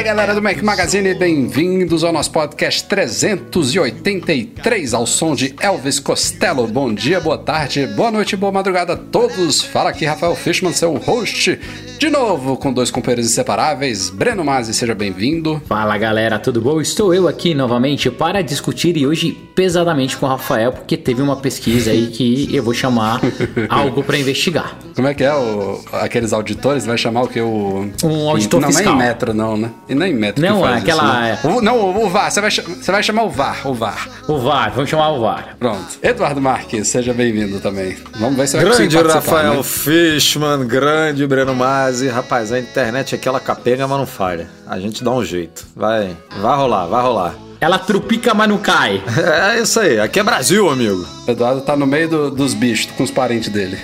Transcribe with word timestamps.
Fala 0.00 0.14
galera 0.14 0.34
do 0.34 0.40
Mac 0.40 0.62
Magazine, 0.62 1.12
bem-vindos 1.12 2.04
ao 2.04 2.10
nosso 2.10 2.30
podcast 2.30 2.88
383 2.88 4.94
ao 4.94 5.06
som 5.06 5.34
de 5.34 5.54
Elvis 5.60 6.00
Costello. 6.00 6.66
Bom 6.66 6.94
dia, 6.94 7.20
boa 7.20 7.36
tarde, 7.36 7.86
boa 7.86 8.10
noite, 8.10 8.34
boa 8.34 8.50
madrugada 8.50 8.94
a 8.94 8.96
todos. 8.96 9.60
Fala 9.60 9.90
aqui 9.90 10.06
Rafael 10.06 10.34
Fishman, 10.34 10.72
seu 10.72 10.94
host, 10.94 11.60
de 11.98 12.08
novo 12.08 12.56
com 12.56 12.72
dois 12.72 12.90
companheiros 12.90 13.26
inseparáveis. 13.26 14.08
Breno 14.08 14.42
Mazzi, 14.42 14.72
seja 14.72 14.94
bem-vindo. 14.94 15.60
Fala 15.66 15.98
galera, 15.98 16.38
tudo 16.38 16.62
bom? 16.62 16.80
Estou 16.80 17.12
eu 17.12 17.28
aqui 17.28 17.52
novamente 17.52 18.10
para 18.10 18.40
discutir 18.40 18.96
e 18.96 19.06
hoje 19.06 19.32
pesadamente 19.54 20.16
com 20.16 20.24
o 20.24 20.30
Rafael, 20.30 20.72
porque 20.72 20.96
teve 20.96 21.20
uma 21.20 21.36
pesquisa 21.36 21.90
aí 21.90 22.06
que 22.06 22.48
eu 22.50 22.62
vou 22.62 22.72
chamar 22.72 23.20
algo 23.68 24.02
para 24.02 24.16
investigar. 24.16 24.78
Como 24.94 25.06
é 25.06 25.12
que 25.12 25.22
é 25.22 25.34
o, 25.34 25.78
aqueles 25.92 26.32
auditores? 26.32 26.86
Vai 26.86 26.96
chamar 26.96 27.24
o 27.24 27.28
que? 27.28 27.38
O, 27.40 27.86
um 28.02 28.30
auditor 28.30 28.62
não, 28.62 28.68
fiscal. 28.68 28.94
Não, 28.94 29.02
é 29.02 29.04
em 29.04 29.08
metro 29.08 29.34
não, 29.34 29.58
né? 29.58 29.70
E 29.90 29.94
nem 29.94 30.12
em 30.12 30.14
metro 30.14 30.40
Não, 30.40 30.60
faz 30.60 30.82
aquela... 30.82 31.32
Isso, 31.32 31.48
né? 31.48 31.54
o, 31.54 31.60
não, 31.60 32.04
o 32.04 32.08
VAR, 32.08 32.30
você 32.30 32.40
vai, 32.40 32.50
você 32.50 32.92
vai 32.92 33.02
chamar 33.02 33.24
o 33.24 33.28
VAR, 33.28 33.66
o 33.66 33.74
VAR. 33.74 34.08
O 34.28 34.38
VAR, 34.38 34.70
vamos 34.72 34.88
chamar 34.88 35.10
o 35.10 35.20
VAR. 35.20 35.56
Pronto. 35.58 35.98
Eduardo 36.00 36.40
Marques, 36.40 36.86
seja 36.86 37.12
bem-vindo 37.12 37.58
também. 37.58 37.96
Vamos 38.20 38.36
ver 38.36 38.46
se 38.46 38.56
vai 38.56 38.66
Grande 38.66 38.96
Rafael 38.96 39.54
né? 39.56 39.62
Fishman, 39.64 40.64
grande 40.64 41.26
Breno 41.26 41.56
Mazzi. 41.56 42.06
Rapaz, 42.06 42.52
a 42.52 42.60
internet 42.60 43.16
aqui 43.16 43.28
ela 43.28 43.40
capenga, 43.40 43.88
mas 43.88 43.98
não 43.98 44.06
falha. 44.06 44.48
A 44.64 44.78
gente 44.78 45.02
dá 45.02 45.10
um 45.10 45.24
jeito. 45.24 45.66
Vai, 45.74 46.16
vai 46.40 46.56
rolar, 46.56 46.86
vai 46.86 47.02
rolar. 47.02 47.34
Ela 47.60 47.78
trupica, 47.78 48.32
mas 48.32 48.48
não 48.48 48.58
cai. 48.58 49.02
É 49.50 49.60
isso 49.60 49.80
aí. 49.80 49.98
Aqui 49.98 50.20
é 50.20 50.22
Brasil, 50.22 50.70
amigo. 50.70 51.04
Eduardo 51.26 51.62
tá 51.62 51.76
no 51.76 51.86
meio 51.86 52.08
do, 52.08 52.30
dos 52.30 52.54
bichos, 52.54 52.92
com 52.92 53.02
os 53.02 53.10
parentes 53.10 53.48
dele. 53.48 53.76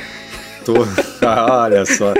Tô. 0.67 0.75
olha 1.25 1.86
só. 1.86 2.12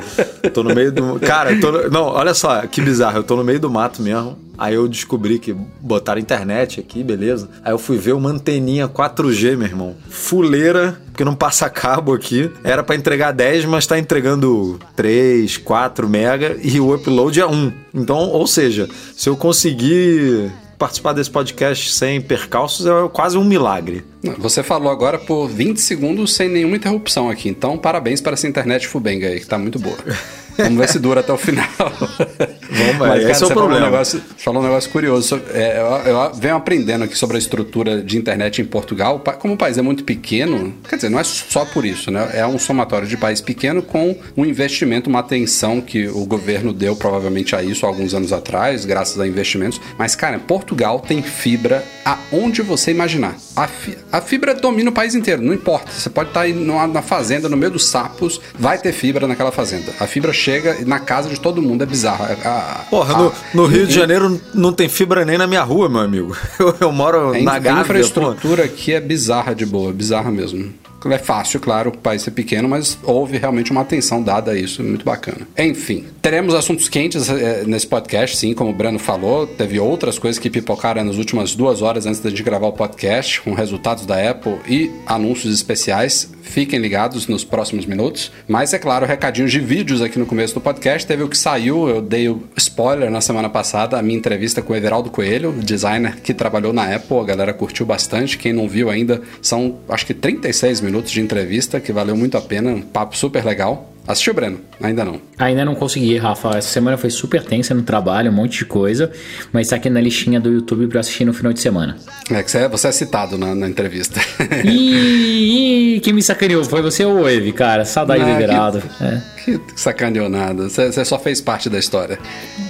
Tô 0.55 0.63
no 0.63 0.73
meio 0.73 0.93
do. 0.93 1.19
Cara, 1.19 1.59
tô. 1.61 1.73
No... 1.73 1.91
Não, 1.91 2.05
olha 2.05 2.33
só, 2.33 2.65
que 2.65 2.81
bizarro. 2.81 3.19
Eu 3.19 3.25
tô 3.25 3.35
no 3.35 3.43
meio 3.43 3.59
do 3.59 3.69
mato 3.69 4.01
mesmo. 4.01 4.39
Aí 4.57 4.75
eu 4.75 4.87
descobri 4.87 5.39
que 5.41 5.53
botaram 5.81 6.21
internet 6.21 6.81
aqui, 6.81 7.03
beleza. 7.03 7.49
Aí 7.63 7.73
eu 7.73 7.79
fui 7.79 7.99
ver 7.99 8.13
uma 8.13 8.31
anteninha 8.31 8.89
4G, 8.89 9.57
meu 9.57 9.67
irmão. 9.67 9.97
Fuleira, 10.09 10.99
porque 11.09 11.25
não 11.25 11.35
passa 11.35 11.69
cabo 11.69 12.15
aqui. 12.15 12.51
Era 12.63 12.83
para 12.83 12.95
entregar 12.95 13.33
10, 13.33 13.67
mas 13.67 13.87
tá 13.87 13.99
entregando 13.99 14.79
3, 14.95 15.59
4 15.59 16.09
mega 16.09 16.57
e 16.63 16.81
o 16.81 16.95
upload 16.95 17.39
é 17.39 17.47
1. 17.47 17.73
Então, 17.93 18.17
ou 18.17 18.47
seja, 18.47 18.89
se 19.15 19.29
eu 19.29 19.37
conseguir 19.37 20.51
participar 20.79 21.13
desse 21.13 21.31
podcast 21.31 21.93
sem 21.93 22.21
percalços 22.21 22.87
é 22.87 23.09
quase 23.13 23.37
um 23.37 23.45
milagre. 23.45 24.05
Você 24.39 24.63
falou 24.63 24.91
agora 24.91 25.19
por 25.19 25.49
20 25.49 25.81
segundos 25.81 26.35
sem 26.35 26.49
nenhuma 26.49 26.77
interrupção 26.77 27.29
aqui, 27.29 27.49
então 27.49 27.79
parabéns 27.79 28.21
para 28.21 28.35
essa 28.35 28.47
internet 28.47 28.87
Fubenga 28.87 29.29
aí, 29.29 29.41
que 29.41 29.47
tá 29.47 29.59
muito 29.59 29.79
boa. 29.79 29.97
Vamos 30.57 30.79
ver 30.79 30.89
se 30.89 30.99
dura 30.99 31.21
até 31.21 31.33
o 31.33 31.37
final. 31.37 31.67
Vamos, 31.79 32.99
Mas, 32.99 33.21
cara, 33.21 33.31
esse 33.31 33.43
é 33.43 33.47
o 33.47 33.49
falou 33.49 33.65
problema. 33.65 33.87
Um 33.87 33.91
negócio, 33.91 34.23
falou 34.39 34.63
um 34.63 34.65
negócio 34.65 34.91
curioso. 34.91 35.41
É, 35.53 35.79
eu, 35.79 36.13
eu, 36.13 36.35
venho 36.35 36.57
aprendendo 36.57 37.05
aqui 37.05 37.17
sobre 37.17 37.37
a 37.37 37.39
estrutura 37.39 38.03
de 38.03 38.19
internet 38.19 38.61
em 38.61 38.65
Portugal. 38.65 39.23
Como 39.39 39.55
o 39.55 39.57
país 39.57 39.79
é 39.79 39.83
muito 39.83 40.05
pequeno, 40.05 40.75
quer 40.89 40.97
dizer, 40.97 41.09
não 41.09 41.19
é 41.19 41.25
só 41.25 41.65
por 41.65 41.85
isso, 41.85 42.11
né? 42.11 42.31
É 42.35 42.47
um 42.47 42.59
somatório 42.59 43.07
de 43.07 43.17
país 43.17 43.41
pequeno 43.41 43.83
com 43.83 44.17
um 44.37 44.45
investimento, 44.45 45.09
uma 45.09 45.21
atenção 45.21 45.81
que 45.81 46.09
o 46.09 46.25
governo 46.27 46.73
deu 46.73 46.97
provavelmente 46.97 47.55
a 47.55 47.63
isso 47.63 47.87
alguns 47.87 48.15
anos 48.15 48.33
atrás, 48.33 48.85
graças 48.85 49.19
a 49.21 49.27
investimentos. 49.27 49.81
Mas, 49.99 50.15
cara, 50.15 50.39
Portugal 50.39 51.01
tem 51.01 51.23
fibra 51.23 51.85
aonde 52.05 52.63
você 52.63 52.91
imaginar. 52.91 53.37
A, 53.55 53.67
fi, 53.67 53.97
a 54.11 54.21
fibra 54.21 54.55
domina 54.55 54.91
o 54.91 54.93
país 54.93 55.15
inteiro, 55.15 55.43
não 55.43 55.55
importa. 55.55 55.91
Você 55.93 56.11
pode 56.11 56.31
estar 56.31 56.43
aí 56.43 56.53
numa, 56.53 56.87
na 56.87 57.03
fazenda, 57.03 57.49
no 57.49 57.57
meio 57.57 57.73
dos 57.73 57.87
sapos, 57.87 58.41
vai 58.59 58.79
ter 58.79 58.93
fibra 58.93 59.27
naquela 59.27 59.53
fazenda. 59.53 59.93
A 60.01 60.07
fibra 60.07 60.33
chega 60.33 60.46
na 60.87 60.99
casa 60.99 61.29
de 61.29 61.41
todo 61.41 61.63
mundo, 61.63 61.83
é 61.83 61.87
bizarro. 61.87 62.25
A, 62.25 62.85
Porra, 62.91 63.15
a, 63.15 63.19
no, 63.19 63.33
no, 63.55 63.67
Rio 63.67 63.87
de 63.87 63.95
Janeiro 63.95 64.41
não 64.55 64.73
tem 64.73 64.89
fibra 64.89 65.25
nem 65.25 65.39
na 65.39 65.47
minha 65.47 65.63
rua, 65.63 65.89
meu 65.89 66.01
amigo. 66.01 66.37
Eu, 66.59 66.75
eu 66.81 66.93
moro 66.93 67.35
a, 67.35 67.39
na 67.41 67.59
Gávea. 67.59 67.81
A 67.81 67.83
infraestrutura 67.83 68.65
aqui 68.65 68.93
é 68.93 69.01
bizarra 69.01 69.55
de 69.55 69.67
boa, 69.67 69.93
bizarra 69.93 70.31
mesmo. 70.31 70.73
É 71.13 71.19
fácil, 71.19 71.61
claro, 71.61 71.91
o 71.91 71.97
país 71.97 72.27
é 72.27 72.31
pequeno, 72.31 72.69
mas 72.69 72.99
houve 73.03 73.37
realmente 73.37 73.71
uma 73.71 73.83
atenção 73.83 74.23
dada 74.23 74.53
a 74.53 74.59
isso, 74.59 74.83
muito 74.83 75.05
bacana. 75.05 75.47
Enfim, 75.57 76.05
teremos 76.21 76.55
assuntos 76.55 76.89
quentes 76.89 77.29
é, 77.29 77.65
nesse 77.65 77.87
podcast, 77.87 78.37
sim, 78.37 78.55
como 78.55 78.71
o 78.71 78.73
Breno 78.73 78.99
falou. 78.99 79.47
Teve 79.47 79.79
outras 79.79 80.19
coisas 80.19 80.39
que 80.39 80.51
pipocaram 80.51 81.05
nas 81.05 81.17
últimas 81.17 81.55
duas 81.55 81.83
horas 81.83 82.07
antes 82.07 82.21
de 82.21 82.43
gravar 82.43 82.67
o 82.67 82.73
podcast, 82.73 83.41
com 83.43 83.55
resultados 83.55 84.05
da 84.05 84.31
Apple 84.31 84.59
e 84.69 84.91
anúncios 85.07 85.55
especiais. 85.55 86.31
Fiquem 86.47 86.79
ligados 86.79 87.27
nos 87.27 87.45
próximos 87.45 87.85
minutos. 87.85 88.33
Mas, 88.49 88.73
é 88.73 88.79
claro, 88.79 89.05
recadinhos 89.05 89.53
de 89.53 89.61
vídeos 89.61 90.01
aqui 90.01 90.19
no 90.19 90.25
começo 90.25 90.55
do 90.55 90.61
podcast. 90.61 91.07
Teve 91.07 91.23
o 91.23 91.29
que 91.29 91.37
saiu, 91.37 91.89
eu 91.89 92.01
dei 92.01 92.29
o 92.29 92.43
spoiler 92.57 93.11
na 93.11 93.21
semana 93.21 93.51
passada, 93.51 93.99
a 93.99 94.03
minha 94.03 94.17
entrevista 94.17 94.63
com 94.63 94.73
o 94.73 94.77
Everaldo 94.77 95.11
Coelho, 95.11 95.53
designer 95.53 96.17
que 96.21 96.33
trabalhou 96.33 96.73
na 96.73 96.95
Apple. 96.95 97.19
A 97.19 97.25
galera 97.25 97.53
curtiu 97.53 97.85
bastante. 97.85 98.39
Quem 98.39 98.53
não 98.53 98.69
viu 98.69 98.89
ainda, 98.89 99.21
são 99.43 99.81
acho 99.89 100.07
que 100.07 100.15
36 100.15 100.81
minutos 100.81 101.11
de 101.11 101.21
entrevista, 101.21 101.81
que 101.81 101.93
valeu 101.93 102.17
muito 102.17 102.39
a 102.39 102.41
pena, 102.41 102.71
um 102.71 102.81
papo 102.81 103.17
super 103.17 103.45
legal. 103.45 103.93
Assistiu, 104.07 104.33
Breno? 104.35 104.61
Ainda 104.81 105.05
não. 105.05 105.21
Ainda 105.39 105.65
não 105.65 105.75
consegui, 105.75 106.17
Rafa. 106.17 106.57
Essa 106.57 106.69
semana 106.69 106.97
foi 106.97 107.11
super 107.11 107.43
tensa 107.43 107.75
no 107.75 107.83
trabalho, 107.83 108.31
um 108.31 108.35
monte 108.35 108.59
de 108.59 108.65
coisa, 108.65 109.11
mas 109.53 109.69
tá 109.69 109.77
aqui 109.77 109.91
na 109.91 110.01
listinha 110.01 110.39
do 110.39 110.53
YouTube 110.53 110.87
pra 110.87 111.01
assistir 111.01 111.25
no 111.25 111.33
final 111.33 111.53
de 111.53 111.61
semana. 111.61 111.97
É 112.31 112.43
que 112.43 112.51
você 112.51 112.59
é, 112.59 112.69
você 112.69 112.89
é 112.89 112.93
citado 112.93 113.37
na, 113.37 113.55
na 113.55 113.69
entrevista. 113.69 114.21
Ih, 114.65 116.01
quem 116.03 116.13
me 116.13 116.23
sacaneou? 116.23 116.65
Foi 116.65 116.83
você 116.83 117.05
ou 117.05 117.23
o 117.23 117.29
Eve, 117.29 117.53
cara? 117.53 117.85
Saudade 117.85 118.23
do 118.23 118.31
Everaldo. 118.31 118.81
Que, 118.81 119.05
é. 119.05 119.23
Que 119.47 119.81
sacaneou 119.81 120.29
nada. 120.29 120.69
Você, 120.69 121.05
só 121.05 121.19
fez 121.19 121.41
parte 121.41 121.71
da 121.71 121.79
história. 121.79 122.19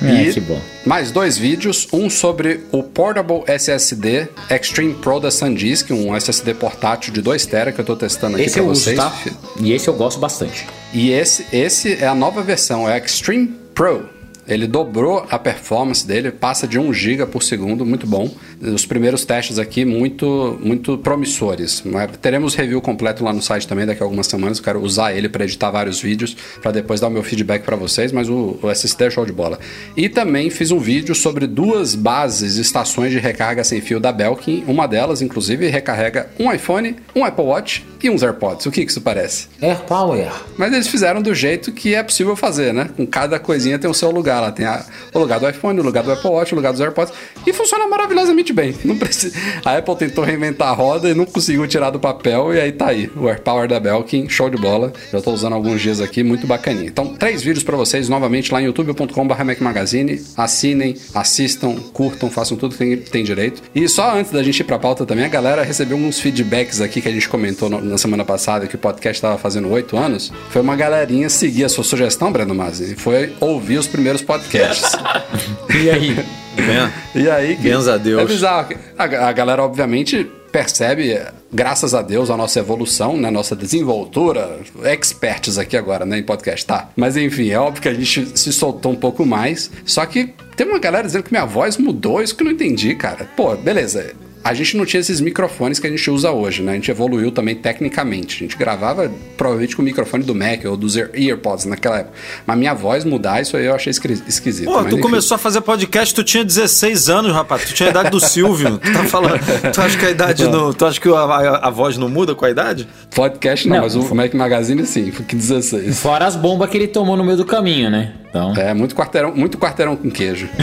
É, 0.03 0.23
e 0.25 0.33
que 0.33 0.41
bom. 0.41 0.61
Mais 0.85 1.11
dois 1.11 1.39
vídeos, 1.39 1.89
um 1.93 2.11
sobre 2.11 2.61
o 2.71 2.83
Portable 2.83 3.43
SSD 3.47 4.29
Extreme 4.51 4.95
Pro 4.95 5.19
da 5.19 5.31
SanDisk, 5.31 5.91
um 5.91 6.15
SSD 6.15 6.55
portátil 6.55 7.13
de 7.13 7.23
2 7.23 7.47
TB 7.47 7.73
que 7.73 7.81
eu 7.81 7.85
tô 7.85 7.97
testando 7.97 8.37
aqui 8.37 8.45
esse 8.47 8.55
pra 8.55 8.63
eu 8.63 8.69
vocês. 8.69 8.99
Uso, 8.99 9.09
tá? 9.09 9.23
E 9.59 9.73
esse 9.73 9.89
eu 9.89 9.95
gosto 9.95 10.21
bastante. 10.21 10.67
E 10.93 11.11
esse, 11.11 11.47
esse 11.53 11.95
é 11.95 12.07
a 12.07 12.15
nova 12.15 12.43
versão, 12.43 12.89
é 12.89 12.99
Extreme 12.99 13.49
Pro. 13.75 14.09
Ele 14.47 14.67
dobrou 14.67 15.27
a 15.29 15.39
performance 15.39 16.07
dele, 16.07 16.31
passa 16.31 16.69
de 16.69 16.79
1 16.79 16.93
GB 16.93 17.27
por 17.27 17.43
segundo, 17.43 17.85
muito 17.85 18.07
bom. 18.07 18.31
Os 18.61 18.87
primeiros 18.87 19.25
testes 19.25 19.59
aqui 19.59 19.85
muito 19.85 20.59
muito 20.63 20.97
promissores. 20.99 21.83
Teremos 22.21 22.55
review 22.55 22.81
completo 22.81 23.23
lá 23.23 23.33
no 23.33 23.43
site 23.43 23.67
também 23.69 23.87
daqui 23.87 24.03
a 24.03 24.07
algumas 24.07 24.27
semanas. 24.27 24.59
Eu 24.59 24.65
quero 24.65 24.81
usar 24.81 25.15
ele 25.15 25.29
para 25.29 25.45
editar 25.45 25.71
vários 25.71 26.01
vídeos, 26.01 26.37
para 26.63 26.73
depois 26.73 27.01
dar 27.01 27.09
o 27.09 27.11
meu 27.11 27.23
feedback 27.23 27.63
para 27.63 27.77
vocês, 27.77 28.13
mas 28.13 28.29
o, 28.29 28.59
o 28.63 28.71
SSD 28.71 29.05
é 29.05 29.11
show 29.11 29.27
de 29.27 29.33
bola. 29.33 29.59
E 29.97 30.09
também 30.09 30.49
fiz 30.51 30.71
um 30.71 30.79
vídeo 30.79 31.15
sobre 31.15 31.47
duas 31.47 31.95
bases, 31.95 32.57
estações 32.57 33.13
de 33.13 33.19
recarga 33.19 33.63
sem 33.63 33.81
fio 33.81 34.01
da 34.01 34.13
Belkin. 34.13 34.65
Uma 34.67 34.87
delas, 34.87 35.21
inclusive, 35.21 35.69
recarrega 35.69 36.29
um 36.39 36.53
iPhone, 36.53 36.97
um 37.15 37.25
Apple 37.25 37.45
Watch 37.45 37.85
e 38.03 38.11
uns 38.11 38.23
AirPods. 38.23 38.67
O 38.67 38.71
que, 38.71 38.85
que 38.85 38.91
isso 38.91 39.01
parece? 39.01 39.49
AirPower. 39.61 40.31
Mas 40.57 40.73
eles 40.73 40.89
fizeram 40.89 41.21
do 41.21 41.35
jeito 41.35 41.73
que 41.73 41.95
é 41.95 42.03
possível 42.03 42.37
fazer, 42.37 42.73
né? 42.73 42.89
Com 42.97 43.07
cada 43.07 43.39
coisinha 43.39 43.79
tem 43.79 43.91
o 43.91 43.95
seu 43.95 44.11
lugar 44.11 44.41
lá. 44.41 44.51
Tem 44.51 44.67
a, 44.67 44.85
o 45.13 45.19
lugar 45.19 45.41
do 45.41 45.49
iPhone, 45.49 45.79
o 45.81 45.83
lugar 45.83 46.03
do 46.03 46.13
Apple 46.13 46.31
Watch, 46.31 46.53
o 46.53 46.57
lugar 46.57 46.73
dos 46.73 46.81
AirPods. 46.81 47.13
E 47.47 47.53
funciona 47.53 47.87
maravilhosamente 47.87 48.46
bem. 48.53 48.75
Não 48.85 48.97
precisa... 48.97 49.37
A 49.65 49.77
Apple 49.77 49.97
tentou 49.97 50.25
reinventar 50.25 50.69
a 50.69 50.73
roda 50.73 51.09
e 51.09 51.15
não 51.15 51.25
conseguiu 51.25 51.67
tirar 51.67 51.91
do 51.91 51.99
papel. 51.99 52.55
E 52.55 52.61
aí 52.61 52.73
tá 52.73 52.89
aí. 52.89 53.11
O 53.17 53.29
AirPower 53.29 53.69
da 53.69 53.79
Belkin, 53.81 54.29
show 54.29 54.49
de 54.49 54.57
bola. 54.57 54.93
Já 55.13 55.21
tô 55.21 55.33
usando 55.33 55.55
alguns 55.55 55.81
dias 55.81 56.01
aqui, 56.01 56.23
muito 56.23 56.47
bacaninha. 56.47 56.87
Então, 56.87 57.15
três 57.15 57.43
vídeos 57.43 57.65
para 57.65 57.77
vocês 57.77 58.09
novamente 58.09 58.53
lá 58.53 58.61
em 58.61 58.67
youtube.com.br 58.67 59.35
Magazine. 59.61 60.23
Assinem, 60.37 60.97
assistam, 61.15 61.75
curtam, 61.93 62.31
façam 62.31 62.57
tudo 62.57 62.73
que 62.73 62.79
tem, 62.79 62.97
tem 62.97 63.25
direito. 63.25 63.63
E 63.75 63.89
só 63.89 64.17
antes 64.17 64.33
da 64.33 64.43
gente 64.43 64.61
ir 64.61 64.65
pra 64.65 64.79
pauta 64.79 65.05
também, 65.05 65.25
a 65.25 65.29
galera 65.29 65.63
recebeu 65.63 65.97
uns 65.97 66.21
feedbacks 66.21 66.81
aqui 66.81 67.01
que 67.01 67.09
a 67.09 67.13
gente 67.13 67.29
comentou 67.29 67.69
no, 67.69 67.81
na 67.81 67.99
semana 67.99 68.25
passada 68.25 68.67
que 68.67 68.75
o 68.75 68.79
podcast 68.79 69.19
estava 69.19 69.39
fazendo 69.39 69.71
oito 69.71 69.97
anos. 69.97 70.33
Foi 70.51 70.63
uma 70.63 70.77
galerinha 70.77 71.29
seguir 71.29 71.65
a 71.65 71.69
sua 71.69 71.85
sugestão, 71.85 72.33
Breno 72.33 72.55
Mazzi. 72.55 72.95
Foi 72.97 73.35
ouvir 73.41 73.79
os 73.79 73.87
primeiros 73.87 74.23
podcasts. 74.23 74.93
e 75.83 75.91
aí? 75.91 76.46
Bem, 76.57 77.23
e 77.23 77.31
aí? 77.31 77.57
Que 77.57 77.63
Benza 77.63 77.95
a 77.95 77.99
Deus. 77.99 78.23
É 78.23 78.27
bizarro. 78.27 78.75
A, 78.99 79.05
a 79.05 79.33
galera, 79.33 79.63
obviamente, 79.63 80.27
percebe 80.51 81.21
graças 81.53 81.95
a 81.95 82.03
Deus, 82.03 82.31
a 82.31 82.37
nossa 82.37 82.59
evolução, 82.59 83.17
né? 83.17 83.31
Nossa 83.31 83.55
desenvoltura, 83.55 84.59
experts 84.85 85.59
aqui 85.59 85.77
agora, 85.77 86.05
né? 86.05 86.19
Em 86.19 86.23
podcast, 86.23 86.65
tá? 86.65 86.89
Mas 86.97 87.17
enfim, 87.17 87.51
é 87.51 87.59
óbvio 87.59 87.83
que 87.83 87.89
a 87.89 87.95
gente 87.95 88.39
se 88.39 88.53
soltou 88.53 88.93
um 88.93 88.97
pouco 88.97 89.25
mais. 89.27 89.71
Só 89.85 90.05
que 90.07 90.33
tem 90.57 90.67
uma 90.67 90.79
galera 90.79 91.07
dizendo 91.07 91.25
que 91.25 91.33
minha 91.33 91.45
voz 91.45 91.77
mudou, 91.77 92.23
isso 92.23 92.35
que 92.35 92.43
eu 92.43 92.47
não 92.47 92.53
entendi, 92.53 92.95
cara. 92.95 93.29
Pô, 93.37 93.55
beleza 93.55 94.15
a 94.47 94.55
gente 94.55 94.77
não 94.77 94.87
tinha 94.87 95.01
esses 95.01 95.21
microfones 95.21 95.81
que 95.81 95.89
a 95.89 95.91
gente 95.91 96.09
usa 96.09 96.31
hoje, 96.31 96.63
né? 96.63 96.73
A 96.73 96.75
gente 96.77 96.89
evoluiu 96.89 97.33
também 97.33 97.57
tecnicamente. 97.57 98.37
A 98.37 98.39
gente 98.47 98.57
gravava 98.57 99.11
provavelmente 99.37 99.75
com 99.75 99.83
o 99.83 99.85
microfone 99.85 100.23
do 100.23 100.37
Mac 100.37 100.65
ou 100.65 100.77
dos 100.77 100.97
AirPods 100.97 101.65
naquela 101.65 101.99
época. 101.99 102.15
Mas 102.47 102.57
minha 102.57 102.73
voz 102.73 103.05
mudar, 103.05 103.43
isso 103.43 103.57
aí 103.57 103.67
eu 103.67 103.75
achei 103.75 103.91
esquisito. 103.91 104.67
Pô, 104.67 104.85
tu 104.85 104.87
enfim. 104.87 105.01
começou 105.01 105.35
a 105.35 105.39
fazer 105.39 105.61
podcast, 105.63 106.15
tu 106.15 106.23
tinha 106.23 106.45
16 106.45 107.09
anos, 107.09 107.33
rapaz. 107.33 107.65
Tu 107.65 107.75
tinha 107.75 107.89
a 107.89 107.91
idade 107.91 108.11
do 108.11 108.21
Silvio. 108.21 108.79
Tu 108.79 108.93
tá 108.93 109.03
falando. 109.05 109.41
Tu 109.73 109.81
acha 109.81 109.99
que 109.99 110.07
a 110.07 110.11
idade 110.11 110.45
não. 110.45 110.73
Tu 110.73 110.87
acha 110.87 111.01
que 111.01 111.09
a, 111.09 111.13
a, 111.13 111.67
a, 111.67 111.71
voz 111.71 111.99
não 111.99 112.09
muda 112.09 112.33
com 112.33 112.45
a 112.45 112.51
idade? 112.51 112.87
Podcast 113.13 113.69
não, 113.69 113.77
não 113.77 113.83
mas 113.83 113.97
o 113.97 114.15
Mac 114.15 114.33
Magazine 114.33 114.87
sim, 114.87 115.11
que 115.11 115.35
16. 115.35 115.99
Fora 115.99 116.25
as 116.25 116.37
bombas 116.37 116.71
que 116.71 116.77
ele 116.77 116.87
tomou 116.87 117.17
no 117.17 117.25
meio 117.25 117.37
do 117.37 117.45
caminho, 117.45 117.91
né? 117.91 118.13
Então... 118.29 118.55
É, 118.57 118.73
muito 118.75 118.95
quarteirão, 118.95 119.35
muito 119.35 119.59
quarteirão 119.59 119.97
com 119.97 120.09
queijo. 120.11 120.49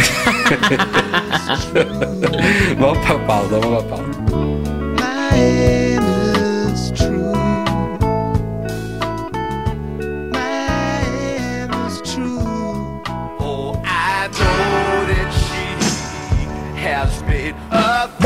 vamos 2.83 2.97
pra 3.06 3.18
pausa, 3.19 3.59
vamos 3.59 3.83
pra 3.83 3.97
pausa. 3.97 5.93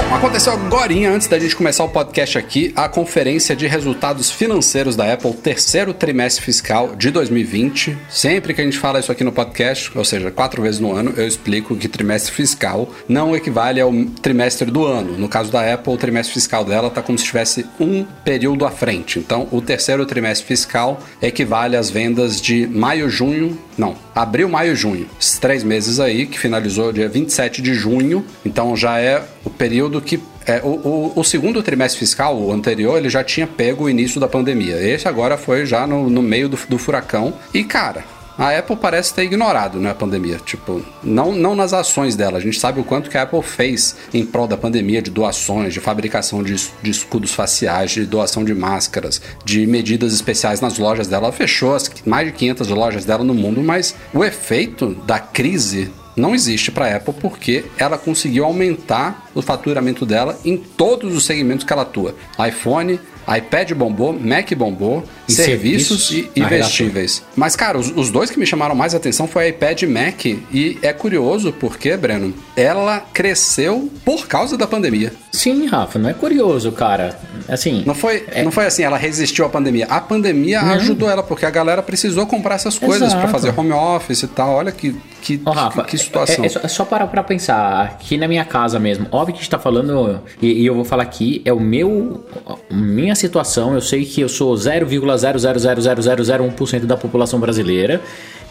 Aconteceu 0.09 0.53
agora, 0.53 0.93
antes 1.13 1.27
da 1.27 1.37
gente 1.37 1.55
começar 1.55 1.83
o 1.83 1.89
podcast 1.89 2.37
aqui, 2.37 2.71
a 2.75 2.87
conferência 2.87 3.53
de 3.55 3.67
resultados 3.67 4.31
financeiros 4.31 4.95
da 4.95 5.13
Apple, 5.13 5.33
terceiro 5.33 5.93
trimestre 5.93 6.43
fiscal 6.43 6.95
de 6.95 7.11
2020. 7.11 7.95
Sempre 8.09 8.53
que 8.53 8.61
a 8.61 8.63
gente 8.63 8.79
fala 8.79 8.99
isso 8.99 9.11
aqui 9.11 9.23
no 9.23 9.33
podcast, 9.33 9.95
ou 9.95 10.05
seja, 10.05 10.31
quatro 10.31 10.61
vezes 10.61 10.79
no 10.79 10.95
ano, 10.95 11.13
eu 11.17 11.27
explico 11.27 11.75
que 11.75 11.89
trimestre 11.89 12.31
fiscal 12.31 12.89
não 13.07 13.35
equivale 13.35 13.81
ao 13.81 13.91
trimestre 14.21 14.71
do 14.71 14.85
ano. 14.85 15.17
No 15.17 15.27
caso 15.27 15.51
da 15.51 15.73
Apple, 15.73 15.93
o 15.93 15.97
trimestre 15.97 16.33
fiscal 16.33 16.63
dela 16.63 16.87
está 16.87 17.01
como 17.01 17.17
se 17.17 17.25
tivesse 17.25 17.65
um 17.79 18.05
período 18.23 18.65
à 18.65 18.71
frente. 18.71 19.19
Então, 19.19 19.47
o 19.51 19.61
terceiro 19.61 20.05
trimestre 20.05 20.47
fiscal 20.47 20.99
equivale 21.21 21.75
às 21.75 21.89
vendas 21.89 22.41
de 22.41 22.65
maio, 22.65 23.09
junho, 23.09 23.59
não, 23.77 23.95
abril, 24.15 24.49
maio, 24.49 24.75
junho. 24.75 25.07
Esses 25.19 25.37
três 25.37 25.63
meses 25.63 25.99
aí, 25.99 26.25
que 26.25 26.39
finalizou 26.39 26.91
dia 26.91 27.07
27 27.07 27.61
de 27.61 27.73
junho. 27.73 28.25
Então, 28.43 28.75
já 28.75 28.99
é 28.99 29.21
o 29.47 29.49
período 29.49 30.01
que 30.01 30.19
é, 30.45 30.61
o, 30.61 30.67
o, 30.67 31.13
o, 31.15 31.23
segundo 31.23 31.63
trimestre 31.63 31.99
fiscal, 31.99 32.37
o 32.37 32.51
anterior, 32.51 32.97
ele 32.97 33.09
já 33.09 33.23
tinha 33.23 33.47
pego 33.47 33.85
o 33.85 33.89
início 33.89 34.19
da 34.19 34.27
pandemia. 34.27 34.75
Esse 34.75 35.07
agora 35.07 35.37
foi 35.37 35.65
já 35.65 35.87
no, 35.87 36.09
no 36.09 36.21
meio 36.21 36.49
do, 36.49 36.57
do 36.69 36.77
furacão. 36.77 37.33
E, 37.53 37.63
cara, 37.63 38.03
a 38.37 38.57
Apple 38.57 38.75
parece 38.75 39.13
ter 39.13 39.23
ignorado 39.23 39.79
né, 39.79 39.89
a 39.89 39.95
pandemia. 39.95 40.37
Tipo, 40.45 40.81
não, 41.01 41.33
não 41.33 41.55
nas 41.55 41.73
ações 41.73 42.15
dela. 42.15 42.37
A 42.37 42.41
gente 42.41 42.59
sabe 42.59 42.79
o 42.79 42.83
quanto 42.83 43.09
que 43.09 43.17
a 43.17 43.23
Apple 43.23 43.41
fez 43.41 43.95
em 44.13 44.25
prol 44.25 44.47
da 44.47 44.55
pandemia, 44.55 45.01
de 45.01 45.09
doações, 45.09 45.73
de 45.73 45.79
fabricação 45.79 46.43
de, 46.43 46.55
de 46.81 46.91
escudos 46.91 47.33
faciais, 47.33 47.91
de 47.91 48.05
doação 48.05 48.43
de 48.43 48.53
máscaras, 48.53 49.21
de 49.43 49.65
medidas 49.65 50.13
especiais 50.13 50.61
nas 50.61 50.77
lojas 50.77 51.07
dela. 51.07 51.27
Ela 51.27 51.33
fechou 51.33 51.73
as 51.73 51.89
mais 52.05 52.27
de 52.27 52.33
500 52.33 52.67
lojas 52.69 53.05
dela 53.05 53.23
no 53.23 53.33
mundo, 53.33 53.61
mas 53.61 53.95
o 54.13 54.23
efeito 54.23 54.93
da 55.05 55.19
crise 55.19 55.89
não 56.17 56.33
existe 56.33 56.71
para 56.71 56.87
a 56.87 56.95
Apple 56.97 57.13
porque 57.13 57.65
ela 57.77 57.97
conseguiu 57.97 58.43
aumentar 58.43 59.29
o 59.35 59.41
faturamento 59.41 60.05
dela 60.05 60.37
em 60.43 60.57
todos 60.57 61.15
os 61.15 61.25
segmentos 61.25 61.63
que 61.63 61.71
ela 61.71 61.83
atua. 61.83 62.15
iPhone, 62.45 62.99
iPad 63.37 63.73
bombou, 63.73 64.13
Mac 64.13 64.53
bombou, 64.53 65.03
e 65.27 65.33
serviços, 65.33 66.07
serviços 66.07 66.31
e, 66.35 66.39
e 66.39 66.43
vestíveis. 66.45 67.23
Mas, 67.35 67.55
cara, 67.55 67.77
os, 67.77 67.91
os, 67.95 68.09
dois 68.09 68.31
que 68.31 68.39
me 68.39 68.45
chamaram 68.45 68.73
mais 68.73 68.95
atenção 68.95 69.27
foi 69.27 69.49
iPad 69.49 69.81
e 69.81 69.87
Mac. 69.87 70.25
E 70.25 70.79
é 70.81 70.93
curioso 70.93 71.51
porque, 71.51 71.95
Breno, 71.97 72.33
ela 72.55 72.99
cresceu 73.13 73.91
por 74.05 74.27
causa 74.27 74.57
da 74.57 74.65
pandemia. 74.65 75.13
Sim, 75.31 75.67
Rafa, 75.67 75.99
não 75.99 76.09
é 76.09 76.13
curioso, 76.13 76.71
cara. 76.71 77.19
Assim. 77.49 77.83
Não 77.85 77.93
foi, 77.93 78.25
é... 78.31 78.43
não 78.43 78.51
foi 78.51 78.65
assim, 78.65 78.83
ela 78.83 78.97
resistiu 78.97 79.45
à 79.45 79.49
pandemia. 79.49 79.85
A 79.89 79.99
pandemia 79.99 80.61
ajudou 80.61 81.09
ela, 81.09 81.21
porque 81.21 81.45
a 81.45 81.49
galera 81.49 81.83
precisou 81.83 82.25
comprar 82.25 82.55
essas 82.55 82.79
coisas 82.79 83.13
para 83.13 83.27
fazer 83.27 83.53
home 83.55 83.73
office 83.73 84.23
e 84.23 84.27
tal. 84.27 84.55
Olha 84.55 84.71
que, 84.71 84.95
que, 85.27 85.39
oh, 85.45 85.51
Rafa, 85.51 85.83
que, 85.83 85.91
que, 85.91 85.97
situação. 85.97 86.45
É, 86.45 86.47
é, 86.47 86.51
é 86.63 86.67
só 86.69 86.85
parar 86.85 87.07
pra 87.07 87.21
pensar. 87.21 87.81
Aqui 87.81 88.17
na 88.17 88.29
minha 88.29 88.45
casa 88.45 88.79
mesmo. 88.79 89.07
Óbvio 89.11 89.33
que 89.33 89.39
a 89.39 89.41
gente 89.43 89.51
tá 89.51 89.59
falando, 89.59 90.21
e, 90.41 90.61
e 90.61 90.65
eu 90.65 90.73
vou 90.73 90.85
falar 90.85 91.03
aqui, 91.03 91.41
é 91.43 91.51
o 91.51 91.59
meu. 91.59 92.23
Minha 92.71 93.13
situação. 93.13 93.73
Eu 93.73 93.81
sei 93.81 94.05
que 94.05 94.21
eu 94.21 94.29
sou 94.29 94.55
0,0000001% 94.55 96.85
da 96.85 96.95
população 96.95 97.41
brasileira. 97.41 97.99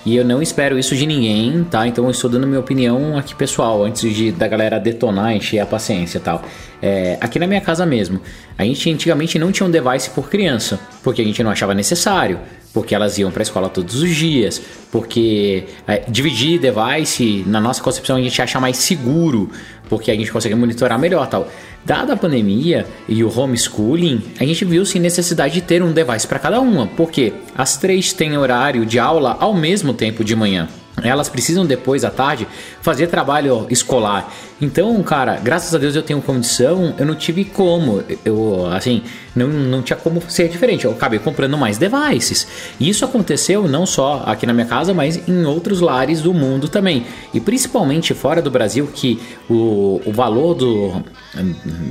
E 0.04 0.14
eu 0.14 0.24
não 0.24 0.40
espero 0.40 0.78
isso 0.78 0.94
de 0.94 1.04
ninguém, 1.04 1.64
tá? 1.64 1.84
Então 1.88 2.04
eu 2.04 2.12
estou 2.12 2.30
dando 2.30 2.46
minha 2.46 2.60
opinião 2.60 3.18
aqui 3.18 3.34
pessoal, 3.34 3.82
antes 3.82 4.14
de 4.14 4.30
da 4.30 4.46
galera 4.46 4.78
detonar, 4.78 5.34
encher 5.34 5.58
a 5.58 5.66
paciência 5.66 6.18
e 6.18 6.20
tal. 6.20 6.42
É, 6.82 7.16
aqui 7.20 7.38
na 7.38 7.46
minha 7.46 7.60
casa 7.60 7.86
mesmo, 7.86 8.20
a 8.56 8.64
gente 8.64 8.90
antigamente 8.90 9.38
não 9.38 9.50
tinha 9.50 9.66
um 9.66 9.70
device 9.70 10.10
por 10.10 10.28
criança, 10.28 10.78
porque 11.02 11.22
a 11.22 11.24
gente 11.24 11.42
não 11.42 11.50
achava 11.50 11.74
necessário, 11.74 12.38
porque 12.72 12.94
elas 12.94 13.16
iam 13.18 13.30
para 13.30 13.40
a 13.40 13.44
escola 13.44 13.68
todos 13.68 14.02
os 14.02 14.14
dias, 14.14 14.60
porque 14.92 15.64
é, 15.86 16.02
dividir 16.08 16.60
device, 16.60 17.42
na 17.46 17.60
nossa 17.60 17.82
concepção, 17.82 18.16
a 18.16 18.20
gente 18.20 18.40
acha 18.40 18.60
mais 18.60 18.76
seguro, 18.76 19.50
porque 19.88 20.10
a 20.10 20.14
gente 20.14 20.30
consegue 20.30 20.54
monitorar 20.54 20.98
melhor 20.98 21.26
tal. 21.26 21.48
Dada 21.84 22.14
a 22.14 22.16
pandemia 22.16 22.84
e 23.08 23.22
o 23.22 23.38
homeschooling, 23.38 24.22
a 24.38 24.44
gente 24.44 24.64
viu 24.64 24.84
sim 24.84 24.98
necessidade 24.98 25.54
de 25.54 25.62
ter 25.62 25.82
um 25.82 25.92
device 25.92 26.26
para 26.26 26.38
cada 26.38 26.60
uma, 26.60 26.86
porque 26.88 27.32
as 27.56 27.76
três 27.76 28.12
têm 28.12 28.36
horário 28.36 28.84
de 28.84 28.98
aula 28.98 29.36
ao 29.40 29.54
mesmo 29.54 29.94
tempo 29.94 30.22
de 30.24 30.34
manhã 30.34 30.68
elas 31.02 31.28
precisam 31.28 31.66
depois 31.66 32.04
à 32.04 32.10
tarde 32.10 32.46
fazer 32.80 33.08
trabalho 33.08 33.66
escolar. 33.70 34.32
Então, 34.60 35.02
cara, 35.02 35.38
graças 35.42 35.74
a 35.74 35.78
Deus 35.78 35.94
eu 35.94 36.02
tenho 36.02 36.22
condição, 36.22 36.94
eu 36.98 37.04
não 37.04 37.14
tive 37.14 37.44
como, 37.44 38.02
eu 38.24 38.66
assim, 38.72 39.02
não, 39.34 39.48
não 39.48 39.82
tinha 39.82 39.96
como 39.96 40.22
ser 40.28 40.48
diferente. 40.48 40.86
Eu 40.86 40.92
acabei 40.92 41.18
comprando 41.18 41.58
mais 41.58 41.76
devices. 41.76 42.46
E 42.80 42.88
isso 42.88 43.04
aconteceu 43.04 43.68
não 43.68 43.84
só 43.84 44.22
aqui 44.24 44.46
na 44.46 44.54
minha 44.54 44.66
casa, 44.66 44.94
mas 44.94 45.28
em 45.28 45.44
outros 45.44 45.80
lares 45.80 46.22
do 46.22 46.32
mundo 46.32 46.68
também. 46.68 47.04
E 47.34 47.40
principalmente 47.40 48.14
fora 48.14 48.40
do 48.40 48.50
Brasil, 48.50 48.88
que 48.92 49.20
o, 49.50 50.00
o 50.06 50.12
valor 50.12 50.54
do, 50.54 51.04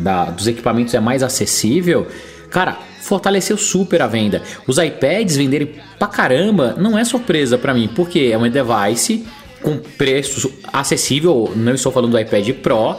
da, 0.01 0.25
dos 0.25 0.47
equipamentos 0.47 0.93
é 0.95 0.99
mais 0.99 1.21
acessível. 1.21 2.07
Cara, 2.55 2.79
fortaleceu 3.01 3.57
super 3.57 4.01
a 4.01 4.07
venda. 4.07 4.41
Os 4.65 4.77
iPads 4.77 5.35
venderem 5.35 5.73
pra 5.99 6.07
caramba 6.07 6.73
não 6.77 6.97
é 6.97 7.03
surpresa 7.03 7.57
para 7.57 7.73
mim, 7.73 7.89
porque 7.93 8.29
é 8.31 8.37
um 8.37 8.49
device 8.49 9.25
com 9.61 9.77
preço 9.77 10.49
acessível, 10.71 11.51
não 11.53 11.73
estou 11.73 11.91
falando 11.91 12.11
do 12.11 12.17
iPad 12.17 12.49
Pro, 12.53 12.95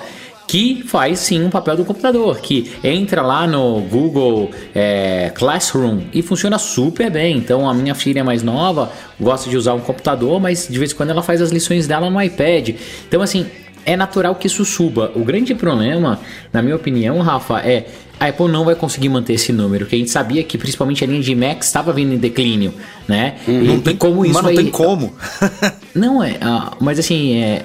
que 0.47 0.85
faz 0.87 1.21
sim 1.21 1.43
um 1.43 1.49
papel 1.49 1.75
do 1.75 1.87
computador, 1.87 2.39
que 2.39 2.71
entra 2.85 3.23
lá 3.23 3.47
no 3.47 3.81
Google 3.81 4.51
é, 4.75 5.33
Classroom 5.35 6.03
e 6.13 6.21
funciona 6.21 6.59
super 6.59 7.11
bem. 7.11 7.39
Então 7.39 7.67
a 7.67 7.73
minha 7.73 7.95
filha 7.95 8.23
mais 8.23 8.43
nova 8.43 8.93
gosta 9.19 9.49
de 9.49 9.57
usar 9.57 9.73
um 9.73 9.81
computador, 9.81 10.39
mas 10.39 10.69
de 10.69 10.79
vez 10.79 10.93
em 10.93 10.95
quando 10.95 11.09
ela 11.09 11.23
faz 11.23 11.41
as 11.41 11.51
lições 11.51 11.87
dela 11.87 12.11
no 12.11 12.21
iPad. 12.21 12.75
Então 13.09 13.23
assim, 13.23 13.47
é 13.87 13.97
natural 13.97 14.35
que 14.35 14.49
isso 14.49 14.64
suba. 14.64 15.12
O 15.14 15.25
grande 15.25 15.55
problema, 15.55 16.21
na 16.52 16.61
minha 16.61 16.75
opinião, 16.75 17.21
Rafa, 17.21 17.61
é 17.61 17.87
a 18.19 18.26
Apple 18.26 18.49
não 18.49 18.64
vai 18.64 18.75
conseguir 18.75 19.09
manter 19.09 19.35
esse 19.35 19.52
número, 19.52 19.87
que 19.87 19.95
a 19.95 19.99
gente 19.99 20.11
sabia 20.11 20.43
que 20.43 20.59
principalmente 20.59 21.05
a 21.05 21.07
linha 21.07 21.21
de 21.21 21.35
Mac 21.35 21.62
estava 21.62 21.93
vindo 21.93 22.14
em 22.14 22.19
declínio, 22.19 22.75
né? 23.07 23.37
Hum, 23.47 23.62
e, 23.62 23.66
não 23.66 23.81
tem 23.81 23.95
como 23.95 24.25
isso 24.25 24.35
mas 24.35 24.43
não 24.43 24.55
vai... 24.55 24.64
tem 24.64 24.73
como. 24.73 25.14
não 25.95 26.23
é, 26.23 26.33
uh, 26.33 26.76
mas 26.81 26.99
assim, 26.99 27.37
é, 27.37 27.64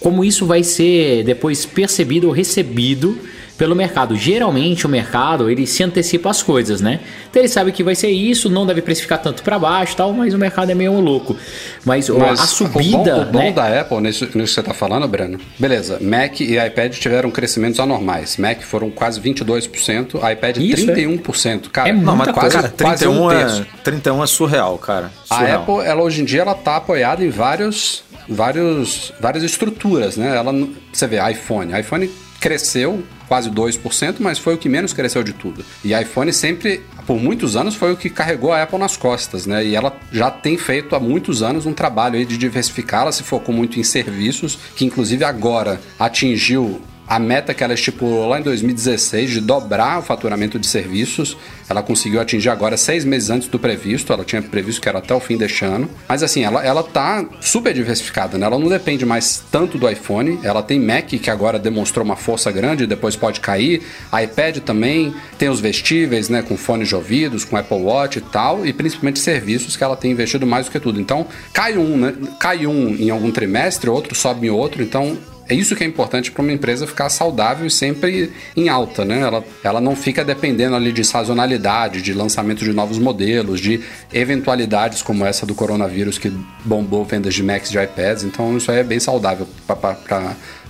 como 0.00 0.24
isso 0.24 0.46
vai 0.46 0.62
ser 0.62 1.24
depois 1.24 1.66
percebido 1.66 2.26
ou 2.26 2.32
recebido 2.32 3.18
pelo 3.56 3.74
mercado. 3.74 4.16
Geralmente 4.16 4.86
o 4.86 4.88
mercado 4.88 5.50
ele 5.50 5.66
se 5.66 5.82
antecipa 5.82 6.30
as 6.30 6.42
coisas, 6.42 6.80
né? 6.80 7.00
Então 7.28 7.42
ele 7.42 7.48
sabe 7.48 7.72
que 7.72 7.82
vai 7.82 7.94
ser 7.94 8.10
isso, 8.10 8.48
não 8.48 8.66
deve 8.66 8.82
precificar 8.82 9.20
tanto 9.20 9.42
para 9.42 9.58
baixo, 9.58 9.96
tal, 9.96 10.12
mas 10.12 10.34
o 10.34 10.38
mercado 10.38 10.70
é 10.70 10.74
meio 10.74 10.98
louco. 11.00 11.36
Mas, 11.84 12.08
mas 12.08 12.40
a 12.40 12.46
subida, 12.46 12.98
o 12.98 13.02
bom, 13.02 13.22
o 13.22 13.24
bom 13.26 13.38
né? 13.38 13.52
da 13.52 13.80
Apple 13.80 14.00
nisso, 14.00 14.24
nisso 14.24 14.36
que 14.36 14.46
você 14.46 14.60
está 14.60 14.74
falando, 14.74 15.06
Breno. 15.08 15.38
Beleza, 15.58 15.98
Mac 16.00 16.40
e 16.40 16.58
iPad 16.58 16.94
tiveram 16.94 17.30
crescimentos 17.30 17.80
anormais. 17.80 18.36
Mac 18.36 18.62
foram 18.62 18.90
quase 18.90 19.20
22%, 19.20 20.16
iPad 20.32 20.56
isso, 20.58 20.86
31%. 20.86 21.66
É. 21.66 21.68
Cara, 21.70 21.88
é 21.88 21.92
não, 21.92 22.16
mas 22.16 22.30
quase, 22.32 22.56
cara, 22.56 22.68
31 22.68 23.22
um 23.22 23.30
é, 23.30 23.66
31 23.82 24.22
é 24.22 24.26
surreal, 24.26 24.78
cara. 24.78 25.10
Surreal. 25.24 25.50
A 25.50 25.62
Apple, 25.62 25.86
ela 25.86 26.02
hoje 26.02 26.22
em 26.22 26.24
dia 26.24 26.42
ela 26.42 26.54
tá 26.54 26.76
apoiada 26.76 27.24
em 27.24 27.30
vários 27.30 28.04
vários 28.28 29.12
várias 29.20 29.44
estruturas, 29.44 30.16
né? 30.16 30.36
Ela 30.36 30.52
você 30.92 31.06
vê 31.06 31.18
iPhone, 31.30 31.78
iPhone 31.78 32.10
cresceu 32.40 33.02
quase 33.28 33.50
2%, 33.50 34.16
mas 34.20 34.38
foi 34.38 34.54
o 34.54 34.58
que 34.58 34.68
menos 34.68 34.92
cresceu 34.92 35.22
de 35.22 35.32
tudo. 35.32 35.64
E 35.84 35.92
iPhone 35.92 36.32
sempre, 36.32 36.82
por 37.06 37.18
muitos 37.18 37.56
anos, 37.56 37.74
foi 37.74 37.92
o 37.92 37.96
que 37.96 38.08
carregou 38.10 38.52
a 38.52 38.62
Apple 38.62 38.78
nas 38.78 38.96
costas, 38.96 39.46
né? 39.46 39.64
E 39.64 39.74
ela 39.74 39.96
já 40.12 40.30
tem 40.30 40.56
feito 40.56 40.94
há 40.94 41.00
muitos 41.00 41.42
anos 41.42 41.66
um 41.66 41.72
trabalho 41.72 42.16
aí 42.16 42.24
de 42.24 42.36
diversificar, 42.36 43.02
ela 43.02 43.12
se 43.12 43.22
focou 43.22 43.54
muito 43.54 43.78
em 43.78 43.84
serviços, 43.84 44.58
que 44.74 44.84
inclusive 44.84 45.24
agora 45.24 45.80
atingiu 45.98 46.80
a 47.06 47.18
meta 47.18 47.54
que 47.54 47.62
ela 47.62 47.74
estipulou 47.74 48.28
lá 48.28 48.40
em 48.40 48.42
2016 48.42 49.30
de 49.30 49.40
dobrar 49.40 50.00
o 50.00 50.02
faturamento 50.02 50.58
de 50.58 50.66
serviços. 50.66 51.36
Ela 51.68 51.82
conseguiu 51.82 52.20
atingir 52.20 52.48
agora 52.48 52.76
seis 52.76 53.04
meses 53.04 53.30
antes 53.30 53.48
do 53.48 53.58
previsto. 53.58 54.12
Ela 54.12 54.24
tinha 54.24 54.42
previsto 54.42 54.80
que 54.80 54.88
era 54.88 54.98
até 54.98 55.14
o 55.14 55.20
fim 55.20 55.36
deste 55.36 55.64
ano. 55.64 55.88
Mas 56.08 56.22
assim, 56.22 56.42
ela, 56.42 56.64
ela 56.64 56.82
tá 56.82 57.24
super 57.40 57.72
diversificada, 57.72 58.36
né? 58.38 58.46
Ela 58.46 58.58
não 58.58 58.68
depende 58.68 59.06
mais 59.06 59.42
tanto 59.50 59.78
do 59.78 59.88
iPhone. 59.88 60.38
Ela 60.42 60.62
tem 60.62 60.80
Mac, 60.80 61.06
que 61.06 61.30
agora 61.30 61.58
demonstrou 61.58 62.04
uma 62.04 62.16
força 62.16 62.50
grande 62.50 62.86
depois 62.86 63.14
pode 63.14 63.40
cair. 63.40 63.82
iPad 64.22 64.58
também. 64.58 65.14
Tem 65.38 65.48
os 65.48 65.60
vestíveis, 65.60 66.28
né? 66.28 66.42
Com 66.42 66.56
fones 66.56 66.88
de 66.88 66.94
ouvidos, 66.94 67.44
com 67.44 67.56
Apple 67.56 67.78
Watch 67.78 68.18
e 68.18 68.22
tal. 68.22 68.66
E 68.66 68.72
principalmente 68.72 69.18
serviços 69.18 69.76
que 69.76 69.84
ela 69.84 69.96
tem 69.96 70.10
investido 70.10 70.46
mais 70.46 70.66
do 70.66 70.72
que 70.72 70.80
tudo. 70.80 71.00
Então, 71.00 71.26
cai 71.52 71.78
um, 71.78 71.96
né? 71.96 72.14
Cai 72.40 72.66
um 72.66 72.94
em 72.96 73.10
algum 73.10 73.30
trimestre, 73.30 73.88
outro 73.88 74.14
sobe 74.14 74.46
em 74.46 74.50
outro. 74.50 74.82
Então, 74.82 75.16
é 75.48 75.54
isso 75.54 75.76
que 75.76 75.84
é 75.84 75.86
importante 75.86 76.30
para 76.32 76.42
uma 76.42 76.52
empresa 76.52 76.86
ficar 76.86 77.08
saudável 77.08 77.66
e 77.66 77.70
sempre 77.70 78.32
em 78.56 78.68
alta, 78.68 79.04
né? 79.04 79.20
Ela, 79.20 79.44
ela 79.62 79.80
não 79.80 79.94
fica 79.94 80.24
dependendo 80.24 80.74
ali 80.74 80.92
de 80.92 81.04
sazonalidade, 81.04 82.02
de 82.02 82.12
lançamento 82.12 82.64
de 82.64 82.72
novos 82.72 82.98
modelos, 82.98 83.60
de 83.60 83.80
eventualidades 84.12 85.02
como 85.02 85.24
essa 85.24 85.46
do 85.46 85.54
coronavírus 85.54 86.18
que 86.18 86.32
bombou 86.64 87.04
vendas 87.04 87.34
de 87.34 87.42
Macs 87.42 87.70
de 87.70 87.78
iPads. 87.78 88.24
Então 88.24 88.56
isso 88.56 88.70
aí 88.70 88.78
é 88.78 88.84
bem 88.84 88.98
saudável 88.98 89.46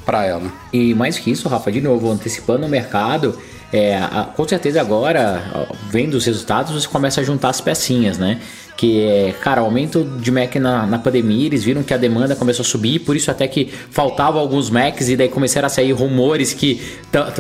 para 0.05 0.25
ela. 0.25 0.53
E 0.73 0.95
mais 0.95 1.19
que 1.19 1.31
isso, 1.31 1.49
Rafa, 1.49 1.73
de 1.73 1.81
novo, 1.81 2.11
antecipando 2.11 2.67
o 2.67 2.69
mercado, 2.69 3.39
é, 3.73 3.99
com 4.37 4.47
certeza 4.47 4.81
agora, 4.81 5.67
vendo 5.91 6.15
os 6.15 6.25
resultados, 6.25 6.73
você 6.73 6.87
começa 6.87 7.21
a 7.21 7.25
juntar 7.25 7.49
as 7.49 7.61
pecinhas, 7.61 8.19
né? 8.19 8.41
Que 8.77 9.01
é, 9.01 9.35
cara, 9.41 9.63
aumento 9.63 10.05
de 10.05 10.31
Mac 10.31 10.55
na, 10.57 10.87
na 10.87 10.99
pandemia, 10.99 11.47
eles 11.47 11.65
viram 11.65 11.83
que 11.83 11.95
a 11.95 11.97
demanda 11.97 12.37
começou 12.37 12.63
a 12.63 12.67
subir, 12.67 12.99
por 12.99 13.17
isso 13.17 13.31
até 13.31 13.49
que 13.49 13.73
faltavam 13.91 14.41
alguns 14.41 14.69
Macs 14.69 15.09
e 15.09 15.17
daí 15.17 15.29
começaram 15.29 15.67
a 15.67 15.71
sair 15.71 15.93
rumores 15.93 16.53
que 16.53 16.83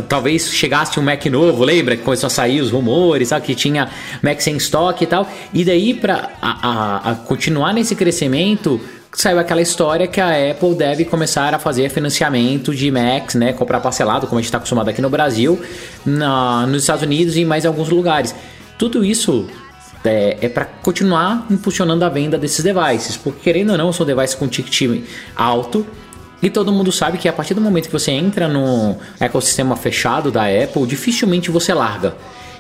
talvez 0.09 0.51
chegasse 0.51 0.99
um 0.99 1.03
Mac 1.03 1.25
novo, 1.27 1.63
lembra? 1.63 1.95
Que 1.95 2.03
começou 2.03 2.29
a 2.29 2.31
sair 2.31 2.61
os 2.61 2.71
rumores, 2.71 3.29
sabe? 3.29 3.45
Que 3.45 3.55
tinha 3.55 3.91
Mac 4.23 4.41
sem 4.41 4.57
estoque 4.57 5.05
e 5.05 5.07
tal. 5.07 5.29
E 5.53 5.65
daí, 5.65 5.93
para 5.93 6.31
a, 6.41 6.69
a, 6.69 7.11
a 7.11 7.15
continuar 7.17 7.75
nesse 7.75 7.95
crescimento, 7.95 8.81
saiu 9.13 9.39
aquela 9.39 9.61
história 9.61 10.07
que 10.07 10.21
a 10.21 10.51
Apple 10.51 10.75
deve 10.75 11.05
começar 11.05 11.55
a 11.55 11.59
fazer 11.59 11.91
financiamento 11.91 12.75
de 12.75 12.91
Macs, 12.91 13.35
né? 13.35 13.53
Comprar 13.53 13.81
parcelado, 13.81 14.27
como 14.27 14.39
a 14.39 14.41
gente 14.41 14.47
está 14.47 14.59
acostumado 14.59 14.89
aqui 14.89 15.03
no 15.03 15.11
Brasil, 15.11 15.61
na, 16.05 16.67
nos 16.67 16.83
Estados 16.83 17.03
Unidos 17.03 17.37
e 17.37 17.41
em 17.41 17.45
mais 17.45 17.67
alguns 17.67 17.91
lugares. 17.91 18.35
Tudo 18.79 19.05
isso 19.05 19.47
é, 20.09 20.39
é 20.41 20.49
para 20.49 20.65
continuar 20.65 21.47
impulsionando 21.51 22.05
a 22.05 22.09
venda 22.09 22.39
desses 22.39 22.65
devices, 22.65 23.17
porque 23.17 23.41
querendo 23.41 23.71
ou 23.71 23.79
não, 23.79 23.93
são 23.93 24.07
devices 24.07 24.35
com 24.35 24.49
ticket 24.49 25.05
alto. 25.35 25.87
E 26.43 26.51
todo 26.51 26.71
mundo 26.71 26.93
sabe 26.93 27.17
que 27.17 27.29
a 27.29 27.33
partir 27.33 27.55
do 27.55 27.61
momento 27.61 27.87
que 27.87 27.93
você 27.93 28.11
entra 28.11 28.47
no 28.47 28.97
ecossistema 29.19 29.75
fechado 29.75 30.31
da 30.31 30.43
Apple, 30.43 30.87
dificilmente 30.87 31.51
você 31.51 31.73
larga. 31.73 32.15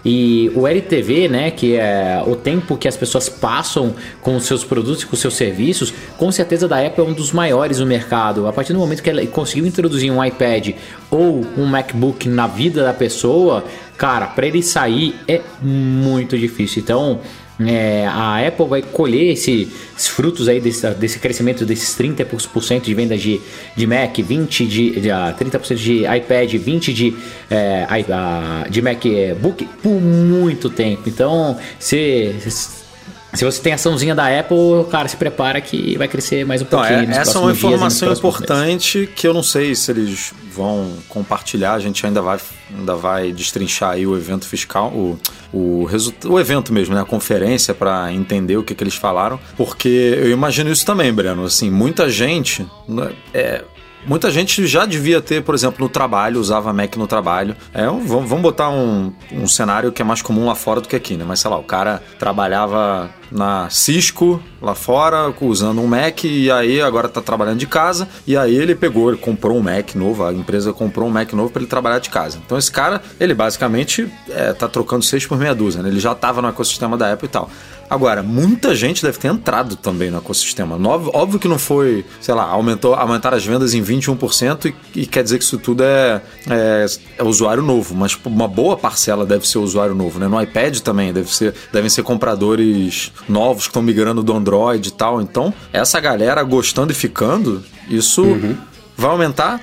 E 0.09 0.53
o 0.55 0.69
LTV, 0.69 1.27
né, 1.27 1.51
que 1.51 1.75
é 1.75 2.23
o 2.25 2.37
tempo 2.37 2.77
que 2.77 2.87
as 2.87 2.97
pessoas 2.97 3.29
passam 3.29 3.93
com 4.23 4.37
os 4.37 4.45
seus 4.45 4.63
produtos 4.63 5.03
e 5.03 5.07
com 5.07 5.15
os 5.15 5.21
seus 5.21 5.35
serviços, 5.35 5.93
com 6.17 6.31
certeza 6.31 6.69
da 6.69 6.79
Apple 6.81 7.05
é 7.05 7.09
um 7.09 7.13
dos 7.13 7.33
maiores 7.33 7.81
no 7.81 7.87
mercado. 7.87 8.47
A 8.47 8.53
partir 8.53 8.73
do 8.73 8.79
momento 8.79 9.03
que 9.03 9.11
ela 9.11 9.27
conseguiu 9.27 9.67
introduzir 9.67 10.13
um 10.13 10.25
iPad 10.25 10.77
ou 11.11 11.45
um 11.59 11.67
MacBook 11.67 12.29
na 12.29 12.47
vida 12.47 12.85
da 12.85 12.95
pessoa, 12.95 13.65
cara, 13.99 14.29
para 14.29 14.47
ele 14.47 14.63
sair 14.63 15.17
é 15.27 15.41
muito 15.61 16.39
difícil. 16.39 16.83
Então, 16.85 17.19
é, 17.61 18.07
a 18.07 18.47
Apple 18.47 18.67
vai 18.67 18.83
colher 18.83 19.33
esse, 19.33 19.69
esses 19.97 20.09
frutos 20.09 20.49
aí 20.49 20.61
desse, 20.61 20.89
desse 20.91 21.19
crescimento 21.19 21.65
desses 21.65 21.99
30% 21.99 22.83
de 22.83 22.95
vendas 22.95 23.21
de, 23.21 23.41
de 23.75 23.87
Mac, 23.87 24.15
20% 24.17 24.67
de, 24.67 25.01
de 25.01 25.11
ah, 25.11 25.35
30% 25.39 25.75
de 25.75 26.01
iPad, 26.05 26.53
20% 26.53 26.93
de, 26.93 27.17
é, 27.51 27.87
uh, 27.91 28.71
de 28.71 28.83
MacBook 28.83 29.67
por 29.83 30.01
muito 30.01 30.69
tempo. 30.69 31.09
Então, 31.09 31.57
se, 31.79 32.35
se 32.41 32.86
você 33.45 33.61
tem 33.61 33.73
açãozinha 33.73 34.15
da 34.15 34.27
Apple, 34.39 34.85
cara, 34.91 35.09
se 35.09 35.17
prepara 35.17 35.61
que 35.61 35.97
vai 35.97 36.09
crescer 36.09 36.45
mais 36.45 36.63
um 36.63 36.65
então, 36.65 36.81
pouquinho. 36.81 37.11
É, 37.11 37.17
essa 37.17 37.39
é 37.39 37.41
uma 37.41 37.53
informação 37.53 38.13
importante 38.13 38.99
meses. 38.99 39.15
que 39.15 39.27
eu 39.27 39.35
não 39.35 39.43
sei 39.43 39.75
se 39.75 39.91
eles 39.91 40.33
vão 40.53 40.93
compartilhar. 41.09 41.75
A 41.75 41.79
gente 41.79 42.05
ainda 42.07 42.23
vai, 42.23 42.39
ainda 42.77 42.97
vai 42.97 43.33
destrinchar 43.33 43.91
aí 43.91 44.07
o 44.07 44.17
evento 44.17 44.47
fiscal, 44.47 44.89
o, 44.89 45.19
o, 45.53 45.87
o 46.27 46.41
evento 46.41 46.73
mesmo, 46.73 46.95
né? 46.95 47.03
A 47.03 47.05
conferência 47.05 47.75
para 47.75 48.13
entender 48.13 48.57
o 48.57 48.63
que, 48.63 48.75
que 48.75 48.83
eles 48.83 48.95
falaram. 48.95 49.39
Porque 49.57 49.89
eu 49.89 50.31
imagino 50.31 50.71
isso 50.71 50.87
também, 50.87 51.13
Breno. 51.13 51.45
Assim, 51.45 51.71
muita 51.71 52.09
gente. 52.09 52.67
Né, 52.89 53.13
é, 53.35 53.65
Muita 54.07 54.31
gente 54.31 54.67
já 54.67 54.87
devia 54.87 55.21
ter, 55.21 55.43
por 55.43 55.55
exemplo, 55.55 55.81
no 55.81 55.89
trabalho, 55.89 56.41
usava 56.41 56.73
Mac 56.73 56.97
no 56.97 57.09
trabalho. 57.09 57.57
É, 57.75 57.87
vamos, 57.87 58.41
botar 58.41 58.71
um, 58.71 59.13
um 59.33 59.49
cenário 59.49 59.91
que 59.91 60.01
é 60.01 60.05
mais 60.05 60.23
comum 60.23 60.47
lá 60.47 60.55
fora 60.55 60.81
do 60.81 60.87
que 60.87 60.95
aqui, 60.95 61.17
né? 61.17 61.25
Mas 61.27 61.41
sei 61.41 61.51
lá, 61.51 61.59
o 61.59 61.65
cara 61.65 62.01
trabalhava 62.19 63.11
na 63.31 63.69
Cisco 63.69 64.41
lá 64.63 64.75
fora 64.75 65.35
usando 65.41 65.81
um 65.81 65.87
Mac 65.87 66.25
e 66.25 66.51
aí 66.51 66.81
agora 66.81 67.09
tá 67.09 67.21
trabalhando 67.21 67.59
de 67.59 67.67
casa 67.67 68.09
e 68.27 68.37
aí 68.37 68.57
ele 68.57 68.75
pegou, 68.75 69.11
ele 69.11 69.19
comprou 69.19 69.57
um 69.57 69.63
Mac 69.63 69.95
novo, 69.95 70.25
a 70.25 70.33
empresa 70.33 70.73
comprou 70.73 71.09
um 71.09 71.11
Mac 71.11 71.33
novo 71.33 71.51
para 71.51 71.61
ele 71.61 71.69
trabalhar 71.69 71.99
de 71.99 72.09
casa. 72.09 72.41
Então 72.45 72.57
esse 72.57 72.71
cara, 72.71 73.03
ele 73.19 73.35
basicamente 73.35 74.09
é, 74.31 74.53
tá 74.53 74.69
trocando 74.69 75.05
seis 75.05 75.27
por 75.27 75.37
meia 75.39 75.55
dúzia, 75.55 75.83
né? 75.83 75.89
Ele 75.89 76.01
já 76.01 76.15
tava 76.15 76.41
no 76.41 76.49
ecossistema 76.49 76.97
da 76.97 77.13
Apple 77.13 77.27
e 77.27 77.31
tal. 77.31 77.51
Agora, 77.89 78.23
muita 78.23 78.75
gente 78.75 79.03
deve 79.03 79.19
ter 79.19 79.29
entrado 79.29 79.77
também 79.77 80.11
no 80.11 80.19
ecossistema. 80.19 80.77
Óbvio 81.13 81.39
que 81.39 81.47
não 81.47 81.59
foi, 81.59 82.05
sei 82.21 82.35
lá, 82.35 82.45
aumentou, 82.45 82.95
aumentaram 82.95 83.37
as 83.37 83.45
vendas 83.45 83.75
em 83.75 83.83
21% 83.83 84.75
e, 84.95 85.01
e 85.01 85.07
quer 85.07 85.23
dizer 85.23 85.39
que 85.39 85.45
isso 85.45 85.59
tudo 85.59 85.85
é, 85.85 86.21
é, 86.51 86.87
é, 87.19 87.25
usuário 87.25 87.63
novo, 87.63 87.95
mas 87.95 88.19
uma 88.25 88.49
boa 88.49 88.77
parcela 88.77 89.25
deve 89.25 89.47
ser 89.47 89.59
usuário 89.59 89.95
novo, 89.95 90.19
né? 90.19 90.27
No 90.27 90.41
iPad 90.41 90.79
também 90.81 91.13
deve 91.13 91.33
ser, 91.33 91.55
devem 91.73 91.89
ser 91.89 92.03
compradores 92.03 93.13
novos 93.29 93.65
que 93.65 93.71
estão 93.71 93.83
migrando 93.83 94.23
do 94.23 94.35
Android 94.35 94.89
e 94.89 94.93
tal. 94.93 95.21
Então, 95.21 95.55
essa 95.73 96.01
galera 96.01 96.43
gostando 96.43 96.93
e 96.93 96.95
ficando, 96.95 97.63
isso 97.89 98.23
uhum. 98.23 98.57
vai 98.97 99.11
aumentar 99.11 99.61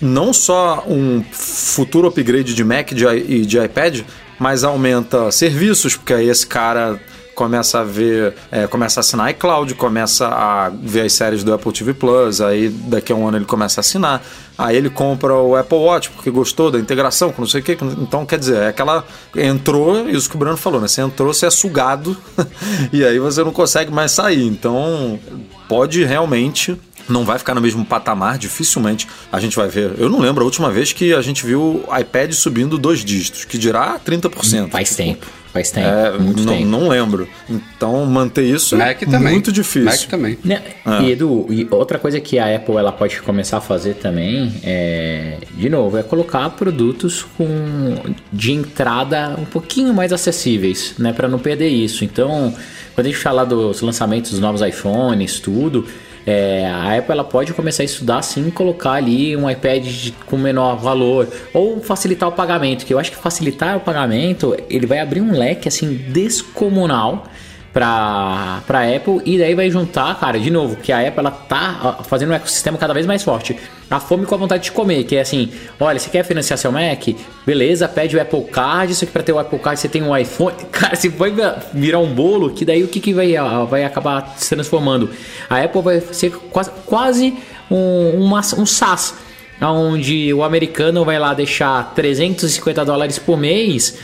não 0.00 0.32
só 0.32 0.84
um 0.88 1.22
futuro 1.30 2.08
upgrade 2.08 2.54
de 2.54 2.64
Mac 2.64 2.92
e 2.92 2.94
de, 2.94 3.46
de 3.46 3.58
iPad, 3.58 4.00
mas 4.38 4.64
aumenta 4.64 5.30
serviços, 5.30 5.96
porque 5.96 6.14
aí 6.14 6.28
esse 6.28 6.46
cara 6.46 6.98
começa 7.40 7.80
a 7.80 7.84
ver, 7.84 8.34
é, 8.52 8.66
começa 8.66 9.00
a 9.00 9.02
assinar 9.02 9.30
iCloud, 9.30 9.74
começa 9.74 10.28
a 10.28 10.68
ver 10.68 11.06
as 11.06 11.14
séries 11.14 11.42
do 11.42 11.54
Apple 11.54 11.72
TV 11.72 11.94
Plus, 11.94 12.38
aí 12.42 12.68
daqui 12.68 13.12
a 13.12 13.16
um 13.16 13.26
ano 13.26 13.38
ele 13.38 13.46
começa 13.46 13.80
a 13.80 13.82
assinar. 13.82 14.22
Aí 14.58 14.76
ele 14.76 14.90
compra 14.90 15.34
o 15.34 15.56
Apple 15.56 15.78
Watch 15.78 16.10
porque 16.10 16.30
gostou 16.30 16.70
da 16.70 16.78
integração, 16.78 17.32
com 17.32 17.40
não 17.40 17.48
sei 17.48 17.62
o 17.62 17.64
que. 17.64 17.72
Então, 17.72 18.26
quer 18.26 18.38
dizer, 18.38 18.56
é 18.58 18.68
aquela. 18.68 19.06
Entrou, 19.34 20.06
isso 20.10 20.28
que 20.28 20.36
o 20.36 20.38
Bruno 20.38 20.58
falou, 20.58 20.82
né? 20.82 20.86
Você 20.86 21.00
entrou, 21.00 21.32
você 21.32 21.46
é 21.46 21.50
sugado 21.50 22.14
e 22.92 23.02
aí 23.02 23.18
você 23.18 23.42
não 23.42 23.52
consegue 23.52 23.90
mais 23.90 24.12
sair. 24.12 24.46
Então, 24.46 25.18
pode 25.66 26.04
realmente 26.04 26.78
não 27.08 27.24
vai 27.24 27.38
ficar 27.38 27.54
no 27.54 27.60
mesmo 27.62 27.86
patamar, 27.86 28.36
dificilmente 28.36 29.08
a 29.32 29.40
gente 29.40 29.56
vai 29.56 29.66
ver. 29.66 29.94
Eu 29.96 30.10
não 30.10 30.20
lembro 30.20 30.42
a 30.42 30.44
última 30.44 30.70
vez 30.70 30.92
que 30.92 31.14
a 31.14 31.22
gente 31.22 31.44
viu 31.44 31.82
iPad 31.98 32.32
subindo 32.32 32.76
dois 32.76 33.02
dígitos, 33.02 33.46
que 33.46 33.56
dirá 33.56 33.98
30%. 33.98 34.70
Faz 34.70 34.94
tempo. 34.94 35.39
Faz 35.52 35.70
tempo, 35.70 35.88
é, 35.88 36.16
muito 36.16 36.44
não, 36.44 36.52
tempo. 36.52 36.66
Não 36.66 36.88
lembro. 36.88 37.28
Então, 37.48 38.06
manter 38.06 38.44
isso 38.44 38.76
Mac 38.76 39.02
é 39.02 39.06
também. 39.06 39.32
muito 39.32 39.50
difícil. 39.50 39.84
Mac 39.84 40.00
também. 40.02 40.38
Né? 40.44 40.62
É. 40.86 41.02
E, 41.02 41.10
Edu, 41.10 41.46
e 41.50 41.66
outra 41.70 41.98
coisa 41.98 42.20
que 42.20 42.38
a 42.38 42.54
Apple 42.54 42.76
ela 42.76 42.92
pode 42.92 43.20
começar 43.22 43.58
a 43.58 43.60
fazer 43.60 43.94
também, 43.94 44.52
é, 44.62 45.38
de 45.56 45.68
novo, 45.68 45.98
é 45.98 46.04
colocar 46.04 46.48
produtos 46.50 47.26
com, 47.36 48.14
de 48.32 48.52
entrada 48.52 49.34
um 49.38 49.44
pouquinho 49.44 49.92
mais 49.92 50.12
acessíveis, 50.12 50.94
né? 50.98 51.12
Para 51.12 51.26
não 51.26 51.38
perder 51.38 51.68
isso. 51.68 52.04
Então, 52.04 52.54
quando 52.94 53.06
a 53.06 53.10
gente 53.10 53.20
fala 53.20 53.44
dos 53.44 53.80
lançamentos 53.80 54.30
dos 54.30 54.40
novos 54.40 54.62
iPhones, 54.62 55.40
tudo... 55.40 55.84
É, 56.32 56.64
a 56.64 56.96
Apple 56.96 57.10
ela 57.10 57.24
pode 57.24 57.52
começar 57.52 57.82
a 57.82 57.86
estudar 57.86 58.22
sim 58.22 58.50
colocar 58.50 58.92
ali 58.92 59.36
um 59.36 59.50
iPad 59.50 59.84
de, 59.84 60.12
com 60.26 60.36
menor 60.36 60.76
valor 60.76 61.26
ou 61.52 61.80
facilitar 61.80 62.28
o 62.28 62.32
pagamento, 62.32 62.86
que 62.86 62.94
eu 62.94 63.00
acho 63.00 63.10
que 63.10 63.16
facilitar 63.16 63.76
o 63.76 63.80
pagamento 63.80 64.56
ele 64.70 64.86
vai 64.86 65.00
abrir 65.00 65.20
um 65.20 65.32
leque 65.32 65.66
assim 65.66 65.92
descomunal 65.92 67.26
para 67.72 68.62
para 68.66 68.96
Apple 68.96 69.20
e 69.24 69.38
daí 69.38 69.54
vai 69.54 69.70
juntar, 69.70 70.18
cara, 70.18 70.38
de 70.38 70.50
novo, 70.50 70.76
que 70.76 70.92
a 70.92 71.06
Apple 71.06 71.20
ela 71.20 71.30
tá 71.30 71.98
fazendo 72.04 72.30
um 72.30 72.34
ecossistema 72.34 72.76
cada 72.76 72.92
vez 72.92 73.06
mais 73.06 73.22
forte. 73.22 73.56
A 73.88 73.98
fome 73.98 74.24
com 74.24 74.34
a 74.34 74.38
vontade 74.38 74.64
de 74.64 74.72
comer, 74.72 75.04
que 75.04 75.16
é 75.16 75.20
assim, 75.20 75.50
olha, 75.78 75.98
você 75.98 76.10
quer 76.10 76.24
financiar 76.24 76.56
seu 76.58 76.70
Mac? 76.70 77.08
Beleza, 77.44 77.88
pede 77.88 78.16
o 78.16 78.22
Apple 78.22 78.44
Card, 78.44 78.94
só 78.94 79.04
que 79.04 79.12
para 79.12 79.22
ter 79.22 79.32
o 79.32 79.38
Apple 79.38 79.58
Card 79.58 79.80
você 79.80 79.88
tem 79.88 80.02
um 80.02 80.16
iPhone. 80.16 80.56
Cara, 80.70 80.94
se 80.94 81.08
vai 81.08 81.32
virar 81.72 81.98
um 81.98 82.12
bolo, 82.12 82.50
que 82.50 82.64
daí 82.64 82.84
o 82.84 82.88
que, 82.88 83.00
que 83.00 83.12
vai, 83.12 83.34
vai 83.68 83.84
acabar 83.84 84.34
se 84.36 84.48
transformando? 84.50 85.10
A 85.48 85.60
Apple 85.62 85.82
vai 85.82 86.00
ser 86.00 86.30
quase, 86.50 86.70
quase 86.86 87.34
um, 87.70 88.24
uma, 88.24 88.40
um 88.58 88.66
SaaS, 88.66 89.14
onde 89.60 90.32
o 90.32 90.42
americano 90.42 91.04
vai 91.04 91.18
lá 91.18 91.34
deixar 91.34 91.92
350 91.94 92.84
dólares 92.84 93.18
por 93.18 93.36
mês 93.36 93.98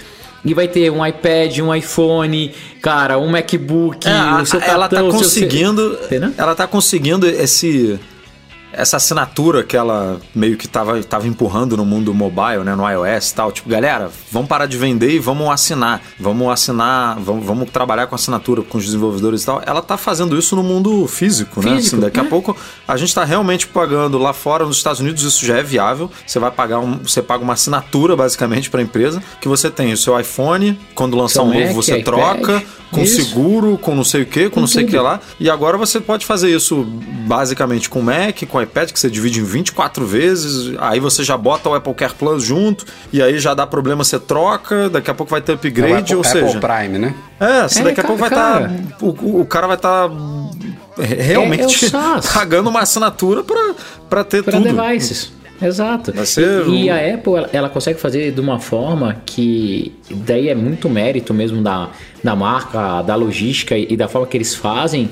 e 0.46 0.54
vai 0.54 0.68
ter 0.68 0.90
um 0.90 1.04
iPad, 1.04 1.58
um 1.58 1.74
iPhone, 1.74 2.54
cara, 2.80 3.18
um 3.18 3.28
MacBook, 3.28 4.06
é, 4.08 4.42
o 4.42 4.46
seu 4.46 4.60
cartão, 4.60 4.74
ela 4.74 4.88
tá 4.88 5.02
conseguindo, 5.02 5.98
seu... 6.08 6.32
ela 6.38 6.54
tá 6.54 6.66
conseguindo 6.66 7.26
esse 7.26 7.98
essa 8.76 8.98
assinatura 8.98 9.64
que 9.64 9.76
ela 9.76 10.20
meio 10.34 10.56
que 10.56 10.68
tava, 10.68 11.02
tava 11.02 11.26
empurrando 11.26 11.76
no 11.76 11.84
mundo 11.84 12.12
mobile, 12.12 12.62
né, 12.62 12.74
no 12.74 12.88
iOS 12.88 13.30
e 13.30 13.34
tal, 13.34 13.50
tipo, 13.50 13.68
galera, 13.68 14.10
vamos 14.30 14.48
parar 14.48 14.66
de 14.66 14.76
vender 14.76 15.10
e 15.10 15.18
vamos 15.18 15.48
assinar, 15.50 16.02
vamos 16.20 16.48
assinar, 16.52 17.18
vamos, 17.18 17.44
vamos 17.44 17.70
trabalhar 17.70 18.06
com 18.06 18.14
assinatura 18.14 18.62
com 18.62 18.76
os 18.78 18.84
desenvolvedores 18.84 19.42
e 19.42 19.46
tal. 19.46 19.62
Ela 19.64 19.80
tá 19.80 19.96
fazendo 19.96 20.38
isso 20.38 20.54
no 20.54 20.62
mundo 20.62 21.06
físico, 21.06 21.60
né? 21.62 21.76
Físico, 21.76 21.96
Assim, 21.96 22.00
daqui 22.00 22.20
a 22.20 22.24
né? 22.24 22.28
pouco 22.28 22.56
a 22.86 22.96
gente 22.96 23.14
tá 23.14 23.24
realmente 23.24 23.66
pagando 23.66 24.18
lá 24.18 24.32
fora 24.32 24.66
nos 24.66 24.76
Estados 24.76 25.00
Unidos, 25.00 25.22
isso 25.22 25.44
já 25.44 25.56
é 25.56 25.62
viável. 25.62 26.10
Você 26.26 26.38
vai 26.38 26.50
pagar 26.50 26.78
um, 26.80 26.98
você 26.98 27.22
paga 27.22 27.42
uma 27.42 27.54
assinatura 27.54 28.14
basicamente 28.14 28.68
para 28.68 28.80
a 28.80 28.82
empresa 28.82 29.22
que 29.40 29.48
você 29.48 29.70
tem 29.70 29.92
o 29.92 29.96
seu 29.96 30.18
iPhone, 30.20 30.78
quando 30.94 31.16
lançar 31.16 31.42
um 31.42 31.52
novo 31.52 31.72
você 31.72 31.98
iPad, 31.98 32.04
troca 32.04 32.62
com 32.90 33.02
isso. 33.02 33.24
seguro, 33.24 33.78
com 33.78 33.94
não 33.94 34.04
sei 34.04 34.22
o 34.22 34.26
que, 34.26 34.44
com, 34.44 34.56
Com 34.56 34.60
não 34.60 34.66
sei 34.66 34.84
o 34.84 34.86
que 34.86 34.98
lá. 34.98 35.20
E 35.40 35.50
agora 35.50 35.76
você 35.76 36.00
pode 36.00 36.24
fazer 36.24 36.54
isso 36.54 36.84
basicamente 37.26 37.88
com 37.90 38.00
o 38.00 38.02
Mac, 38.02 38.42
com 38.48 38.65
iPad, 38.66 38.90
que 38.92 39.00
você 39.00 39.08
divide 39.10 39.40
em 39.40 39.44
24 39.44 40.04
vezes. 40.06 40.74
Aí 40.78 41.00
você 41.00 41.24
já 41.24 41.36
bota 41.36 41.68
o 41.68 41.74
Apple 41.74 41.94
Care 41.94 42.14
Plus 42.14 42.42
junto, 42.42 42.84
e 43.12 43.22
aí 43.22 43.38
já 43.38 43.54
dá 43.54 43.66
problema, 43.66 44.04
você 44.04 44.18
troca. 44.18 44.88
Daqui 44.90 45.10
a 45.10 45.14
pouco 45.14 45.30
vai 45.30 45.40
ter 45.40 45.52
É 45.52 45.54
upgrade, 45.54 45.92
Apple, 45.94 46.14
ou 46.16 46.20
Apple 46.22 46.40
seja. 46.40 46.60
Prime, 46.60 46.98
né? 46.98 47.14
É, 47.40 47.68
se 47.68 47.80
É, 47.80 47.84
daqui 47.84 48.00
a 48.00 48.04
pouco 48.04 48.18
vai 48.20 48.28
estar. 48.28 48.70
o, 49.00 49.06
o- 49.08 49.40
o 49.40 49.46
cara 49.46 49.66
vai 49.66 49.76
estar 49.76 50.10
realmente 50.98 51.84
É, 51.86 51.88
é 51.88 51.92
pagando 52.34 52.68
uma 52.70 52.80
assinatura 52.80 53.42
pra, 53.42 53.74
pra 54.08 54.24
ter 54.24 54.42
para 54.42 54.58
tudo. 54.58 54.72
devices. 54.72 55.32
Exato. 55.60 56.12
Ser 56.26 56.66
E, 56.68 56.84
e 56.84 56.90
a 56.90 57.14
Apple, 57.14 57.34
ela, 57.34 57.50
ela 57.52 57.68
consegue 57.70 57.98
fazer 57.98 58.30
de 58.30 58.40
uma 58.40 58.58
forma 58.60 59.16
que 59.24 59.94
daí 60.10 60.50
é 60.50 60.54
muito 60.54 60.86
mérito 60.90 61.32
mesmo 61.32 61.62
da, 61.62 61.88
da 62.22 62.36
marca, 62.36 63.00
da 63.00 63.14
logística 63.14 63.76
e 63.76 63.96
da 63.96 64.06
forma 64.06 64.26
que 64.26 64.36
eles 64.36 64.54
fazem, 64.54 65.10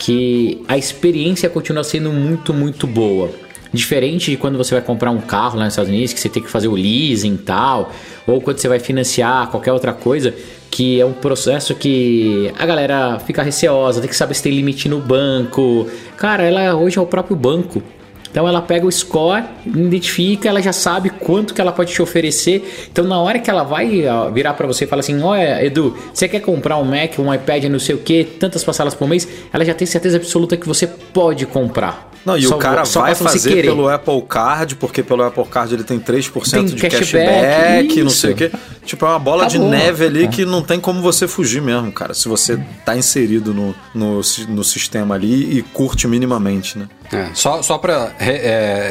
que 0.00 0.62
a 0.66 0.78
experiência 0.78 1.48
continua 1.50 1.84
sendo 1.84 2.10
muito, 2.10 2.54
muito 2.54 2.86
boa. 2.86 3.30
Diferente 3.72 4.30
de 4.30 4.36
quando 4.38 4.56
você 4.56 4.74
vai 4.74 4.82
comprar 4.82 5.10
um 5.10 5.20
carro 5.20 5.58
lá 5.58 5.64
nos 5.66 5.74
Estados 5.74 5.90
Unidos, 5.90 6.14
que 6.14 6.18
você 6.18 6.28
tem 6.28 6.42
que 6.42 6.50
fazer 6.50 6.68
o 6.68 6.74
leasing 6.74 7.34
e 7.34 7.38
tal, 7.38 7.92
ou 8.26 8.40
quando 8.40 8.58
você 8.58 8.66
vai 8.66 8.80
financiar 8.80 9.48
qualquer 9.48 9.72
outra 9.72 9.92
coisa, 9.92 10.34
que 10.70 10.98
é 10.98 11.04
um 11.04 11.12
processo 11.12 11.74
que 11.74 12.50
a 12.58 12.64
galera 12.64 13.18
fica 13.20 13.42
receosa, 13.42 14.00
tem 14.00 14.08
que 14.08 14.16
saber 14.16 14.34
se 14.34 14.42
tem 14.42 14.52
limite 14.52 14.88
no 14.88 14.98
banco. 14.98 15.86
Cara, 16.16 16.44
ela 16.44 16.74
hoje 16.74 16.98
é 16.98 17.00
o 17.00 17.06
próprio 17.06 17.36
banco. 17.36 17.82
Então 18.30 18.46
ela 18.46 18.62
pega 18.62 18.86
o 18.86 18.92
score, 18.92 19.44
identifica, 19.66 20.48
ela 20.48 20.62
já 20.62 20.72
sabe 20.72 21.10
quanto 21.10 21.52
que 21.52 21.60
ela 21.60 21.72
pode 21.72 21.92
te 21.92 22.00
oferecer. 22.00 22.88
Então 22.90 23.04
na 23.04 23.18
hora 23.20 23.38
que 23.38 23.50
ela 23.50 23.64
vai 23.64 24.04
virar 24.32 24.54
para 24.54 24.66
você 24.66 24.84
e 24.84 24.86
fala 24.86 25.00
assim: 25.00 25.20
"Olha, 25.20 25.64
Edu, 25.64 25.96
você 26.14 26.28
quer 26.28 26.40
comprar 26.40 26.76
um 26.78 26.84
Mac, 26.84 27.18
um 27.18 27.32
iPad, 27.32 27.64
não 27.64 27.78
sei 27.80 27.94
o 27.94 27.98
que, 27.98 28.24
tantas 28.24 28.62
parcelas 28.62 28.94
por 28.94 29.08
mês?", 29.08 29.26
ela 29.52 29.64
já 29.64 29.74
tem 29.74 29.86
certeza 29.86 30.16
absoluta 30.16 30.56
que 30.56 30.66
você 30.66 30.86
pode 30.86 31.44
comprar. 31.46 32.08
Não, 32.24 32.36
e 32.36 32.42
Só- 32.42 32.56
o 32.56 32.58
cara 32.58 32.84
só 32.84 33.00
vai 33.00 33.14
fazer 33.14 33.62
pelo 33.62 33.88
Apple 33.88 34.22
Card, 34.28 34.76
porque 34.76 35.02
pelo 35.02 35.22
Apple 35.22 35.44
Card 35.46 35.72
ele 35.74 35.84
tem 35.84 35.98
3% 35.98 36.50
Tem 36.50 36.64
de 36.66 36.76
cashback, 36.76 38.02
não 38.02 38.10
sei 38.10 38.32
o 38.32 38.36
quê. 38.36 38.50
Tipo, 38.84 39.06
é 39.06 39.08
uma 39.08 39.18
bola 39.18 39.46
de 39.46 39.58
neve 39.58 40.04
ali 40.04 40.24
É. 40.24 40.28
que 40.28 40.44
não 40.44 40.62
tem 40.62 40.78
como 40.78 41.00
você 41.00 41.26
fugir 41.26 41.62
mesmo, 41.62 41.90
cara. 41.90 42.12
Se 42.12 42.28
você 42.28 42.60
tá 42.84 42.94
inserido 42.96 43.54
no, 43.54 43.74
no, 43.94 44.20
no 44.48 44.64
sistema 44.64 45.14
ali 45.14 45.58
e 45.58 45.62
curte 45.62 46.06
minimamente, 46.06 46.78
né? 46.78 46.88
É, 47.12 47.30
só 47.34 47.60
só 47.60 47.76
para 47.76 48.14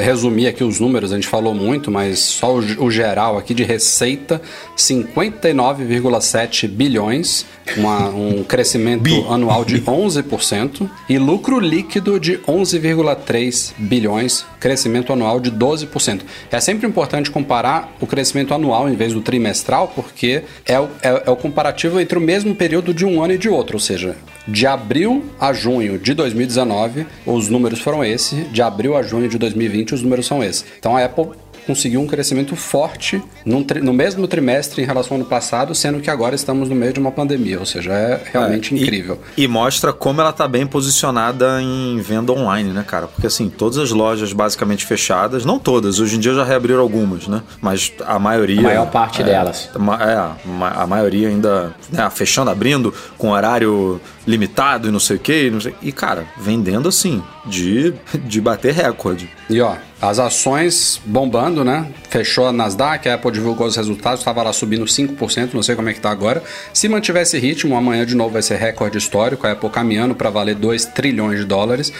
resumir 0.04 0.48
aqui 0.48 0.62
os 0.64 0.78
números, 0.80 1.12
a 1.14 1.16
gente 1.16 1.28
falou 1.28 1.54
muito, 1.54 1.90
mas 1.90 2.20
só 2.20 2.54
o, 2.54 2.86
o 2.86 2.92
geral 2.92 3.38
aqui 3.38 3.54
de 3.54 3.64
receita: 3.64 4.42
59,7 4.76 6.68
bilhões, 6.68 7.46
uma- 7.78 8.10
um 8.10 8.44
crescimento 8.48 9.02
Bi. 9.04 9.26
anual 9.30 9.64
de 9.64 9.80
11%, 9.82 10.90
e 11.08 11.18
lucro 11.18 11.60
líquido 11.60 12.20
de 12.20 12.38
11,3 12.40 13.74
bilhões, 13.78 14.46
crescimento 14.60 15.14
anual 15.14 15.40
de 15.40 15.52
12%. 15.52 16.22
É 16.52 16.60
sempre 16.60 16.88
importante 16.88 17.32
comparar 17.32 17.94
o 18.02 18.08
crescimento 18.08 18.54
anual 18.54 18.90
em 18.90 18.96
vez 18.96 19.14
do 19.14 19.22
trimestral, 19.22 19.92
porque 19.96 20.44
é 20.66 20.80
o, 20.80 20.90
é- 21.02 21.24
é 21.26 21.30
o 21.32 21.36
comparativo 21.36 22.00
entre 22.00 22.18
o 22.18 22.22
mesmo 22.22 22.54
período 22.56 22.94
de 22.94 23.06
um 23.06 23.24
ano 23.24 23.34
e 23.34 23.38
de 23.38 23.50
outro, 23.50 23.76
ou 23.78 23.80
seja, 23.82 24.16
de 24.52 24.66
abril 24.68 25.24
a 25.40 25.54
junho 25.54 25.98
de 25.98 26.14
2019, 26.14 27.06
os 27.26 27.50
números 27.50 27.80
foram 27.80 28.04
esse. 28.04 28.36
De 28.46 28.62
abril 28.62 28.96
a 28.96 29.02
junho 29.04 29.28
de 29.30 29.38
2020, 29.38 29.94
os 29.96 30.02
números 30.02 30.26
são 30.26 30.44
esses. 30.44 30.66
Então 30.80 30.96
a 30.96 31.04
Apple 31.04 31.28
conseguiu 31.68 32.02
um 32.02 32.08
crescimento 32.08 32.56
forte 32.56 33.22
no 33.46 33.94
mesmo 33.94 34.28
trimestre 34.28 34.82
em 34.82 34.86
relação 34.86 35.16
ao 35.16 35.22
ano 35.22 35.30
passado, 35.30 35.76
sendo 35.76 36.00
que 36.00 36.10
agora 36.10 36.34
estamos 36.34 36.68
no 36.68 36.74
meio 36.74 36.92
de 36.92 37.00
uma 37.00 37.12
pandemia. 37.12 37.60
Ou 37.60 37.66
seja, 37.66 37.92
é 37.94 38.24
realmente 38.32 38.74
É, 38.74 38.78
e- 38.78 38.82
incrível. 38.82 39.20
E, 39.38 39.48
mostra 39.48 39.94
como 39.94 40.20
ela 40.20 40.34
tá 40.34 40.48
bem 40.48 40.66
posicionada 40.66 41.62
em 41.62 42.00
venda 42.00 42.32
online, 42.32 42.72
né, 42.72 42.84
cara? 42.88 43.06
Porque 43.06 43.28
assim, 43.28 43.50
todas 43.50 43.78
as 43.78 43.92
lojas 43.92 44.34
basicamente 44.34 44.84
fechadas, 44.84 45.46
não 45.46 45.60
todas, 45.60 46.00
hoje 46.00 46.16
em 46.16 46.20
dia 46.20 46.34
já 46.34 46.44
reabriram 46.44 46.82
algumas, 46.82 47.28
né? 47.28 47.44
Mas 47.62 47.94
a 48.04 48.18
maioria. 48.18 48.60
A 48.62 48.64
maior 48.64 48.90
parte 48.90 49.22
é, 49.22 49.26
delas. 49.26 49.70
ma- 49.78 50.00
É, 50.02 50.48
ma- 50.50 50.72
a 50.72 50.88
maioria 50.88 51.28
ainda 51.28 51.76
né, 51.92 52.10
fechando, 52.10 52.50
abrindo, 52.50 52.92
com 53.16 53.30
horário 53.30 54.02
limitado 54.28 54.88
e 54.88 54.92
não 54.92 55.00
sei 55.00 55.18
o. 55.18 55.22
E, 55.58 55.62
sei- 55.62 55.76
e, 55.82 55.92
cara, 55.92 56.26
vendendo 56.38 56.88
assim, 56.90 57.24
de, 57.46 57.94
de 58.26 58.40
bater 58.42 58.74
recorde. 58.74 59.30
E 59.50 59.60
ó, 59.62 59.76
as 60.02 60.20
ações 60.20 61.02
bombando, 61.06 61.64
né? 61.64 61.88
Fechou 62.10 62.48
a 62.48 62.52
Nasdaq, 62.52 63.08
a 63.10 63.16
Apple 63.16 63.32
divulgou 63.32 63.68
os 63.68 63.76
resultados, 63.76 64.20
estava 64.20 64.44
lá 64.44 64.54
subindo 64.54 64.86
5%, 64.86 65.50
não 65.54 65.64
sei 65.64 65.76
como 65.76 65.90
é 65.90 65.94
que 65.94 66.00
tá 66.00 66.10
agora. 66.12 66.44
Se 66.74 66.88
mantiver 66.88 67.24
esse 67.24 67.38
ritmo, 67.38 67.76
amanhã 67.76 68.06
de 68.06 68.16
novo 68.16 68.32
vai 68.32 68.42
ser 68.42 68.58
recorde 68.58 68.98
histórico, 68.98 69.46
a 69.48 69.52
Apple 69.52 69.70
caminhando 69.70 70.16
para 70.16 70.30
valer 70.30 70.56
2 70.56 70.86
trilhões 70.86 71.40
de 71.40 71.46
dólares. 71.46 71.92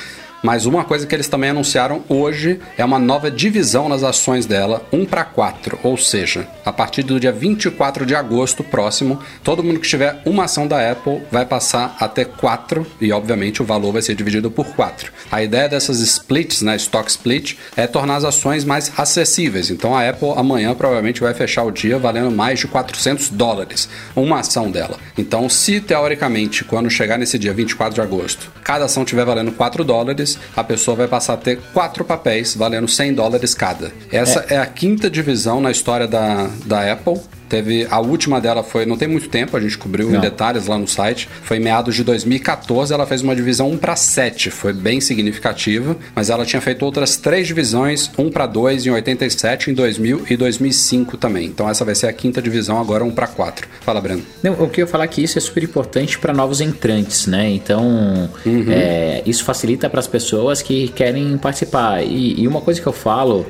Mas 0.42 0.66
uma 0.66 0.86
coisa 0.86 1.06
que 1.06 1.14
eles 1.14 1.28
também 1.28 1.50
anunciaram 1.50 2.04
hoje 2.08 2.60
é 2.78 2.86
uma 2.86 3.00
nova 3.00 3.30
divisão 3.30 3.90
nas 3.90 4.04
ações 4.04 4.46
dela, 4.46 4.82
1 4.92 5.06
para 5.06 5.24
4, 5.24 5.80
ou 5.84 5.98
seja, 5.98 6.48
a 6.66 6.72
partir 6.72 7.04
do 7.04 7.20
dia 7.20 7.32
24 7.32 8.06
de 8.06 8.16
agosto 8.16 8.64
próximo, 8.64 9.20
todo 9.44 9.64
mundo 9.64 9.80
que 9.80 9.88
tiver 9.88 10.22
uma 10.26 10.46
ação 10.46 10.68
da 10.68 10.92
Apple 10.92 11.22
vai 11.32 11.46
passar 11.46 11.96
a 12.00 12.08
ter 12.08 12.26
4 12.26 12.86
e 13.02 13.12
obviamente 13.12 13.62
o 13.62 13.66
valor 13.66 13.92
vai 13.92 14.02
ser 14.02 14.16
dividido 14.16 14.50
por 14.50 14.68
4. 14.68 15.12
A 15.32 15.44
ideia 15.44 15.68
dessas 15.68 16.00
splits, 16.00 16.62
né, 16.62 16.76
stock 16.76 17.10
split, 17.10 17.56
é 17.76 17.88
tornar 17.88 18.18
as 18.18 18.24
ações 18.24 18.64
mais 18.64 18.92
acessíveis. 18.98 19.70
Então 19.70 19.96
a 19.96 20.08
Apple 20.08 20.34
amanhã 20.36 20.74
provavelmente 20.74 21.22
vai 21.22 21.34
fechar 21.34 21.64
o 21.64 21.72
dia 21.72 21.98
valendo 21.98 22.32
mais 22.32 22.60
de 22.60 22.68
400 22.68 23.30
dólares, 23.30 23.90
uma 24.16 24.40
ação 24.40 24.72
dela. 24.72 24.98
Então 25.18 25.50
se 25.50 25.82
teoricamente 25.82 26.64
quando 26.64 26.90
chegar 26.90 27.18
nesse 27.18 27.38
dia 27.38 27.54
24 27.54 27.96
de 27.96 28.02
agosto, 28.02 28.52
cada 28.64 28.86
ação 28.86 29.04
estiver 29.04 29.26
valendo 29.26 29.52
4 29.52 29.84
dólares, 29.84 30.29
a 30.56 30.64
pessoa 30.64 30.98
vai 30.98 31.08
passar 31.08 31.34
a 31.34 31.38
ter 31.38 31.60
quatro 31.74 32.04
papéis 32.04 32.56
valendo 32.56 32.88
100 32.88 33.14
dólares 33.14 33.54
cada. 33.54 33.92
Essa 34.12 34.46
é, 34.50 34.58
a 34.58 34.66
quinta 34.66 35.10
divisão 35.10 35.62
na 35.62 35.72
história 35.72 36.08
da, 36.08 36.50
da 36.66 36.92
Apple. 36.92 37.20
Teve 37.50 37.88
a 37.90 38.00
última 38.00 38.40
dela 38.40 38.64
foi 38.64 38.86
não 38.86 38.96
tem 38.96 39.08
muito 39.08 39.28
tempo, 39.28 39.58
a 39.58 39.60
gente 39.60 39.78
cobriu 39.78 40.10
em 40.10 40.14
Não. 40.14 40.22
detalhes 40.22 40.68
lá 40.68 40.78
no 40.78 40.88
site. 40.88 41.28
Foi 41.42 41.58
em 41.58 41.60
meados 41.60 41.96
de 41.96 42.04
2014, 42.04 42.94
ela 42.94 43.08
fez 43.08 43.22
uma 43.24 43.36
divisão 43.36 43.72
1 43.72 43.78
para 43.78 43.96
7, 43.96 44.52
foi 44.52 44.72
bem 44.72 45.02
significativa, 45.02 45.98
mas 46.16 46.30
ela 46.30 46.46
tinha 46.46 46.62
feito 46.62 46.86
outras 46.86 47.18
três 47.18 47.48
divisões, 47.48 48.10
1 48.18 48.30
para 48.30 48.46
2 48.46 48.86
em 48.86 48.92
87, 48.92 49.72
em 49.72 49.74
2000 49.74 50.26
e 50.30 50.38
2005 50.38 51.18
também. 51.18 51.48
Então 51.48 51.68
essa 51.68 51.84
vai 51.84 51.96
ser 51.96 52.08
a 52.08 52.14
quinta 52.14 52.42
divisão 52.42 52.80
agora 52.80 53.04
1 53.04 53.12
para 53.12 53.28
4. 53.28 53.68
Fala, 53.82 54.00
Breno. 54.00 54.22
Não, 54.44 54.54
o 54.54 54.70
que 54.70 54.82
eu 54.82 54.86
ia 54.86 54.92
falar 54.92 55.06
é 55.06 55.08
que 55.08 55.24
isso 55.24 55.38
é 55.38 55.42
super 55.42 55.64
importante 55.64 56.20
para 56.20 56.32
novos 56.34 56.62
entrantes, 56.62 57.26
né? 57.26 57.50
Então, 57.50 58.30
é, 58.70 59.24
isso 59.26 59.44
facilita 59.44 59.90
para 59.90 60.00
as 60.00 60.08
pessoas 60.08 60.62
que 60.62 60.90
querem 60.90 61.38
participar. 61.38 62.04
E, 62.04 62.42
e 62.42 62.48
uma 62.48 62.62
coisa 62.62 62.80
que 62.80 62.88
eu 62.88 62.94
falo 62.94 63.46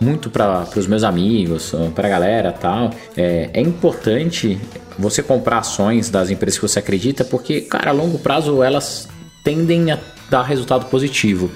muito 0.00 0.30
para 0.30 0.66
os 0.76 0.86
meus 0.86 1.04
amigos, 1.04 1.72
para 1.94 2.08
a 2.08 2.10
galera 2.10 2.52
tal, 2.52 2.90
é, 3.16 3.50
é 3.52 3.60
importante 3.60 4.58
você 4.98 5.22
comprar 5.22 5.58
ações 5.58 6.10
das 6.10 6.30
empresas 6.30 6.58
que 6.58 6.68
você 6.68 6.78
acredita, 6.78 7.24
porque, 7.24 7.62
cara, 7.62 7.90
a 7.90 7.92
longo 7.92 8.18
prazo 8.18 8.62
elas 8.62 9.08
tendem 9.44 9.90
a 9.90 9.98
dar 10.30 10.42
resultado 10.42 10.86
positivo. 10.86 11.50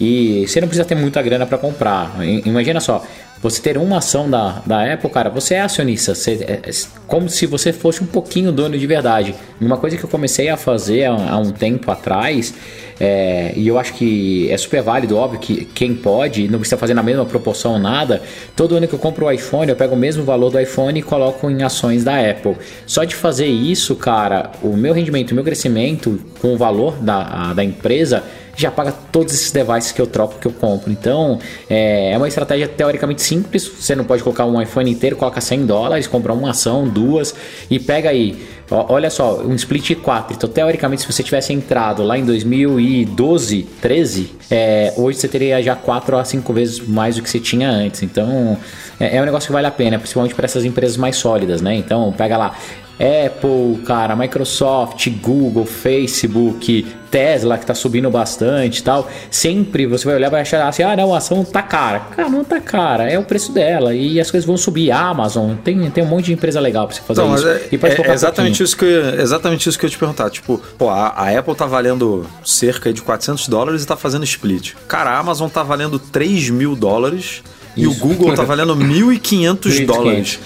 E 0.00 0.46
você 0.48 0.60
não 0.60 0.68
precisa 0.68 0.86
ter 0.86 0.94
muita 0.94 1.22
grana 1.22 1.46
para 1.46 1.58
comprar. 1.58 2.16
Imagina 2.44 2.80
só, 2.80 3.04
você 3.42 3.60
ter 3.60 3.76
uma 3.76 3.98
ação 3.98 4.30
da, 4.30 4.62
da 4.64 4.92
Apple, 4.94 5.10
cara, 5.10 5.28
você 5.28 5.54
é 5.54 5.60
acionista, 5.60 6.14
você, 6.14 6.34
é, 6.46 6.70
é 6.70 6.70
como 7.08 7.28
se 7.28 7.44
você 7.44 7.72
fosse 7.72 8.02
um 8.02 8.06
pouquinho 8.06 8.52
dono 8.52 8.78
de 8.78 8.86
verdade. 8.86 9.34
Uma 9.60 9.76
coisa 9.76 9.96
que 9.96 10.04
eu 10.04 10.08
comecei 10.08 10.48
a 10.48 10.56
fazer 10.56 11.06
há, 11.06 11.32
há 11.32 11.38
um 11.38 11.50
tempo 11.50 11.90
atrás, 11.90 12.54
é, 13.00 13.52
e 13.56 13.66
eu 13.66 13.80
acho 13.80 13.94
que 13.94 14.48
é 14.48 14.56
super 14.56 14.80
válido, 14.80 15.16
óbvio 15.16 15.40
que 15.40 15.64
quem 15.64 15.92
pode, 15.92 16.46
não 16.46 16.60
precisa 16.60 16.76
fazer 16.76 16.94
na 16.94 17.02
mesma 17.02 17.26
proporção 17.26 17.80
nada, 17.80 18.22
todo 18.54 18.76
ano 18.76 18.86
que 18.86 18.94
eu 18.94 18.98
compro 18.98 19.26
o 19.26 19.32
iPhone, 19.32 19.68
eu 19.68 19.76
pego 19.76 19.96
o 19.96 19.98
mesmo 19.98 20.22
valor 20.22 20.48
do 20.48 20.60
iPhone 20.60 21.00
e 21.00 21.02
coloco 21.02 21.50
em 21.50 21.64
ações 21.64 22.04
da 22.04 22.18
Apple. 22.18 22.56
Só 22.86 23.02
de 23.02 23.16
fazer 23.16 23.46
isso, 23.46 23.96
cara, 23.96 24.52
o 24.62 24.76
meu 24.76 24.94
rendimento, 24.94 25.32
o 25.32 25.34
meu 25.34 25.42
crescimento 25.42 26.20
com 26.40 26.54
o 26.54 26.56
valor 26.56 26.94
da, 26.98 27.52
da 27.52 27.64
empresa 27.64 28.22
já 28.56 28.70
paga 28.70 28.92
todos 29.10 29.32
esses 29.32 29.50
devices 29.50 29.92
que 29.92 30.00
eu 30.00 30.06
troco, 30.06 30.38
que 30.38 30.46
eu 30.46 30.52
compro. 30.52 30.90
Então, 30.90 31.38
é, 31.68 32.12
é 32.12 32.16
uma 32.16 32.28
estratégia 32.28 32.68
teoricamente 32.68 33.22
simples. 33.32 33.66
Você 33.66 33.94
não 33.94 34.04
pode 34.04 34.22
colocar 34.22 34.44
um 34.44 34.60
iPhone 34.60 34.90
inteiro, 34.90 35.16
coloca 35.16 35.40
100 35.40 35.66
dólares, 35.66 36.06
compra 36.06 36.32
uma 36.32 36.50
ação, 36.50 36.86
duas 36.86 37.34
e 37.70 37.78
pega 37.78 38.10
aí. 38.10 38.36
olha 38.70 39.10
só, 39.10 39.40
um 39.42 39.54
split 39.54 39.94
4. 39.96 40.36
Então, 40.36 40.48
teoricamente, 40.48 41.02
se 41.02 41.12
você 41.12 41.22
tivesse 41.22 41.52
entrado 41.52 42.02
lá 42.02 42.18
em 42.18 42.24
2012, 42.24 43.66
13, 43.80 44.30
é, 44.50 44.92
hoje 44.96 45.18
você 45.18 45.28
teria 45.28 45.62
já 45.62 45.74
4 45.74 46.18
a 46.18 46.24
5 46.24 46.52
vezes 46.52 46.80
mais 46.80 47.16
do 47.16 47.22
que 47.22 47.30
você 47.30 47.40
tinha 47.40 47.70
antes. 47.70 48.02
Então, 48.02 48.56
é, 49.00 49.16
é 49.16 49.22
um 49.22 49.24
negócio 49.24 49.46
que 49.46 49.52
vale 49.52 49.66
a 49.66 49.70
pena, 49.70 49.98
principalmente 49.98 50.34
para 50.34 50.44
essas 50.44 50.64
empresas 50.64 50.96
mais 50.96 51.16
sólidas, 51.16 51.62
né? 51.62 51.74
Então, 51.74 52.12
pega 52.16 52.36
lá, 52.36 52.54
Apple, 53.02 53.82
cara, 53.84 54.14
Microsoft, 54.14 55.08
Google, 55.20 55.66
Facebook, 55.66 56.86
Tesla 57.10 57.58
que 57.58 57.66
tá 57.66 57.74
subindo 57.74 58.08
bastante 58.08 58.78
e 58.78 58.82
tal. 58.82 59.10
Sempre 59.28 59.86
você 59.86 60.04
vai 60.04 60.14
olhar 60.14 60.28
e 60.28 60.30
vai 60.30 60.40
achar 60.42 60.68
assim: 60.68 60.84
ah, 60.84 60.94
não, 60.96 61.12
a 61.12 61.18
ação 61.18 61.44
tá 61.44 61.60
cara. 61.62 62.00
Cara, 62.14 62.28
não 62.28 62.44
tá 62.44 62.60
cara, 62.60 63.10
é 63.10 63.18
o 63.18 63.24
preço 63.24 63.50
dela 63.52 63.92
e 63.92 64.20
as 64.20 64.30
coisas 64.30 64.46
vão 64.46 64.56
subir. 64.56 64.92
A 64.92 65.00
Amazon 65.00 65.54
tem, 65.56 65.90
tem 65.90 66.04
um 66.04 66.06
monte 66.06 66.26
de 66.26 66.32
empresa 66.32 66.60
legal 66.60 66.86
pra 66.86 66.94
você 66.94 67.02
fazer 67.02 67.20
Não, 67.22 67.34
isso. 67.34 67.48
é, 67.48 67.60
e 67.72 67.76
pode 67.78 67.94
é 68.00 68.08
um 68.08 68.12
exatamente, 68.12 68.58
pouquinho. 68.58 68.64
isso 68.64 68.76
que 68.76 68.84
eu, 68.84 69.20
exatamente 69.20 69.68
isso 69.68 69.78
que 69.78 69.84
eu 69.86 69.90
te 69.90 69.98
perguntar. 69.98 70.30
Tipo, 70.30 70.60
pô, 70.78 70.88
a, 70.88 71.08
a 71.08 71.38
Apple 71.38 71.54
tá 71.56 71.66
valendo 71.66 72.24
cerca 72.44 72.92
de 72.92 73.02
400 73.02 73.48
dólares 73.48 73.82
e 73.82 73.86
tá 73.86 73.96
fazendo 73.96 74.24
split. 74.24 74.74
Cara, 74.86 75.10
a 75.10 75.18
Amazon 75.18 75.48
tá 75.48 75.62
valendo 75.64 75.98
3 75.98 76.50
mil 76.50 76.76
dólares 76.76 77.42
e 77.76 77.86
o 77.86 77.90
Isso. 77.90 78.00
Google 78.00 78.32
tá 78.34 78.44
valendo 78.44 78.76
1.500 78.76 79.58
1.500. 79.58 79.84
dólares. 79.86 80.38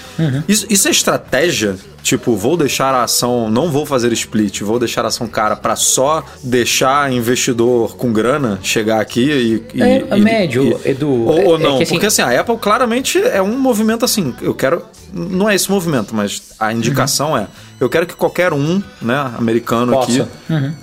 Isso, 0.47 0.65
isso 0.69 0.87
é 0.87 0.91
estratégia? 0.91 1.75
Tipo, 2.07 2.37
vou 2.37 2.55
deixar 2.55 2.93
a 2.95 3.03
ação, 3.03 3.49
não 3.51 3.69
vou 3.69 3.85
fazer 3.85 4.13
split, 4.13 4.61
vou 4.61 4.79
deixar 4.79 5.03
a 5.03 5.09
ação 5.09 5.27
cara 5.27 5.57
pra 5.57 5.75
só 5.75 6.23
deixar 6.41 7.11
investidor 7.11 7.97
com 7.97 8.13
grana 8.13 8.57
chegar 8.63 9.01
aqui 9.01 9.29
e. 9.29 9.77
e- 9.77 9.81
É, 9.81 10.17
e- 10.17 10.21
médio, 10.21 10.79
e- 10.85 10.91
Edu, 10.91 11.09
Ou, 11.25 11.37
é- 11.37 11.45
ou 11.45 11.55
é 11.57 11.59
não, 11.59 11.77
que 11.77 11.83
assim- 11.83 11.93
porque 11.95 12.05
assim, 12.05 12.21
a 12.21 12.39
Apple 12.39 12.55
claramente 12.59 13.19
é 13.21 13.41
um 13.41 13.59
movimento 13.59 14.05
assim. 14.05 14.33
Eu 14.41 14.53
quero. 14.55 14.83
Não 15.11 15.49
é 15.49 15.55
esse 15.55 15.69
movimento, 15.69 16.15
mas 16.15 16.53
a 16.57 16.71
indicação 16.71 17.37
é. 17.37 17.47
Eu 17.77 17.89
quero 17.89 18.07
que 18.07 18.15
qualquer 18.15 18.53
um, 18.53 18.81
né, 19.01 19.29
americano 19.37 19.91
Possa. 19.91 20.23
aqui. 20.47 20.73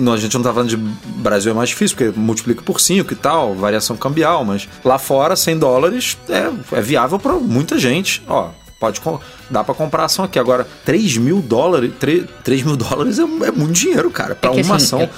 Não, 0.00 0.12
A 0.12 0.16
gente 0.16 0.34
não 0.34 0.42
tá 0.42 0.52
falando 0.52 0.68
de 0.68 0.76
Brasil 0.76 1.52
é 1.52 1.54
mais 1.54 1.68
difícil, 1.68 1.96
porque 1.96 2.18
multiplica 2.18 2.60
por 2.62 2.80
5 2.80 3.12
e 3.12 3.16
tal, 3.16 3.54
variação 3.54 3.96
cambial, 3.96 4.44
mas 4.44 4.68
lá 4.84 4.98
fora, 4.98 5.36
100 5.36 5.58
dólares 5.58 6.18
é, 6.28 6.50
é 6.76 6.80
viável 6.80 7.20
para 7.20 7.34
muita 7.34 7.78
gente. 7.78 8.20
Ó, 8.28 8.48
pode 8.82 9.00
dá 9.48 9.62
para 9.62 9.74
comprar 9.74 10.06
ação 10.06 10.24
aqui. 10.24 10.40
Agora, 10.40 10.66
3 10.84 11.18
mil 11.18 11.40
dólares, 11.40 11.92
3, 12.00 12.24
3 12.42 12.62
mil 12.64 12.76
dólares 12.76 13.20
é, 13.20 13.22
é 13.22 13.50
muito 13.52 13.72
dinheiro, 13.72 14.10
cara, 14.10 14.34
para 14.34 14.50
É 14.50 14.64
uma 14.64 14.74
assim, 14.74 14.96
ação. 14.96 15.10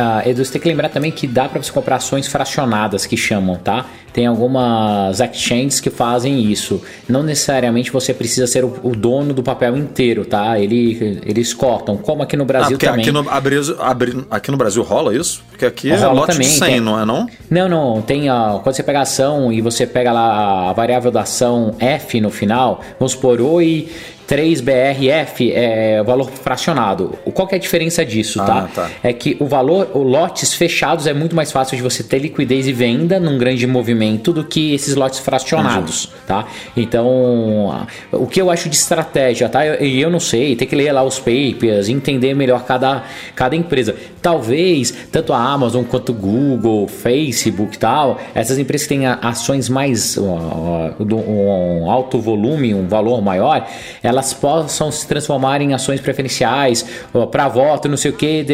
Ah, 0.00 0.22
Edu, 0.26 0.44
você 0.44 0.52
tem 0.52 0.60
que 0.62 0.68
lembrar 0.68 0.88
também 0.88 1.10
que 1.12 1.26
dá 1.26 1.48
para 1.48 1.62
você 1.62 1.70
comprar 1.70 1.96
ações 1.96 2.26
fracionadas 2.26 3.06
que 3.06 3.16
chamam, 3.16 3.56
tá? 3.56 3.86
Tem 4.12 4.26
algumas 4.26 5.20
exchanges 5.20 5.80
que 5.80 5.88
fazem 5.90 6.40
isso. 6.50 6.82
Não 7.08 7.22
necessariamente 7.22 7.92
você 7.92 8.12
precisa 8.12 8.46
ser 8.46 8.64
o, 8.64 8.74
o 8.82 8.96
dono 8.96 9.32
do 9.32 9.42
papel 9.42 9.76
inteiro, 9.76 10.24
tá? 10.24 10.58
Ele, 10.58 11.20
eles 11.24 11.54
cortam, 11.54 11.96
como 11.96 12.22
aqui 12.22 12.36
no 12.36 12.42
Ah, 12.42 12.46
Brasil 12.46 12.70
porque 12.72 12.86
também. 12.86 13.02
aqui 13.02 13.12
no, 13.12 13.28
abri- 13.30 13.56
abri- 13.78 14.24
aqui 14.30 14.50
no 14.50 14.56
Brasil 14.56 14.82
rola 14.82 15.14
isso? 15.14 15.42
Porque 15.50 15.64
aqui 15.64 15.90
é 15.92 15.96
Rola 15.96 16.12
lote 16.12 16.32
também, 16.32 16.48
de 16.48 16.54
100, 16.54 16.68
tem. 16.68 16.80
não 16.80 16.98
é 17.00 17.04
não? 17.04 17.26
Não, 17.48 17.68
não, 17.68 18.02
tem 18.02 18.28
a, 18.28 18.58
quando 18.62 18.74
você 18.74 18.82
pega 18.82 18.98
a 19.00 19.02
ação 19.02 19.52
e 19.52 19.60
você 19.60 19.86
pega 19.86 20.10
lá 20.12 20.70
a 20.70 20.72
variável 20.72 21.10
da 21.10 21.20
ação 21.22 21.74
F 21.78 22.20
no 22.20 22.30
final, 22.30 22.80
vamos 22.98 23.12
supor, 23.12 23.40
oi 23.40 23.88
3BRF 24.30 25.52
é 25.54 25.98
o 26.00 26.04
valor 26.04 26.30
fracionado. 26.30 27.18
Qual 27.34 27.48
que 27.48 27.54
é 27.54 27.58
a 27.58 27.60
diferença 27.60 28.04
disso, 28.04 28.40
Ah, 28.40 28.44
tá? 28.46 28.68
tá. 28.74 28.90
É 29.02 29.12
que 29.12 29.36
o 29.40 29.46
valor, 29.46 29.90
o 29.94 30.02
lotes 30.02 30.54
fechados 30.54 31.06
é 31.06 31.12
muito 31.12 31.34
mais 31.34 31.50
fácil 31.50 31.76
de 31.76 31.82
você 31.82 32.02
ter 32.02 32.18
liquidez 32.20 32.66
e 32.68 32.72
venda 32.72 33.18
num 33.18 33.36
grande 33.38 33.66
movimento 33.66 34.32
do 34.32 34.44
que 34.44 34.72
esses 34.74 34.94
lotes 34.94 35.18
fracionados, 35.18 36.12
tá? 36.26 36.46
Então, 36.76 37.86
o 38.12 38.26
que 38.26 38.40
eu 38.40 38.50
acho 38.50 38.68
de 38.68 38.76
estratégia, 38.76 39.48
tá? 39.48 39.64
E 39.66 40.00
eu, 40.00 40.10
eu 40.10 40.10
não 40.10 40.20
sei, 40.20 40.54
tem 40.56 40.66
que 40.66 40.74
ler 40.76 40.92
lá 40.92 41.02
os 41.02 41.18
papers, 41.18 41.88
entender 41.88 42.34
melhor 42.34 42.64
cada, 42.64 43.04
cada 43.34 43.54
empresa. 43.56 43.94
Talvez 44.22 44.92
tanto 45.12 45.32
a 45.32 45.38
Amazon 45.38 45.84
quanto 45.84 46.10
o 46.10 46.14
Google, 46.14 46.86
Facebook 46.88 47.76
e 47.76 47.78
tal, 47.78 48.18
essas 48.34 48.58
empresas 48.58 48.86
que 48.86 48.94
têm 48.94 49.06
ações 49.06 49.68
mais 49.68 50.14
do- 50.98 51.16
um 51.16 51.90
alto 51.90 52.18
volume, 52.20 52.74
um 52.74 52.86
valor 52.86 53.22
maior, 53.22 53.66
elas 54.02 54.19
possam 54.32 54.90
se 54.90 55.06
transformar 55.06 55.60
em 55.60 55.72
ações 55.74 56.00
preferenciais 56.00 56.84
para 57.30 57.48
voto, 57.48 57.88
não 57.88 57.96
sei 57.96 58.10
o 58.10 58.14
que, 58.14 58.44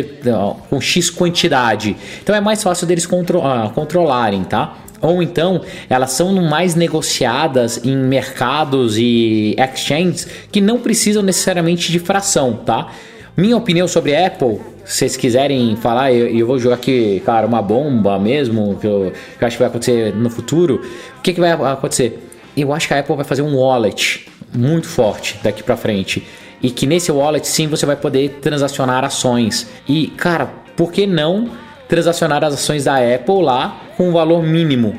com 0.70 0.80
X 0.80 1.10
quantidade. 1.10 1.96
Então 2.22 2.34
é 2.34 2.40
mais 2.40 2.62
fácil 2.62 2.86
deles 2.86 3.06
contro- 3.06 3.42
ah, 3.42 3.70
controlarem, 3.74 4.44
tá? 4.44 4.74
Ou 5.02 5.22
então 5.22 5.60
elas 5.90 6.12
são 6.12 6.32
mais 6.42 6.74
negociadas 6.74 7.84
em 7.84 7.96
mercados 7.96 8.96
e 8.96 9.54
exchanges 9.58 10.26
que 10.50 10.60
não 10.60 10.78
precisam 10.78 11.22
necessariamente 11.22 11.92
de 11.92 11.98
fração, 11.98 12.54
tá? 12.54 12.88
Minha 13.36 13.56
opinião 13.58 13.86
sobre 13.86 14.16
Apple, 14.16 14.58
se 14.84 14.98
vocês 14.98 15.16
quiserem 15.16 15.76
falar, 15.76 16.10
eu, 16.12 16.26
eu 16.28 16.46
vou 16.46 16.58
jogar 16.58 16.76
aqui, 16.76 17.20
cara, 17.26 17.46
uma 17.46 17.60
bomba 17.60 18.18
mesmo, 18.18 18.76
que 18.80 18.86
eu, 18.86 19.12
que 19.38 19.44
eu 19.44 19.46
acho 19.46 19.56
que 19.56 19.62
vai 19.62 19.68
acontecer 19.68 20.14
no 20.14 20.30
futuro. 20.30 20.80
O 21.18 21.20
que, 21.20 21.34
que 21.34 21.40
vai 21.40 21.52
acontecer? 21.52 22.26
Eu 22.56 22.72
acho 22.72 22.88
que 22.88 22.94
a 22.94 23.00
Apple 23.00 23.14
vai 23.14 23.24
fazer 23.26 23.42
um 23.42 23.54
wallet 23.58 24.26
muito 24.56 24.88
forte 24.88 25.38
daqui 25.42 25.62
pra 25.62 25.76
frente. 25.76 26.26
E 26.62 26.70
que 26.70 26.86
nesse 26.86 27.12
wallet 27.12 27.46
sim 27.46 27.68
você 27.68 27.84
vai 27.84 27.96
poder 27.96 28.38
transacionar 28.40 29.04
ações. 29.04 29.68
E, 29.88 30.08
cara, 30.08 30.46
por 30.76 30.90
que 30.90 31.06
não 31.06 31.50
transacionar 31.88 32.42
as 32.44 32.54
ações 32.54 32.84
da 32.84 32.96
Apple 32.96 33.42
lá 33.42 33.80
com 33.96 34.08
um 34.08 34.12
valor 34.12 34.42
mínimo? 34.42 34.98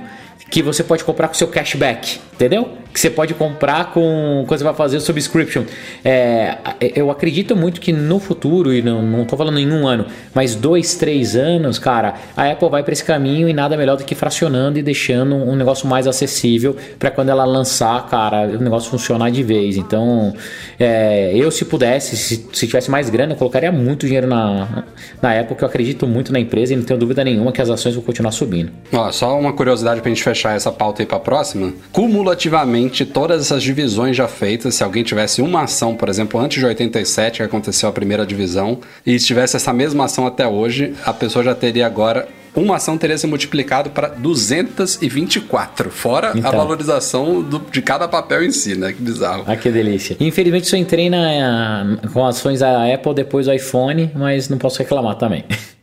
Que 0.49 0.61
você 0.61 0.83
pode 0.83 1.03
comprar 1.03 1.27
com 1.27 1.33
seu 1.33 1.47
cashback, 1.47 2.19
entendeu? 2.33 2.77
Que 2.97 3.01
você 3.01 3.12
pode 3.12 3.36
comprar 3.36 3.91
com 3.91 4.43
quando 4.47 4.57
você 4.57 4.63
vai 4.63 4.73
fazer 4.73 4.97
o 4.97 4.99
subscription. 4.99 5.65
É, 6.03 6.57
eu 6.95 7.12
acredito 7.12 7.55
muito 7.55 7.79
que 7.79 7.93
no 7.93 8.19
futuro, 8.19 8.73
e 8.73 8.81
não, 8.81 9.03
não 9.03 9.23
tô 9.23 9.38
falando 9.38 9.60
em 9.60 9.71
um 9.71 9.88
ano, 9.88 10.07
mas 10.33 10.55
dois, 10.55 10.95
três 10.95 11.36
anos, 11.36 11.77
cara, 11.77 12.15
a 12.36 12.49
Apple 12.49 12.67
vai 12.69 12.81
para 12.81 12.93
esse 12.93 13.03
caminho 13.03 13.47
e 13.47 13.53
nada 13.53 13.77
melhor 13.77 13.97
do 13.97 14.03
que 14.03 14.15
fracionando 14.15 14.79
e 14.79 14.81
deixando 14.81 15.36
um 15.36 15.55
negócio 15.55 15.88
mais 15.88 16.07
acessível 16.07 16.75
para 16.97 17.12
quando 17.12 17.29
ela 17.29 17.45
lançar, 17.45 18.03
cara, 18.07 18.47
o 18.47 18.63
negócio 18.63 18.89
funcionar 18.89 19.29
de 19.29 19.43
vez. 19.43 19.77
Então, 19.77 20.33
é, 20.79 21.31
eu 21.36 21.51
se 21.51 21.65
pudesse, 21.65 22.17
se, 22.17 22.47
se 22.51 22.65
tivesse 22.65 22.89
mais 22.89 23.12
grana, 23.12 23.33
eu 23.33 23.38
colocaria 23.38 23.71
muito 23.71 24.07
dinheiro 24.07 24.25
na, 24.25 24.86
na 25.21 25.39
Apple, 25.39 25.55
que 25.55 25.63
eu 25.63 25.67
acredito 25.67 26.07
muito 26.07 26.33
na 26.33 26.39
empresa 26.39 26.73
e 26.73 26.75
não 26.75 26.83
tenho 26.83 26.99
dúvida 26.99 27.23
nenhuma 27.23 27.51
que 27.51 27.62
as 27.62 27.69
ações 27.69 27.93
vão 27.93 28.03
continuar 28.03 28.31
subindo. 28.31 28.71
Ó, 28.91 29.12
só 29.12 29.38
uma 29.39 29.53
curiosidade 29.53 30.01
pra 30.01 30.10
gente 30.10 30.23
fechar 30.23 30.55
essa 30.55 30.71
pauta 30.71 31.03
aí 31.03 31.05
pra 31.05 31.19
próxima. 31.19 31.71
Cumulativamente, 31.91 32.87
todas 33.06 33.41
essas 33.41 33.62
divisões 33.63 34.15
já 34.15 34.28
feitas, 34.28 34.76
se 34.76 34.84
alguém 34.84 35.04
tivesse 35.04 35.41
uma 35.41 35.62
ação, 35.63 35.95
por 35.95 36.10
exemplo, 36.10 36.39
antes 36.39 36.60
de 36.60 36.65
87, 36.65 37.38
que 37.38 37.43
aconteceu 37.43 37.88
a 37.89 37.91
primeira 37.91 38.26
divisão, 38.26 38.80
e 39.06 39.17
tivesse 39.17 39.56
essa 39.56 39.71
mesma 39.73 40.06
ação 40.06 40.26
até 40.28 40.47
hoje, 40.47 40.93
a 41.06 41.13
pessoa 41.13 41.43
já 41.43 41.54
teria 41.56 41.86
agora. 41.86 42.28
Uma 42.56 42.78
ação 42.78 42.97
teria 42.97 43.15
se 43.17 43.28
multiplicado 43.28 43.91
para 43.91 44.08
224, 44.08 45.91
fora 45.91 46.32
a 46.34 46.38
Então. 46.38 46.52
valorização 46.52 47.41
do- 47.43 47.60
de 47.71 47.82
cada 47.84 48.08
papel 48.08 48.43
em 48.43 48.52
si, 48.52 48.76
né? 48.76 48.91
Que 48.93 49.02
bizarro. 49.02 49.43
Ah, 49.45 49.56
que 49.56 49.69
delícia. 49.69 50.17
Infelizmente, 50.19 50.67
só 50.67 50.76
entrei 50.76 51.08
na, 51.10 51.97
com 52.12 52.26
ações 52.26 52.60
da 52.62 52.91
Apple 52.91 53.13
depois 53.13 53.45
do 53.45 53.54
iPhone, 53.54 54.12
mas 54.15 54.50
não 54.50 54.58
posso 54.58 54.80
reclamar 54.80 55.15
também. 55.15 55.45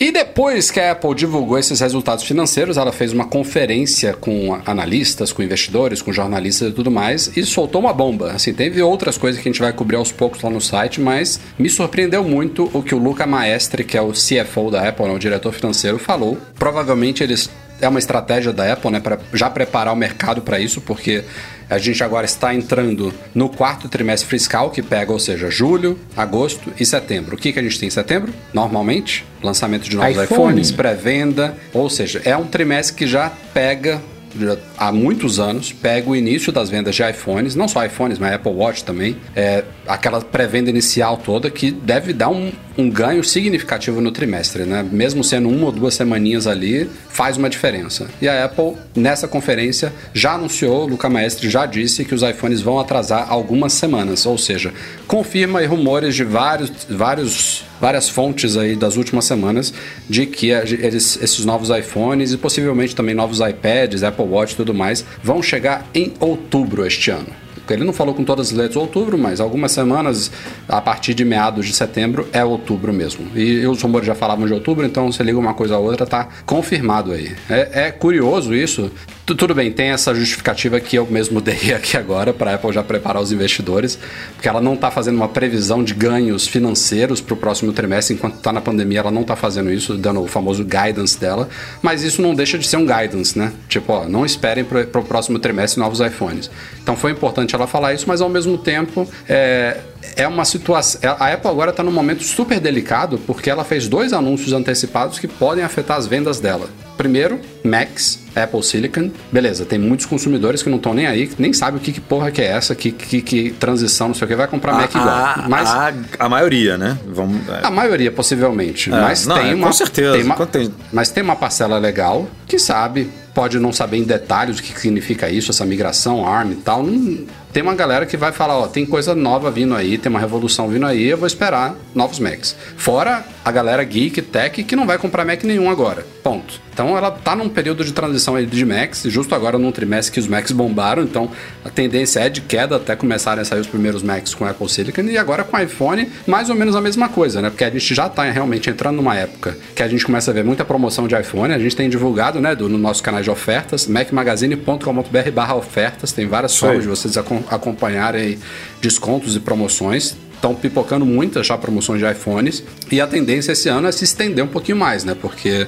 E 0.00 0.12
depois 0.12 0.70
que 0.70 0.78
a 0.78 0.92
Apple 0.92 1.12
divulgou 1.12 1.58
esses 1.58 1.80
resultados 1.80 2.22
financeiros, 2.22 2.76
ela 2.76 2.92
fez 2.92 3.12
uma 3.12 3.24
conferência 3.24 4.14
com 4.14 4.56
analistas, 4.64 5.32
com 5.32 5.42
investidores, 5.42 6.00
com 6.00 6.12
jornalistas 6.12 6.70
e 6.70 6.72
tudo 6.72 6.88
mais, 6.88 7.36
e 7.36 7.44
soltou 7.44 7.80
uma 7.80 7.92
bomba. 7.92 8.30
Assim, 8.30 8.52
teve 8.52 8.80
outras 8.80 9.18
coisas 9.18 9.42
que 9.42 9.48
a 9.48 9.52
gente 9.52 9.60
vai 9.60 9.72
cobrir 9.72 9.96
aos 9.96 10.12
poucos 10.12 10.40
lá 10.40 10.50
no 10.50 10.60
site, 10.60 11.00
mas 11.00 11.40
me 11.58 11.68
surpreendeu 11.68 12.22
muito 12.22 12.70
o 12.72 12.80
que 12.80 12.94
o 12.94 12.98
Luca 12.98 13.26
Maestre, 13.26 13.82
que 13.82 13.96
é 13.96 14.00
o 14.00 14.12
CFO 14.12 14.70
da 14.70 14.88
Apple, 14.88 15.06
né, 15.06 15.12
o 15.12 15.18
diretor 15.18 15.52
financeiro, 15.52 15.98
falou. 15.98 16.38
Provavelmente 16.56 17.24
eles 17.24 17.50
é 17.80 17.88
uma 17.88 17.98
estratégia 17.98 18.52
da 18.52 18.72
Apple, 18.72 18.90
né, 18.90 19.00
para 19.00 19.18
já 19.32 19.48
preparar 19.48 19.92
o 19.92 19.96
mercado 19.96 20.42
para 20.42 20.58
isso, 20.58 20.80
porque 20.80 21.24
a 21.68 21.78
gente 21.78 22.02
agora 22.02 22.24
está 22.24 22.54
entrando 22.54 23.12
no 23.34 23.48
quarto 23.48 23.88
trimestre 23.88 24.28
fiscal, 24.28 24.70
que 24.70 24.82
pega, 24.82 25.12
ou 25.12 25.18
seja, 25.18 25.50
julho, 25.50 25.98
agosto 26.16 26.72
e 26.78 26.84
setembro. 26.84 27.36
O 27.36 27.38
que, 27.38 27.52
que 27.52 27.58
a 27.58 27.62
gente 27.62 27.78
tem 27.78 27.88
em 27.88 27.90
setembro? 27.90 28.32
Normalmente, 28.52 29.24
lançamento 29.42 29.88
de 29.88 29.96
novos 29.96 30.10
iPhone. 30.10 30.24
iPhones, 30.24 30.70
pré-venda, 30.70 31.56
ou 31.72 31.88
seja, 31.90 32.22
é 32.24 32.36
um 32.36 32.46
trimestre 32.46 32.96
que 32.96 33.06
já 33.06 33.30
pega 33.52 34.00
já 34.38 34.56
há 34.76 34.92
muitos 34.92 35.40
anos, 35.40 35.72
pega 35.72 36.08
o 36.08 36.14
início 36.14 36.52
das 36.52 36.68
vendas 36.68 36.94
de 36.94 37.02
iPhones, 37.02 37.54
não 37.54 37.66
só 37.66 37.84
iPhones, 37.84 38.18
mas 38.18 38.34
Apple 38.34 38.52
Watch 38.52 38.84
também, 38.84 39.16
é 39.34 39.64
aquela 39.86 40.20
pré-venda 40.20 40.70
inicial 40.70 41.16
toda 41.16 41.50
que 41.50 41.70
deve 41.70 42.12
dar 42.12 42.28
um, 42.28 42.52
um 42.78 42.88
ganho 42.88 43.24
significativo 43.24 44.00
no 44.00 44.12
trimestre, 44.12 44.62
né? 44.62 44.86
Mesmo 44.88 45.24
sendo 45.24 45.48
uma 45.48 45.66
ou 45.66 45.72
duas 45.72 45.94
semaninhas 45.94 46.46
ali, 46.46 46.88
faz 47.08 47.36
uma 47.36 47.50
diferença. 47.50 48.08
E 48.22 48.28
a 48.28 48.44
Apple, 48.44 48.74
nessa 48.94 49.26
conferência, 49.26 49.92
já 50.14 50.34
anunciou, 50.34 50.84
o 50.84 50.86
Luca 50.86 51.10
Maestre 51.10 51.50
já 51.50 51.66
disse 51.66 52.04
que 52.04 52.14
os 52.14 52.22
iPhones 52.22 52.60
vão 52.60 52.78
atrasar 52.78 53.26
algumas 53.28 53.72
semanas, 53.72 54.24
ou 54.24 54.38
seja, 54.38 54.72
confirma 55.08 55.58
aí 55.58 55.66
rumores 55.66 56.14
de 56.14 56.22
vários, 56.22 56.70
vários 56.88 57.64
várias 57.80 58.08
fontes 58.08 58.56
aí 58.56 58.74
das 58.74 58.96
últimas 58.96 59.24
semanas 59.24 59.72
de 60.08 60.26
que 60.26 60.50
eles, 60.50 61.16
esses 61.22 61.44
novos 61.44 61.70
iPhones 61.70 62.32
e 62.32 62.36
possivelmente 62.36 62.94
também 62.94 63.14
novos 63.14 63.38
iPads, 63.40 64.02
Apple 64.02 64.24
Watch 64.24 64.54
e 64.54 64.56
tudo 64.56 64.74
mais 64.74 65.04
vão 65.22 65.40
chegar 65.40 65.86
em 65.94 66.12
outubro 66.18 66.84
este 66.84 67.12
ano. 67.12 67.47
Ele 67.74 67.84
não 67.84 67.92
falou 67.92 68.14
com 68.14 68.24
todas 68.24 68.48
as 68.48 68.52
letras 68.52 68.76
outubro, 68.76 69.18
mas 69.18 69.40
algumas 69.40 69.72
semanas, 69.72 70.30
a 70.68 70.80
partir 70.80 71.14
de 71.14 71.24
meados 71.24 71.66
de 71.66 71.72
setembro, 71.72 72.28
é 72.32 72.44
outubro 72.44 72.92
mesmo. 72.92 73.26
E 73.36 73.66
os 73.66 73.80
rumores 73.82 74.06
já 74.06 74.14
falavam 74.14 74.46
de 74.46 74.52
outubro, 74.52 74.84
então 74.84 75.10
você 75.10 75.22
liga 75.22 75.38
uma 75.38 75.54
coisa 75.54 75.76
a 75.76 75.78
outra, 75.78 76.06
tá 76.06 76.28
confirmado 76.46 77.12
aí. 77.12 77.34
É, 77.48 77.86
é 77.86 77.90
curioso 77.90 78.54
isso. 78.54 78.90
Tudo 79.36 79.54
bem, 79.54 79.70
tem 79.70 79.90
essa 79.90 80.14
justificativa 80.14 80.80
que 80.80 80.96
eu 80.96 81.06
mesmo 81.06 81.38
dei 81.42 81.74
aqui 81.74 81.98
agora 81.98 82.32
para 82.32 82.52
a 82.52 82.54
Apple 82.54 82.72
já 82.72 82.82
preparar 82.82 83.22
os 83.22 83.30
investidores, 83.30 83.98
porque 84.34 84.48
ela 84.48 84.60
não 84.60 84.72
está 84.72 84.90
fazendo 84.90 85.16
uma 85.16 85.28
previsão 85.28 85.84
de 85.84 85.92
ganhos 85.92 86.46
financeiros 86.46 87.20
para 87.20 87.34
o 87.34 87.36
próximo 87.36 87.70
trimestre, 87.72 88.14
enquanto 88.14 88.36
está 88.36 88.54
na 88.54 88.60
pandemia, 88.62 89.00
ela 89.00 89.10
não 89.10 89.20
está 89.20 89.36
fazendo 89.36 89.70
isso, 89.70 89.98
dando 89.98 90.22
o 90.22 90.26
famoso 90.26 90.64
guidance 90.64 91.20
dela, 91.20 91.46
mas 91.82 92.02
isso 92.02 92.22
não 92.22 92.34
deixa 92.34 92.58
de 92.58 92.66
ser 92.66 92.78
um 92.78 92.86
guidance, 92.86 93.38
né? 93.38 93.52
Tipo, 93.68 93.92
ó, 93.92 94.08
não 94.08 94.24
esperem 94.24 94.64
para 94.64 95.00
o 95.00 95.04
próximo 95.04 95.38
trimestre 95.38 95.78
novos 95.78 96.00
iPhones. 96.00 96.50
Então 96.82 96.96
foi 96.96 97.10
importante 97.10 97.54
ela 97.54 97.66
falar 97.66 97.92
isso, 97.92 98.06
mas 98.08 98.22
ao 98.22 98.30
mesmo 98.30 98.56
tempo 98.56 99.06
é, 99.28 99.76
é 100.16 100.26
uma 100.26 100.46
situação. 100.46 101.00
A 101.18 101.32
Apple 101.32 101.50
agora 101.50 101.70
está 101.70 101.82
num 101.82 101.92
momento 101.92 102.22
super 102.22 102.58
delicado 102.58 103.18
porque 103.26 103.50
ela 103.50 103.62
fez 103.62 103.88
dois 103.88 104.14
anúncios 104.14 104.54
antecipados 104.54 105.18
que 105.18 105.28
podem 105.28 105.62
afetar 105.62 105.98
as 105.98 106.06
vendas 106.06 106.40
dela. 106.40 106.68
Primeiro, 106.96 107.40
Macs, 107.62 108.18
Apple 108.44 108.62
Silicon. 108.62 109.10
Beleza, 109.32 109.64
tem 109.64 109.78
muitos 109.78 110.06
consumidores 110.06 110.62
que 110.62 110.68
não 110.70 110.76
estão 110.78 110.94
nem 110.94 111.06
aí, 111.06 111.26
que 111.26 111.40
nem 111.40 111.52
sabem 111.52 111.78
o 111.78 111.82
que, 111.82 111.92
que 111.92 112.00
porra 112.00 112.30
que 112.30 112.40
é 112.40 112.46
essa, 112.46 112.74
que, 112.74 112.90
que, 112.92 113.20
que 113.22 113.50
transição, 113.52 114.08
não 114.08 114.14
sei 114.14 114.24
o 114.24 114.28
que, 114.28 114.36
vai 114.36 114.46
comprar 114.48 114.72
Mac 114.74 114.90
igual. 114.90 115.08
A, 115.08 115.44
Mas, 115.48 115.68
a, 115.68 115.92
a 116.18 116.28
maioria, 116.28 116.76
né? 116.78 116.98
Vamos, 117.06 117.36
é. 117.48 117.60
a 117.66 117.70
maioria, 117.70 118.10
possivelmente. 118.12 118.90
mas 118.90 119.26
não, 119.26 119.36
tem 119.36 119.50
é, 119.50 119.54
uma. 119.54 119.66
com 119.66 119.72
certeza, 119.72 120.12
Tem 120.12 120.22
uma, 120.24 120.46
tem- 120.46 120.74
Mas 120.92 121.10
tem 121.10 121.22
uma 121.22 121.36
parcela 121.36 121.78
legal 121.78 122.28
que 122.46 122.58
sabe, 122.58 123.10
pode 123.34 123.58
não 123.58 123.72
saber 123.72 123.98
em 123.98 124.04
detalhes 124.04 124.58
o 124.58 124.62
que 124.62 124.78
significa 124.80 125.28
isso, 125.30 125.50
essa 125.50 125.64
migração, 125.64 126.26
ARM 126.26 126.52
e 126.52 126.56
tal. 126.56 126.82
Não- 126.82 127.26
tem 127.52 127.62
uma 127.62 127.74
galera 127.74 128.06
que 128.06 128.16
vai 128.16 128.32
falar, 128.32 128.58
ó, 128.58 128.66
tem 128.66 128.84
coisa 128.84 129.14
nova 129.14 129.50
vindo 129.50 129.74
aí, 129.74 129.98
tem 129.98 130.10
uma 130.10 130.20
revolução 130.20 130.68
vindo 130.68 130.86
aí, 130.86 131.04
eu 131.04 131.16
vou 131.16 131.26
esperar 131.26 131.74
novos 131.94 132.18
Macs. 132.18 132.54
Fora 132.76 133.24
a 133.44 133.50
galera 133.50 133.82
geek, 133.82 134.20
tech, 134.22 134.62
que 134.62 134.76
não 134.76 134.86
vai 134.86 134.98
comprar 134.98 135.24
Mac 135.24 135.42
nenhum 135.44 135.70
agora. 135.70 136.06
Ponto. 136.22 136.60
Então 136.78 136.96
ela 136.96 137.10
tá 137.10 137.34
num 137.34 137.48
período 137.48 137.84
de 137.84 137.92
transição 137.92 138.36
aí 138.36 138.46
de 138.46 138.64
Macs, 138.64 139.02
justo 139.06 139.34
agora 139.34 139.58
num 139.58 139.72
trimestre 139.72 140.12
que 140.12 140.20
os 140.20 140.28
Macs 140.28 140.52
bombaram, 140.52 141.02
então 141.02 141.28
a 141.64 141.70
tendência 141.70 142.20
é 142.20 142.28
de 142.28 142.40
queda 142.40 142.76
até 142.76 142.94
começarem 142.94 143.42
a 143.42 143.44
sair 143.44 143.58
os 143.58 143.66
primeiros 143.66 144.00
Macs 144.00 144.32
com 144.32 144.44
Apple 144.44 144.68
Silicon 144.68 145.02
e 145.02 145.18
agora 145.18 145.42
com 145.42 145.58
iPhone, 145.58 146.08
mais 146.24 146.50
ou 146.50 146.54
menos 146.54 146.76
a 146.76 146.80
mesma 146.80 147.08
coisa, 147.08 147.42
né? 147.42 147.50
Porque 147.50 147.64
a 147.64 147.70
gente 147.70 147.92
já 147.92 148.08
tá 148.08 148.22
realmente 148.24 148.70
entrando 148.70 148.96
numa 148.96 149.16
época 149.16 149.56
que 149.74 149.82
a 149.82 149.88
gente 149.88 150.04
começa 150.06 150.30
a 150.30 150.34
ver 150.34 150.44
muita 150.44 150.64
promoção 150.64 151.08
de 151.08 151.18
iPhone, 151.18 151.52
a 151.52 151.58
gente 151.58 151.74
tem 151.74 151.88
divulgado, 151.88 152.40
né, 152.40 152.54
do, 152.54 152.68
no 152.68 152.78
nosso 152.78 153.02
canal 153.02 153.22
de 153.22 153.30
ofertas, 153.30 153.88
macmagazine.com.br 153.88 155.30
barra 155.32 155.56
ofertas, 155.56 156.12
tem 156.12 156.28
várias 156.28 156.56
formas 156.56 156.82
de 156.82 156.88
vocês 156.88 157.16
acompanharem 157.50 158.22
aí 158.22 158.38
descontos 158.80 159.36
e 159.36 159.40
promoções. 159.40 160.16
Estão 160.34 160.54
pipocando 160.54 161.04
muitas 161.04 161.46
já 161.46 161.58
promoções 161.58 162.00
de 162.00 162.10
iPhones. 162.10 162.62
E 162.90 163.00
a 163.00 163.06
tendência 163.06 163.52
esse 163.52 163.68
ano 163.68 163.88
é 163.88 163.92
se 163.92 164.04
estender 164.04 164.44
um 164.44 164.48
pouquinho 164.48 164.78
mais, 164.78 165.02
né? 165.04 165.16
Porque 165.20 165.66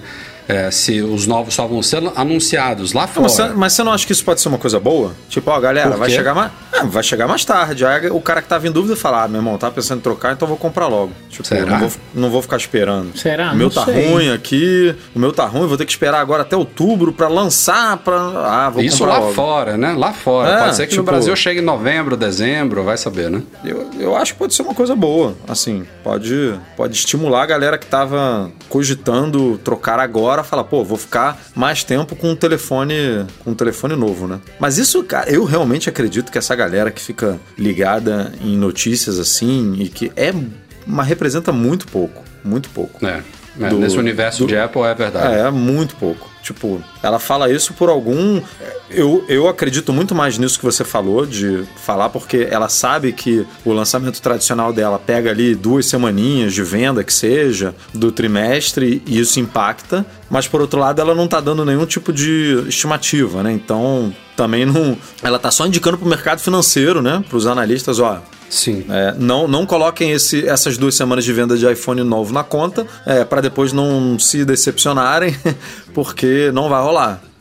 é, 0.51 0.71
se 0.71 1.01
os 1.01 1.29
novos 1.29 1.55
só 1.55 1.67
vão 1.67 1.81
ser 1.81 2.03
anunciados 2.17 2.93
lá 2.93 3.07
fora. 3.07 3.23
Mas 3.23 3.33
você, 3.33 3.49
mas 3.51 3.73
você 3.73 3.83
não 3.85 3.93
acha 3.93 4.05
que 4.05 4.13
isso 4.13 4.25
pode 4.25 4.41
ser 4.41 4.49
uma 4.49 4.59
coisa 4.59 4.81
boa? 4.81 5.15
Tipo, 5.29 5.51
ó, 5.51 5.61
galera, 5.61 5.97
vai 5.97 6.11
chegar 6.11 6.35
mais. 6.35 6.51
Ah, 6.73 6.85
vai 6.85 7.03
chegar 7.03 7.27
mais 7.27 7.45
tarde. 7.45 7.85
Aí 7.85 8.09
o 8.11 8.21
cara 8.21 8.41
que 8.43 8.49
tava 8.49 8.67
em 8.67 8.71
dúvida 8.71 8.95
fala: 8.97 9.25
ah, 9.25 9.29
meu 9.29 9.39
irmão, 9.41 9.59
tá 9.59 9.71
pensando 9.71 9.99
em 9.99 10.03
trocar, 10.03 10.33
então 10.33 10.47
vou 10.47 10.57
comprar 10.57 10.87
logo. 10.87 11.13
Tipo, 11.29 11.47
Será? 11.47 11.67
Não, 11.73 11.79
vou, 11.89 11.91
não 12.15 12.31
vou 12.31 12.43
ficar 12.43 12.57
esperando. 12.57 13.17
Será? 13.19 13.53
O 13.53 13.57
meu 13.57 13.67
Não 13.69 13.75
tá 13.75 13.85
sei. 13.85 14.09
ruim 14.11 14.33
aqui, 14.33 14.95
o 15.15 15.19
meu 15.19 15.33
tá 15.33 15.45
ruim, 15.47 15.67
vou 15.67 15.77
ter 15.77 15.85
que 15.85 15.93
esperar 15.93 16.21
agora 16.21 16.43
até 16.43 16.57
outubro 16.57 17.13
pra 17.13 17.29
lançar. 17.29 17.97
Pra... 17.99 18.15
Ah, 18.17 18.71
vou 18.71 18.83
Isso 18.83 18.99
comprar 18.99 19.13
lá 19.15 19.19
logo. 19.21 19.35
fora, 19.35 19.77
né? 19.77 19.93
Lá 19.97 20.13
fora. 20.13 20.51
É, 20.51 20.59
pode 20.65 20.77
ser 20.77 20.87
que 20.87 20.97
no 20.97 21.03
tipo- 21.03 21.11
Brasil 21.11 21.35
chegue 21.37 21.61
em 21.61 21.65
novembro, 21.65 22.17
dezembro, 22.17 22.85
vai 22.85 22.97
saber, 22.97 23.31
né? 23.31 23.43
Eu, 23.65 23.91
eu 23.99 24.17
acho 24.17 24.33
que 24.35 24.39
pode 24.39 24.55
ser 24.55 24.63
uma 24.63 24.75
coisa 24.75 24.95
boa. 24.95 25.35
Assim, 25.49 25.85
pode, 26.05 26.55
pode 26.77 26.95
estimular 26.97 27.43
a 27.43 27.47
galera 27.47 27.79
que 27.79 27.87
tava 27.87 28.51
cogitando 28.69 29.59
trocar 29.63 29.99
agora, 29.99 30.43
falar, 30.43 30.65
pô, 30.65 30.83
vou 30.85 30.97
ficar 30.99 31.39
mais 31.55 31.85
tempo 31.85 32.17
com 32.17 32.31
um 32.31 32.37
telefone, 32.37 33.27
com 33.45 33.51
um 33.51 33.55
telefone 33.55 33.95
novo, 33.95 34.27
né? 34.27 34.41
Mas 34.59 34.79
isso, 34.79 35.03
cara, 35.05 35.31
eu 35.31 35.45
realmente 35.45 35.89
acredito 35.89 36.31
que 36.33 36.39
essa 36.39 36.55
galera 36.61 36.91
que 36.91 37.01
fica 37.01 37.39
ligada 37.59 38.33
em 38.41 38.57
notícias 38.57 39.19
assim 39.19 39.75
e 39.79 39.89
que 39.89 40.13
é 40.17 40.33
mas 40.87 41.07
representa 41.07 41.53
muito 41.53 41.87
pouco, 41.87 42.23
muito 42.45 42.69
pouco. 42.71 43.05
É. 43.07 43.23
É, 43.61 43.69
Do- 43.69 43.79
nesse 43.79 43.99
universo 43.99 44.41
do- 44.45 44.47
de 44.49 44.57
Apple 44.57 44.83
é 44.83 44.95
verdade. 44.95 45.35
É, 45.35 45.41
é 45.41 45.51
muito 45.51 45.95
pouco. 45.97 46.29
Tipo, 46.43 46.83
ela 47.03 47.19
fala 47.19 47.51
isso 47.51 47.73
por 47.75 47.89
algum. 47.89 48.41
Eu, 48.91 49.25
eu 49.29 49.49
acredito 49.49 49.93
muito 49.93 50.15
mais 50.15 50.37
nisso 50.37 50.59
que 50.59 50.65
você 50.65 50.85
falou, 50.85 51.25
de 51.25 51.63
falar, 51.85 52.09
porque 52.09 52.49
ela 52.51 52.69
sabe 52.69 53.13
que 53.13 53.47
o 53.65 53.73
lançamento 53.73 54.21
tradicional 54.21 54.73
dela 54.73 54.99
pega 54.99 55.31
ali 55.31 55.55
duas 55.55 55.87
semaninhas 55.87 56.53
de 56.53 56.63
venda, 56.63 57.05
que 57.05 57.13
seja, 57.13 57.75
do 57.95 58.11
trimestre, 58.11 59.03
e 59.07 59.19
isso 59.21 59.39
impacta. 59.39 60.05
Mas 60.29 60.47
por 60.49 60.61
outro 60.61 60.79
lado, 60.79 61.01
ela 61.01 61.15
não 61.15 61.27
tá 61.29 61.41
dando 61.41 61.65
nenhum 61.65 61.87
tipo 61.87 62.13
de 62.13 62.65
estimativa, 62.69 63.43
né? 63.43 63.53
Então, 63.53 64.13
também 64.37 64.65
não. 64.67 64.97
Ela 65.23 65.39
tá 65.39 65.51
só 65.51 65.67
indicando 65.67 65.99
pro 65.99 66.09
mercado 66.09 66.41
financeiro, 66.41 67.01
né? 67.03 67.23
Pros 67.29 67.47
analistas, 67.47 67.99
ó. 67.99 68.21
Sim. 68.49 68.85
É, 68.91 69.15
não, 69.17 69.47
não 69.47 69.65
coloquem 69.65 70.11
esse- 70.11 70.45
essas 70.49 70.77
duas 70.77 70.97
semanas 70.97 71.25
de 71.25 71.33
venda 71.33 71.57
de 71.57 71.71
iPhone 71.71 72.03
novo 72.03 72.33
na 72.35 72.43
conta, 72.43 72.85
é, 73.07 73.25
para 73.25 73.41
depois 73.41 73.73
não 73.73 74.19
se 74.19 74.45
decepcionarem, 74.45 75.37
porque 75.95 76.51
não 76.53 76.69
vai 76.69 76.83
rolar. 76.83 76.90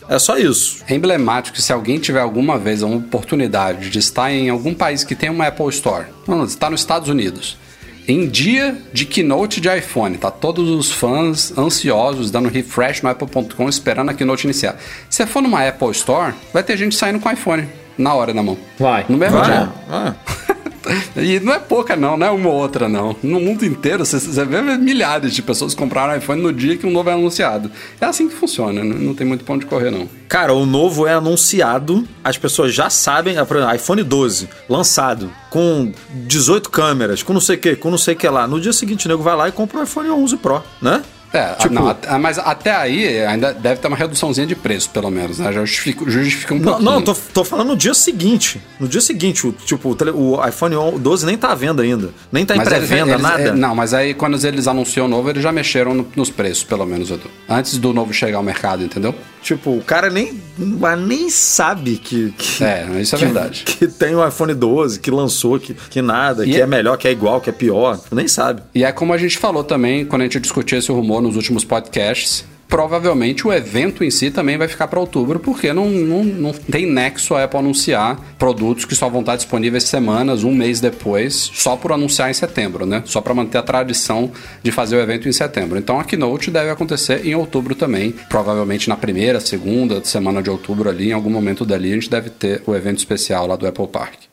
É 0.07 0.17
só 0.17 0.37
isso. 0.37 0.83
É 0.87 0.95
emblemático 0.95 1.55
que 1.55 1.61
se 1.61 1.71
alguém 1.71 1.99
tiver 1.99 2.19
alguma 2.21 2.57
vez 2.57 2.81
a 2.81 2.87
oportunidade 2.87 3.89
de 3.89 3.99
estar 3.99 4.31
em 4.31 4.49
algum 4.49 4.73
país 4.73 5.03
que 5.03 5.13
tem 5.15 5.29
uma 5.29 5.47
Apple 5.47 5.69
Store, 5.69 6.05
não, 6.27 6.43
está 6.45 6.69
nos 6.69 6.81
Estados 6.81 7.09
Unidos, 7.09 7.57
em 8.07 8.27
dia 8.27 8.75
de 8.91 9.05
keynote 9.05 9.61
de 9.61 9.69
iPhone, 9.69 10.17
tá 10.17 10.31
todos 10.31 10.67
os 10.67 10.91
fãs 10.91 11.55
ansiosos 11.55 12.31
dando 12.31 12.49
refresh 12.49 13.03
no 13.03 13.09
apple.com 13.09 13.69
esperando 13.69 14.09
a 14.09 14.13
keynote 14.15 14.45
iniciar. 14.45 14.77
Se 15.07 15.23
for 15.27 15.43
numa 15.43 15.67
Apple 15.67 15.91
Store, 15.91 16.33
vai 16.51 16.63
ter 16.63 16.75
gente 16.75 16.95
saindo 16.95 17.19
com 17.19 17.29
iPhone 17.29 17.69
na 17.95 18.13
hora 18.15 18.33
na 18.33 18.41
mão. 18.41 18.57
Vai. 18.79 19.05
No 19.07 19.15
mesmo 19.15 19.37
Vai, 19.37 19.45
dia. 19.45 19.69
vai. 19.87 20.15
E 21.15 21.39
não 21.39 21.53
é 21.53 21.59
pouca, 21.59 21.95
não, 21.95 22.17
não 22.17 22.27
é 22.27 22.31
uma 22.31 22.49
ou 22.49 22.55
outra, 22.55 22.87
não. 22.87 23.15
No 23.21 23.39
mundo 23.39 23.65
inteiro, 23.65 24.05
você, 24.05 24.45
vê 24.45 24.61
milhares 24.77 25.33
de 25.33 25.41
pessoas 25.41 25.75
compraram 25.75 26.15
iPhone 26.17 26.41
no 26.41 26.53
dia 26.53 26.77
que 26.77 26.85
um 26.85 26.91
novo 26.91 27.09
é 27.09 27.13
anunciado. 27.13 27.71
É 27.99 28.05
assim 28.05 28.27
que 28.27 28.35
funciona, 28.35 28.83
não, 28.83 28.97
não 28.97 29.13
tem 29.13 29.27
muito 29.27 29.43
ponto 29.43 29.61
de 29.61 29.65
correr, 29.65 29.91
não. 29.91 30.09
Cara, 30.27 30.53
o 30.53 30.65
novo 30.65 31.07
é 31.07 31.13
anunciado, 31.13 32.07
as 32.23 32.37
pessoas 32.37 32.73
já 32.73 32.89
sabem, 32.89 33.37
ah, 33.37 33.45
por 33.45 33.57
exemplo, 33.57 33.75
iPhone 33.75 34.03
12, 34.03 34.49
lançado, 34.69 35.31
com 35.49 35.91
18 36.27 36.69
câmeras, 36.69 37.23
com 37.23 37.33
não 37.33 37.41
sei 37.41 37.55
o 37.55 37.59
que, 37.59 37.75
com 37.75 37.89
não 37.89 37.97
sei 37.97 38.13
o 38.13 38.17
que 38.17 38.27
lá. 38.27 38.47
No 38.47 38.61
dia 38.61 38.73
seguinte, 38.73 39.05
o 39.05 39.09
nego 39.09 39.23
vai 39.23 39.35
lá 39.35 39.49
e 39.49 39.51
compra 39.51 39.79
o 39.79 39.83
iPhone 39.83 40.09
11 40.09 40.37
Pro, 40.37 40.63
né? 40.81 41.01
É, 41.31 41.53
Tipo- 41.53 41.73
não, 41.73 41.87
at- 41.89 42.07
mas 42.19 42.39
até 42.39 42.71
aí 42.75 43.23
ainda 43.25 43.53
deve 43.53 43.79
ter 43.79 43.87
uma 43.87 43.95
reduçãozinha 43.95 44.47
de 44.47 44.55
preço, 44.55 44.89
pelo 44.89 45.11
menos, 45.11 45.37
né? 45.37 45.53
Já 45.53 45.59
justifica, 45.63 46.09
justifica 46.09 46.55
um 46.55 46.57
Não, 46.57 46.65
pouquinho. 46.73 46.91
não 46.91 47.01
tô, 47.03 47.13
tô 47.13 47.43
falando 47.43 47.67
no 47.67 47.75
dia 47.77 47.93
seguinte. 47.93 48.59
No 48.79 48.87
dia 48.87 48.99
seguinte, 48.99 49.45
o, 49.45 49.51
tipo, 49.51 49.89
o, 49.89 49.95
tele- 49.95 50.09
o 50.11 50.39
iPhone 50.47 50.75
12 50.99 51.25
nem 51.27 51.37
tá 51.37 51.51
à 51.51 51.55
venda 51.55 51.83
ainda. 51.83 52.09
Nem 52.31 52.45
tá 52.45 52.55
em 52.55 52.61
pré-venda, 52.61 53.17
nada. 53.19 53.41
é, 53.43 53.51
não, 53.53 53.75
mas 53.75 53.93
aí 53.93 54.15
quando 54.15 54.43
eles 54.43 54.67
anunciam 54.67 55.05
o 55.05 55.09
novo, 55.09 55.29
eles 55.29 55.43
já 55.43 55.51
mexeram 55.51 55.93
no- 55.93 56.07
nos 56.15 56.31
preços, 56.31 56.63
pelo 56.63 56.85
menos, 56.85 57.11
Edu. 57.11 57.29
Antes 57.47 57.77
do 57.77 57.93
novo 57.93 58.11
chegar 58.11 58.37
ao 58.37 58.43
mercado, 58.43 58.83
entendeu? 58.83 59.13
Tipo, 59.41 59.71
o 59.71 59.81
cara 59.81 60.09
nem, 60.09 60.39
nem 61.07 61.29
sabe 61.29 61.95
que, 61.97 62.31
que, 62.37 62.63
É, 62.63 62.85
isso 63.01 63.15
é 63.15 63.17
que- 63.19 63.25
verdade. 63.25 63.63
que 63.65 63.87
tem 63.87 64.13
o 64.15 64.27
iPhone 64.27 64.53
12, 64.53 64.99
que 64.99 65.09
lançou, 65.09 65.59
que, 65.59 65.73
que 65.73 66.01
nada, 66.01 66.45
E 66.45 66.51
que 66.51 66.57
é- 66.57 66.61
é 66.61 66.67
melhor, 66.67 66.97
que 66.97 67.07
é 67.07 67.11
igual, 67.11 67.39
que 67.39 67.49
é 67.49 67.53
pior. 67.53 67.99
Nem 68.11 68.27
sabe. 68.27 68.61
E 68.75 68.83
é 68.83 68.91
como 68.91 69.13
a 69.13 69.17
gente 69.17 69.37
falou 69.37 69.63
também, 69.63 70.05
quando 70.05 70.21
a 70.21 70.25
gente 70.25 70.39
discutiu 70.39 70.77
esse 70.77 70.91
rumor 70.91 71.21
nos 71.21 71.35
últimos 71.35 71.63
podcasts, 71.63 72.43
provavelmente 72.69 73.47
o 73.47 73.51
evento 73.51 74.03
em 74.03 74.11
si 74.11 74.29
também 74.29 74.55
vai 74.55 74.67
ficar 74.67 74.87
para 74.87 74.99
outubro, 74.99 75.39
porque 75.39 75.73
não, 75.73 75.89
não, 75.89 76.23
não 76.23 76.53
tem 76.53 76.85
nexo 76.85 77.33
a 77.33 77.43
Apple 77.43 77.59
anunciar 77.59 78.17
produtos 78.37 78.85
que 78.85 78.95
só 78.95 79.09
vão 79.09 79.21
estar 79.21 79.35
disponíveis 79.35 79.83
semanas, 79.85 80.43
um 80.43 80.53
mês 80.53 80.79
depois, 80.79 81.33
só 81.33 81.75
por 81.75 81.91
anunciar 81.91 82.29
em 82.29 82.33
setembro, 82.33 82.85
né? 82.85 83.01
Só 83.05 83.19
para 83.19 83.33
manter 83.33 83.57
a 83.57 83.63
tradição 83.63 84.31
de 84.61 84.71
fazer 84.71 84.97
o 84.97 85.01
evento 85.01 85.27
em 85.27 85.33
setembro. 85.33 85.79
Então 85.79 85.99
a 85.99 86.03
keynote 86.03 86.51
deve 86.51 86.69
acontecer 86.69 87.25
em 87.25 87.33
outubro 87.33 87.73
também, 87.73 88.13
provavelmente 88.29 88.87
na 88.87 88.95
primeira, 88.95 89.39
segunda 89.39 90.03
semana 90.03 90.41
de 90.43 90.49
outubro 90.49 90.89
ali, 90.89 91.09
em 91.09 91.13
algum 91.13 91.31
momento 91.31 91.65
dali 91.65 91.91
a 91.91 91.95
gente 91.95 92.09
deve 92.09 92.29
ter 92.29 92.61
o 92.67 92.75
evento 92.75 92.99
especial 92.99 93.47
lá 93.47 93.55
do 93.55 93.65
Apple 93.65 93.87
Park. 93.87 94.28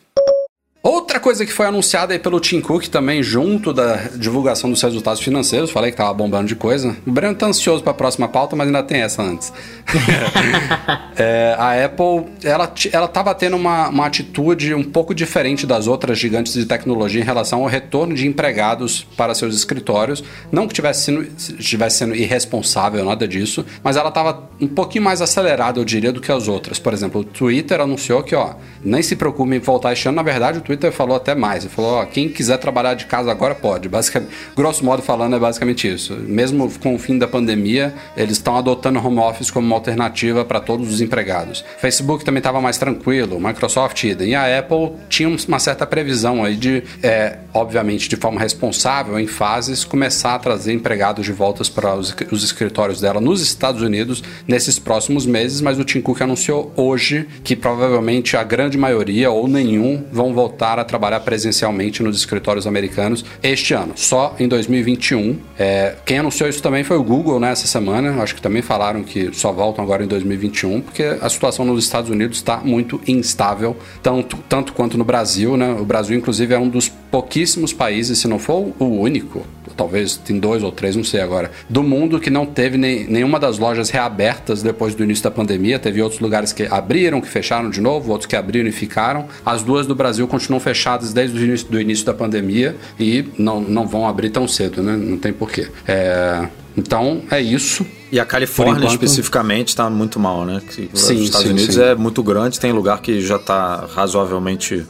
Outra 0.87 1.19
coisa 1.19 1.45
que 1.45 1.53
foi 1.53 1.67
anunciada 1.67 2.13
aí 2.13 2.19
pelo 2.21 2.39
Tim 2.39 2.61
Cook 2.61 2.87
também, 2.87 3.21
junto 3.21 3.73
da 3.73 3.97
divulgação 4.15 4.71
dos 4.71 4.81
resultados 4.81 5.21
financeiros, 5.21 5.69
falei 5.73 5.91
que 5.91 5.97
tava 5.97 6.15
bombando 6.15 6.47
de 6.47 6.55
coisa. 6.55 6.97
O 7.05 7.11
Breno 7.11 7.35
tá 7.35 7.47
ansioso 7.47 7.83
para 7.83 7.91
a 7.91 7.95
próxima 7.95 8.29
pauta, 8.29 8.55
mas 8.55 8.69
ainda 8.69 8.85
tem 8.85 9.01
essa 9.01 9.21
antes. 9.21 9.53
é, 11.19 11.57
a 11.59 11.85
Apple, 11.85 12.33
ela, 12.45 12.73
ela 12.93 13.09
tava 13.09 13.35
tendo 13.35 13.57
uma, 13.57 13.89
uma 13.89 14.07
atitude 14.07 14.75
um 14.75 14.85
pouco 14.85 15.13
diferente 15.13 15.67
das 15.67 15.89
outras 15.89 16.21
gigantes 16.21 16.53
de 16.53 16.65
tecnologia 16.65 17.21
em 17.21 17.25
relação 17.25 17.63
ao 17.63 17.67
retorno 17.67 18.15
de 18.15 18.29
empregados 18.29 19.05
para 19.17 19.35
seus 19.35 19.57
escritórios. 19.57 20.23
Não 20.53 20.69
que 20.69 20.75
tivesse 20.75 21.07
sendo, 21.07 21.27
estivesse 21.59 21.99
sendo 21.99 22.15
irresponsável, 22.15 23.05
nada 23.05 23.27
disso, 23.27 23.67
mas 23.83 23.97
ela 23.97 24.11
estava 24.11 24.49
um 24.61 24.69
pouquinho 24.69 25.03
mais 25.03 25.21
acelerada, 25.21 25.81
eu 25.81 25.85
diria, 25.85 26.13
do 26.13 26.21
que 26.21 26.31
as 26.31 26.47
outras. 26.47 26.79
Por 26.79 26.93
exemplo, 26.93 27.23
o 27.23 27.25
Twitter 27.25 27.81
anunciou 27.81 28.23
que, 28.23 28.37
ó, 28.37 28.55
nem 28.85 29.03
se 29.03 29.17
preocupe 29.17 29.53
em 29.53 29.59
voltar 29.59 29.93
este 29.93 30.07
ano. 30.07 30.15
Na 30.15 30.23
verdade, 30.23 30.59
o 30.59 30.61
Twitter 30.61 30.76
falou 30.91 31.17
até 31.17 31.35
mais. 31.35 31.65
Ele 31.65 31.73
falou, 31.73 31.95
ó, 31.95 32.05
quem 32.05 32.29
quiser 32.29 32.59
trabalhar 32.59 32.95
de 32.95 33.07
casa 33.07 33.31
agora 33.31 33.55
pode. 33.55 33.89
Basicamente, 33.89 34.33
grosso 34.55 34.85
modo 34.85 35.03
falando, 35.03 35.37
é 35.37 35.39
basicamente 35.39 35.93
isso. 35.93 36.15
Mesmo 36.15 36.71
com 36.81 36.95
o 36.95 36.99
fim 36.99 37.19
da 37.19 37.29
pandemia, 37.29 37.95
eles 38.17 38.33
estão 38.33 38.57
adotando 38.57 38.99
home 39.05 39.19
office 39.19 39.51
como 39.51 39.67
uma 39.67 39.77
alternativa 39.77 40.45
para 40.45 40.61
todos 40.61 40.93
os 40.93 41.01
empregados. 41.01 41.65
Facebook 41.79 42.25
também 42.25 42.39
estava 42.39 42.61
mais 42.61 42.79
tranquilo, 42.79 43.41
Microsoft. 43.41 44.05
E 44.05 44.35
a 44.35 44.59
Apple 44.59 44.93
tinha 45.09 45.29
uma 45.29 45.59
certa 45.59 45.87
previsão 45.87 46.45
aí 46.45 46.57
de, 46.57 46.83
é, 47.03 47.39
obviamente, 47.53 48.09
de 48.09 48.17
forma 48.17 48.41
responsável, 48.41 49.19
em 49.19 49.27
fases, 49.27 49.85
começar 49.85 50.35
a 50.35 50.39
trazer 50.39 50.73
empregados 50.73 51.25
de 51.25 51.33
voltas 51.33 51.69
para 51.69 51.95
os, 51.95 52.15
os 52.31 52.45
escritórios 52.45 53.01
dela 53.01 53.21
nos 53.21 53.41
Estados 53.41 53.83
Unidos 53.83 54.23
nesses 54.47 54.79
próximos 54.79 55.27
meses, 55.27 55.61
mas 55.61 55.79
o 55.79 55.85
Tim 55.85 56.01
Cook 56.01 56.21
anunciou 56.21 56.73
hoje 56.77 57.27
que 57.43 57.57
provavelmente 57.57 58.37
a 58.37 58.43
grande 58.43 58.79
maioria 58.79 59.31
ou 59.31 59.49
nenhum 59.49 60.05
vão 60.11 60.33
voltar 60.67 60.79
a 60.81 60.85
trabalhar 60.85 61.21
presencialmente 61.21 62.03
nos 62.03 62.17
escritórios 62.17 62.67
americanos 62.67 63.25
este 63.43 63.73
ano, 63.73 63.93
só 63.95 64.35
em 64.39 64.49
2021. 64.49 65.39
É, 65.57 65.95
quem 66.05 66.19
anunciou 66.19 66.49
isso 66.49 66.63
também 66.63 66.83
foi 66.83 66.97
o 66.97 67.03
Google 67.03 67.39
né, 67.39 67.53
essa 67.53 67.67
semana, 67.67 68.21
acho 68.23 68.35
que 68.35 68.43
também 68.43 68.63
falaram 68.63 69.03
que 69.05 69.31
só 69.33 69.53
voltam 69.53 69.85
agora 69.85 70.03
em 70.03 70.09
2021, 70.09 70.81
porque 70.81 71.03
a 71.21 71.29
situação 71.29 71.65
nos 71.65 71.85
Estados 71.85 72.11
Unidos 72.11 72.39
está 72.39 72.57
muito 72.59 73.01
instável, 73.07 73.77
tanto, 74.03 74.37
tanto 74.49 74.73
quanto 74.73 74.99
no 74.99 75.05
Brasil. 75.05 75.57
Né? 75.57 75.77
O 75.79 75.85
Brasil, 75.85 76.17
inclusive, 76.17 76.53
é 76.53 76.59
um 76.59 76.69
dos 76.69 76.91
pouquíssimos 77.11 77.73
países, 77.73 78.19
se 78.19 78.29
não 78.29 78.39
for 78.39 78.73
o 78.79 78.85
único, 78.85 79.47
talvez 79.77 80.17
tem 80.17 80.39
dois 80.39 80.63
ou 80.63 80.73
três, 80.73 80.97
não 80.97 81.05
sei 81.05 81.21
agora, 81.21 81.51
do 81.69 81.83
mundo 81.83 82.19
que 82.19 82.31
não 82.31 82.47
teve 82.47 82.79
nem, 82.79 83.05
nenhuma 83.07 83.39
das 83.39 83.59
lojas 83.59 83.91
reabertas 83.91 84.63
depois 84.63 84.95
do 84.95 85.05
início 85.05 85.25
da 85.25 85.31
pandemia. 85.31 85.79
Teve 85.79 86.03
outros 86.03 86.21
lugares 86.21 86.53
que 86.53 86.65
abriram, 86.65 87.21
que 87.21 87.29
fecharam 87.29 87.71
de 87.71 87.81
novo, 87.81 88.11
outros 88.11 88.27
que 88.27 88.37
abriram 88.37 88.69
e 88.69 88.73
ficaram. 88.73 89.27
As 89.45 89.63
duas 89.63 89.87
do 89.87 89.95
Brasil 89.95 90.27
continuam 90.27 90.61
fechadas 90.61 91.13
desde 91.13 91.39
o 91.39 91.45
início, 91.45 91.69
do 91.69 91.81
início 91.81 92.05
da 92.05 92.15
pandemia 92.15 92.77
e 92.99 93.25
não, 93.39 93.61
não 93.61 93.87
vão 93.87 94.09
abrir 94.09 94.31
tão 94.31 94.49
cedo, 94.49 94.83
né? 94.83 94.97
Não 94.97 95.19
tem 95.19 95.33
porquê. 95.33 95.69
É, 95.87 96.49
então, 96.77 97.23
é 97.31 97.41
isso. 97.41 97.87
E 98.13 98.21
a 98.21 98.25
Califórnia 98.25 98.77
enquanto... 98.77 98.93
especificamente 98.93 99.69
está 99.69 99.91
muito 99.91 100.21
mal, 100.21 100.45
né? 100.45 100.61
sim, 100.71 100.89
os 100.93 101.11
Estados 101.11 101.47
sim, 101.47 101.53
Unidos 101.53 101.75
sim. 101.75 101.83
é 101.83 101.95
muito 101.95 102.23
grande, 102.23 102.61
tem 102.61 102.71
lugar 102.71 103.01
que 103.01 103.21
já 103.21 103.37
está 103.37 103.87
razoavelmente, 103.95 104.87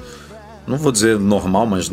não 0.66 0.76
vou 0.78 0.92
dizer 0.92 1.18
normal, 1.18 1.66
mas 1.66 1.90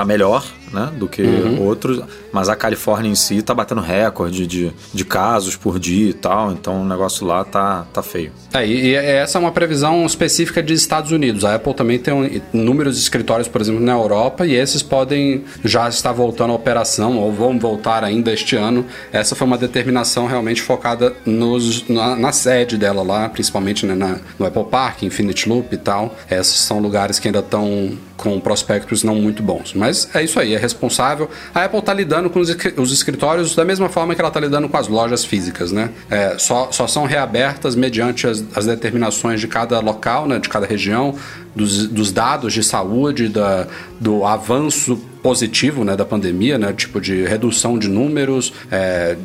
está 0.00 0.04
melhor 0.04 0.44
né, 0.72 0.90
do 0.96 1.08
que 1.08 1.22
uhum. 1.22 1.66
outros, 1.66 2.00
mas 2.32 2.48
a 2.48 2.56
Califórnia 2.56 3.10
em 3.10 3.14
si 3.14 3.38
está 3.38 3.52
batendo 3.52 3.80
recorde 3.80 4.46
de, 4.46 4.72
de 4.94 5.04
casos 5.04 5.56
por 5.56 5.78
dia 5.78 6.10
e 6.10 6.14
tal, 6.14 6.52
então 6.52 6.82
o 6.82 6.84
negócio 6.84 7.26
lá 7.26 7.44
tá, 7.44 7.86
tá 7.92 8.02
feio. 8.02 8.32
É, 8.54 8.66
e 8.66 8.94
essa 8.94 9.38
é 9.38 9.40
uma 9.40 9.52
previsão 9.52 10.06
específica 10.06 10.62
de 10.62 10.72
Estados 10.72 11.10
Unidos. 11.10 11.44
A 11.44 11.56
Apple 11.56 11.74
também 11.74 11.98
tem 11.98 12.14
um, 12.14 12.40
números 12.52 12.96
de 12.96 13.02
escritórios, 13.02 13.48
por 13.48 13.60
exemplo, 13.60 13.80
na 13.80 13.92
Europa, 13.92 14.46
e 14.46 14.54
esses 14.54 14.82
podem 14.82 15.44
já 15.64 15.88
estar 15.88 16.12
voltando 16.12 16.52
à 16.52 16.56
operação 16.56 17.18
ou 17.18 17.32
vão 17.32 17.58
voltar 17.58 18.04
ainda 18.04 18.32
este 18.32 18.56
ano. 18.56 18.86
Essa 19.12 19.34
foi 19.34 19.46
uma 19.46 19.58
determinação 19.58 20.26
realmente 20.26 20.62
focada 20.62 21.14
nos, 21.26 21.88
na, 21.88 22.14
na 22.14 22.32
sede 22.32 22.78
dela 22.78 23.02
lá, 23.02 23.28
principalmente 23.28 23.84
né, 23.84 23.94
na, 23.94 24.18
no 24.38 24.46
Apple 24.46 24.64
Park, 24.64 25.02
Infinity 25.02 25.48
Loop 25.48 25.74
e 25.74 25.78
tal. 25.78 26.14
Esses 26.30 26.60
são 26.60 26.78
lugares 26.78 27.18
que 27.18 27.26
ainda 27.26 27.40
estão 27.40 27.98
com 28.20 28.38
prospectos 28.38 29.02
não 29.02 29.14
muito 29.14 29.42
bons. 29.42 29.72
Mas 29.74 29.89
é 30.14 30.22
isso 30.22 30.38
aí, 30.38 30.54
é 30.54 30.58
responsável. 30.58 31.30
A 31.54 31.64
Apple 31.64 31.78
está 31.78 31.92
lidando 31.92 32.30
com 32.30 32.40
os 32.40 32.92
escritórios 32.92 33.54
da 33.54 33.64
mesma 33.64 33.88
forma 33.88 34.14
que 34.14 34.20
ela 34.20 34.28
está 34.28 34.40
lidando 34.40 34.68
com 34.68 34.76
as 34.76 34.88
lojas 34.88 35.24
físicas, 35.24 35.72
né? 35.72 35.90
É, 36.10 36.36
só, 36.38 36.70
só 36.72 36.86
são 36.86 37.04
reabertas 37.04 37.74
mediante 37.74 38.26
as, 38.26 38.44
as, 38.54 38.66
determinações 38.66 39.40
de 39.40 39.48
cada 39.48 39.80
local, 39.80 40.26
né, 40.26 40.38
de 40.38 40.48
cada 40.48 40.66
região, 40.66 41.14
dos, 41.54 41.86
dos 41.88 42.12
dados 42.12 42.52
de 42.52 42.62
saúde, 42.62 43.28
da, 43.28 43.66
do 43.98 44.24
avanço 44.24 44.96
positivo 45.22 45.84
né, 45.84 45.96
da 45.96 46.04
pandemia, 46.04 46.58
né, 46.58 46.72
tipo 46.72 47.00
de 47.00 47.24
redução 47.24 47.78
de 47.78 47.88
números, 47.88 48.52
é, 48.70 49.16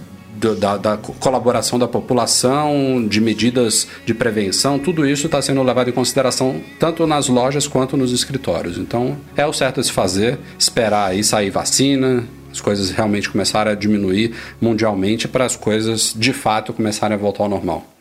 da, 0.59 0.77
da, 0.77 0.97
colaboração 0.97 1.79
da 1.79 1.87
população, 1.87 3.05
de 3.07 3.21
medidas 3.21 3.87
de 4.05 4.13
prevenção, 4.13 4.77
tudo 4.77 5.05
isso 5.05 5.25
está 5.25 5.41
sendo 5.41 5.63
levado 5.63 5.89
em 5.89 5.93
consideração 5.93 6.61
tanto 6.79 7.07
nas 7.07 7.27
lojas 7.27 7.67
quanto 7.67 7.97
nos 7.97 8.11
escritórios. 8.11 8.77
Então 8.77 9.17
é 9.35 9.45
o 9.45 9.53
certo 9.53 9.79
a 9.79 9.83
se 9.83 9.91
fazer, 9.91 10.37
esperar 10.57 11.09
aí 11.09 11.23
sair 11.23 11.49
vacina, 11.49 12.23
as 12.51 12.61
coisas 12.61 12.91
realmente 12.91 13.29
começarem 13.29 13.73
a 13.73 13.75
diminuir 13.75 14.33
mundialmente 14.61 15.27
para 15.27 15.45
as 15.45 15.55
coisas 15.55 16.13
de 16.15 16.31
fato 16.31 16.73
começarem 16.73 17.15
a 17.15 17.19
voltar 17.19 17.43
ao 17.43 17.49
normal. 17.49 17.94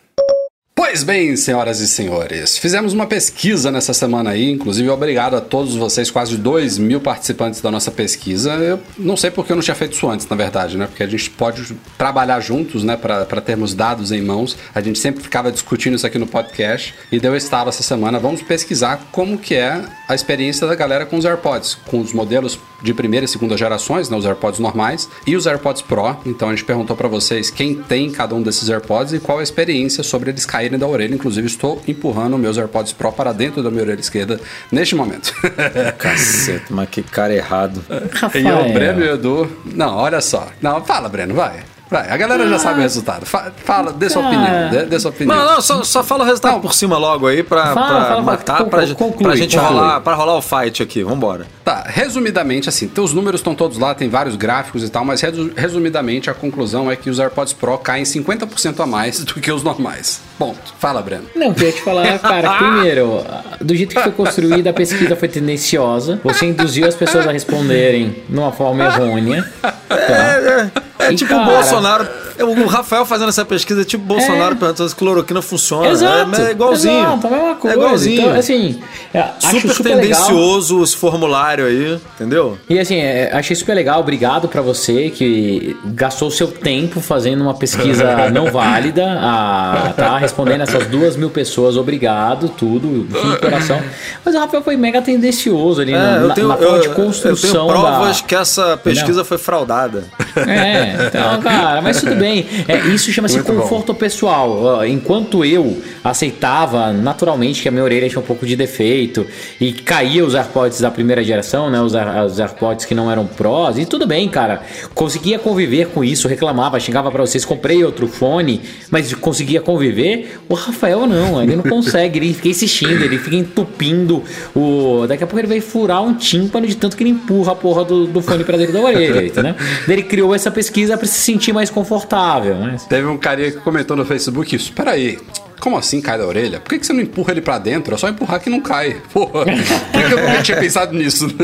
Pois 0.94 1.02
bem, 1.02 1.34
senhoras 1.34 1.80
e 1.80 1.88
senhores, 1.88 2.56
fizemos 2.56 2.92
uma 2.92 3.04
pesquisa 3.04 3.72
nessa 3.72 3.92
semana 3.92 4.30
aí, 4.30 4.48
inclusive 4.48 4.88
obrigado 4.88 5.34
a 5.34 5.40
todos 5.40 5.74
vocês, 5.74 6.08
quase 6.08 6.36
2 6.36 6.78
mil 6.78 7.00
participantes 7.00 7.60
da 7.60 7.68
nossa 7.68 7.90
pesquisa. 7.90 8.52
Eu 8.52 8.78
não 8.96 9.16
sei 9.16 9.32
porque 9.32 9.50
eu 9.50 9.56
não 9.56 9.62
tinha 9.64 9.74
feito 9.74 9.94
isso 9.94 10.08
antes, 10.08 10.28
na 10.28 10.36
verdade, 10.36 10.78
né? 10.78 10.86
Porque 10.86 11.02
a 11.02 11.08
gente 11.08 11.28
pode 11.30 11.74
trabalhar 11.98 12.38
juntos, 12.38 12.84
né, 12.84 12.96
para 12.96 13.40
termos 13.40 13.74
dados 13.74 14.12
em 14.12 14.22
mãos. 14.22 14.56
A 14.72 14.80
gente 14.80 15.00
sempre 15.00 15.20
ficava 15.20 15.50
discutindo 15.50 15.96
isso 15.96 16.06
aqui 16.06 16.16
no 16.16 16.28
podcast 16.28 16.94
e 17.10 17.18
deu 17.18 17.34
estalo 17.34 17.70
essa 17.70 17.82
semana. 17.82 18.20
Vamos 18.20 18.42
pesquisar 18.42 19.08
como 19.10 19.36
que 19.36 19.56
é 19.56 19.82
a 20.08 20.14
experiência 20.14 20.66
da 20.66 20.74
galera 20.74 21.06
com 21.06 21.16
os 21.16 21.24
AirPods, 21.24 21.78
com 21.86 22.00
os 22.00 22.12
modelos 22.12 22.58
de 22.82 22.92
primeira 22.92 23.24
e 23.24 23.28
segunda 23.28 23.56
gerações, 23.56 24.10
né, 24.10 24.16
os 24.16 24.26
AirPods 24.26 24.60
normais 24.60 25.08
e 25.26 25.34
os 25.34 25.46
AirPods 25.46 25.82
Pro. 25.82 26.16
Então 26.26 26.48
a 26.48 26.52
gente 26.52 26.64
perguntou 26.64 26.94
para 26.94 27.08
vocês 27.08 27.50
quem 27.50 27.74
tem 27.74 28.10
cada 28.10 28.34
um 28.34 28.42
desses 28.42 28.68
AirPods 28.68 29.14
e 29.14 29.20
qual 29.20 29.38
a 29.38 29.42
experiência 29.42 30.02
sobre 30.02 30.30
eles 30.30 30.44
caírem 30.44 30.78
da 30.78 30.86
orelha. 30.86 31.14
Inclusive 31.14 31.46
estou 31.46 31.80
empurrando 31.88 32.36
meus 32.36 32.58
AirPods 32.58 32.92
Pro 32.92 33.12
para 33.12 33.32
dentro 33.32 33.62
da 33.62 33.70
minha 33.70 33.82
orelha 33.82 34.00
esquerda 34.00 34.40
neste 34.70 34.94
momento. 34.94 35.32
Cacete, 35.98 36.72
mas 36.72 36.88
que 36.88 37.02
cara 37.02 37.34
errado. 37.34 37.82
Rafael. 38.12 38.66
E 38.66 38.70
o 38.70 38.72
Breno 38.72 39.04
e 39.04 39.08
o 39.08 39.14
Edu. 39.14 39.50
Não, 39.64 39.96
olha 39.96 40.20
só. 40.20 40.48
Não, 40.60 40.84
fala, 40.84 41.08
Breno, 41.08 41.34
vai. 41.34 41.73
Vai, 41.94 42.10
a 42.10 42.16
galera 42.16 42.42
ah, 42.42 42.48
já 42.48 42.58
sabe 42.58 42.80
o 42.80 42.82
resultado. 42.82 43.24
Fala, 43.24 43.92
dê 43.92 44.10
sua 44.10 44.26
opinião. 44.26 44.68
Dê, 44.68 44.84
dê, 44.84 44.98
sua 44.98 45.12
opinião. 45.12 45.36
Não, 45.36 45.54
não, 45.54 45.60
só, 45.60 45.84
só 45.84 46.02
fala 46.02 46.24
o 46.24 46.26
resultado 46.26 46.54
não, 46.54 46.60
por 46.60 46.74
cima 46.74 46.98
logo 46.98 47.28
aí 47.28 47.44
pra, 47.44 47.72
fala, 47.72 47.86
pra 47.86 48.04
fala, 48.06 48.22
matar, 48.22 48.58
conclui, 48.58 48.86
pra, 48.86 48.94
conclui, 48.96 49.22
pra 49.22 49.36
gente 49.36 49.56
conclui. 49.56 49.78
rolar, 49.78 50.00
pra 50.00 50.14
rolar 50.14 50.36
o 50.36 50.42
fight 50.42 50.82
aqui. 50.82 51.04
Vambora. 51.04 51.46
Tá, 51.64 51.84
resumidamente, 51.86 52.68
assim, 52.68 52.90
os 52.98 53.12
números 53.12 53.38
estão 53.38 53.54
todos 53.54 53.78
lá, 53.78 53.94
tem 53.94 54.08
vários 54.08 54.34
gráficos 54.34 54.82
e 54.82 54.88
tal, 54.88 55.04
mas 55.04 55.20
resumidamente 55.56 56.28
a 56.28 56.34
conclusão 56.34 56.90
é 56.90 56.96
que 56.96 57.08
os 57.08 57.20
AirPods 57.20 57.52
Pro 57.52 57.78
caem 57.78 58.02
50% 58.02 58.80
a 58.80 58.86
mais 58.86 59.22
do 59.22 59.34
que 59.34 59.52
os 59.52 59.62
normais. 59.62 60.20
Ponto. 60.36 60.74
Fala, 60.80 61.00
Breno. 61.00 61.26
Não, 61.36 61.54
queria 61.54 61.70
te 61.70 61.82
falar, 61.82 62.18
cara, 62.18 62.58
primeiro, 62.58 63.24
do 63.60 63.72
jeito 63.72 63.94
que 63.94 64.02
foi 64.02 64.10
construída, 64.10 64.70
a 64.70 64.72
pesquisa 64.72 65.14
foi 65.14 65.28
tendenciosa. 65.28 66.20
Você 66.24 66.46
induziu 66.46 66.88
as 66.88 66.96
pessoas 66.96 67.24
a 67.24 67.30
responderem 67.30 68.16
numa 68.28 68.50
forma 68.50 68.84
errônea. 68.84 69.48
Tá? 69.62 69.74
É, 69.90 70.70
é, 70.78 70.83
é 71.04 71.14
tipo 71.14 71.34
o 71.34 71.44
Bolsonaro 71.44 72.08
o 72.42 72.66
Rafael 72.66 73.04
fazendo 73.04 73.28
essa 73.28 73.44
pesquisa 73.44 73.82
é 73.82 73.84
tipo 73.84 74.04
Bolsonaro 74.04 74.54
é. 74.54 74.58
perguntando 74.58 74.88
se 74.88 74.96
cloroquina 74.96 75.42
funciona. 75.42 75.88
Exato, 75.88 76.40
é, 76.40 76.48
é 76.48 76.50
igualzinho. 76.52 77.00
Exato, 77.00 77.26
a 77.26 77.30
mesma 77.30 77.50
é 77.50 77.54
coisa. 77.54 77.76
É 77.76 77.78
igualzinho. 77.78 78.20
Então, 78.20 78.38
assim, 78.38 78.82
é, 79.12 79.24
super, 79.38 79.74
super 79.74 79.96
tendencioso 79.96 80.74
legal. 80.74 80.84
os 80.84 80.94
formulários 80.94 81.68
aí, 81.68 82.00
entendeu? 82.14 82.58
E 82.68 82.78
assim, 82.78 82.96
é, 82.96 83.30
achei 83.32 83.56
super 83.56 83.74
legal. 83.74 84.00
Obrigado 84.00 84.48
para 84.48 84.62
você 84.62 85.10
que 85.10 85.76
gastou 85.86 86.30
seu 86.30 86.48
tempo 86.48 87.00
fazendo 87.00 87.42
uma 87.42 87.54
pesquisa 87.54 88.30
não 88.32 88.50
válida, 88.50 89.04
a, 89.20 89.92
tá? 89.96 90.18
Respondendo 90.18 90.62
essas 90.62 90.86
duas 90.86 91.16
mil 91.16 91.30
pessoas. 91.30 91.76
Obrigado, 91.76 92.48
tudo, 92.48 93.04
do 93.04 93.24
do 93.24 93.40
coração. 93.40 93.82
Mas 94.24 94.34
o 94.34 94.38
Rafael 94.38 94.62
foi 94.62 94.76
mega 94.76 95.00
tendencioso 95.02 95.80
ali 95.80 95.92
na, 95.92 96.34
tenho, 96.34 96.48
na, 96.48 96.56
forma 96.56 96.80
de 96.80 96.88
construção. 96.90 97.68
Eu 97.68 97.72
tenho 97.72 97.82
provas 97.82 98.20
da... 98.20 98.26
que 98.26 98.34
essa 98.34 98.76
pesquisa 98.76 99.18
não. 99.18 99.24
foi 99.24 99.38
fraudada. 99.38 100.04
É, 100.36 101.06
então, 101.06 101.40
cara, 101.40 101.80
mas 101.80 102.00
tudo 102.00 102.16
bem 102.16 102.23
bem. 102.24 102.46
É, 102.66 102.88
isso 102.88 103.12
chama-se 103.12 103.42
conforto 103.42 103.94
pessoal. 103.94 104.62
Ó, 104.62 104.84
Enquanto 104.84 105.44
eu 105.44 105.82
aceitava 106.02 106.92
naturalmente 106.92 107.62
que 107.62 107.68
a 107.68 107.70
minha 107.70 107.84
orelha 107.84 108.08
tinha 108.08 108.20
um 108.20 108.24
pouco 108.24 108.46
de 108.46 108.56
defeito 108.56 109.26
e 109.60 109.72
caía 109.72 110.24
os 110.24 110.34
AirPods 110.34 110.80
da 110.80 110.90
primeira 110.90 111.22
geração, 111.22 111.70
né? 111.70 111.80
Os, 111.80 111.92
os 111.92 112.40
AirPods 112.40 112.86
que 112.86 112.94
não 112.94 113.10
eram 113.10 113.26
Pros, 113.26 113.78
e 113.78 113.84
tudo 113.84 114.06
bem, 114.06 114.28
cara. 114.28 114.62
Conseguia 114.94 115.38
conviver 115.38 115.88
com 115.88 116.02
isso, 116.02 116.28
reclamava, 116.28 116.78
chegava 116.80 117.10
pra 117.10 117.20
vocês, 117.20 117.44
comprei 117.44 117.84
outro 117.84 118.06
fone, 118.06 118.60
mas 118.90 119.12
conseguia 119.14 119.60
conviver. 119.60 120.40
O 120.48 120.54
Rafael 120.54 121.06
não, 121.06 121.42
ele 121.42 121.56
não 121.56 121.64
consegue, 121.64 122.18
ele 122.18 122.32
fica 122.32 122.48
insistindo, 122.48 123.02
ele 123.04 123.18
fica 123.18 123.36
entupindo 123.36 124.22
o. 124.54 125.06
Daqui 125.06 125.24
a 125.24 125.26
pouco 125.26 125.40
ele 125.40 125.48
vai 125.48 125.60
furar 125.60 126.02
um 126.02 126.14
tímpano 126.14 126.66
de 126.66 126.76
tanto 126.76 126.96
que 126.96 127.02
ele 127.02 127.10
empurra 127.10 127.52
a 127.52 127.54
porra 127.54 127.84
do, 127.84 128.06
do 128.06 128.22
fone 128.22 128.44
pra 128.44 128.56
dentro 128.56 128.72
da 128.72 128.80
orelha? 128.80 129.14
Daí 129.14 129.54
Ele 129.88 130.02
criou 130.02 130.34
essa 130.34 130.50
pesquisa 130.50 130.96
pra 130.96 131.06
se 131.06 131.18
sentir 131.18 131.52
mais 131.52 131.70
confortável, 131.70 132.13
né? 132.54 132.76
Teve 132.88 133.06
um 133.06 133.16
carinha 133.18 133.50
que 133.52 133.58
comentou 133.58 133.96
no 133.96 134.04
Facebook 134.04 134.54
isso. 134.54 134.72
Peraí, 134.72 135.18
como 135.60 135.76
assim 135.76 136.00
cai 136.00 136.18
da 136.18 136.26
orelha? 136.26 136.60
Por 136.60 136.70
que, 136.70 136.78
que 136.78 136.86
você 136.86 136.92
não 136.92 137.00
empurra 137.00 137.32
ele 137.32 137.40
pra 137.40 137.58
dentro? 137.58 137.94
É 137.94 137.98
só 137.98 138.08
empurrar 138.08 138.40
que 138.40 138.50
não 138.50 138.60
cai. 138.60 139.00
Porra, 139.12 139.44
por 139.92 140.02
que, 140.06 140.12
eu 140.14 140.18
nunca 140.28 140.42
tinha 140.42 140.58
pensado 140.58 140.92
nisso? 140.94 141.26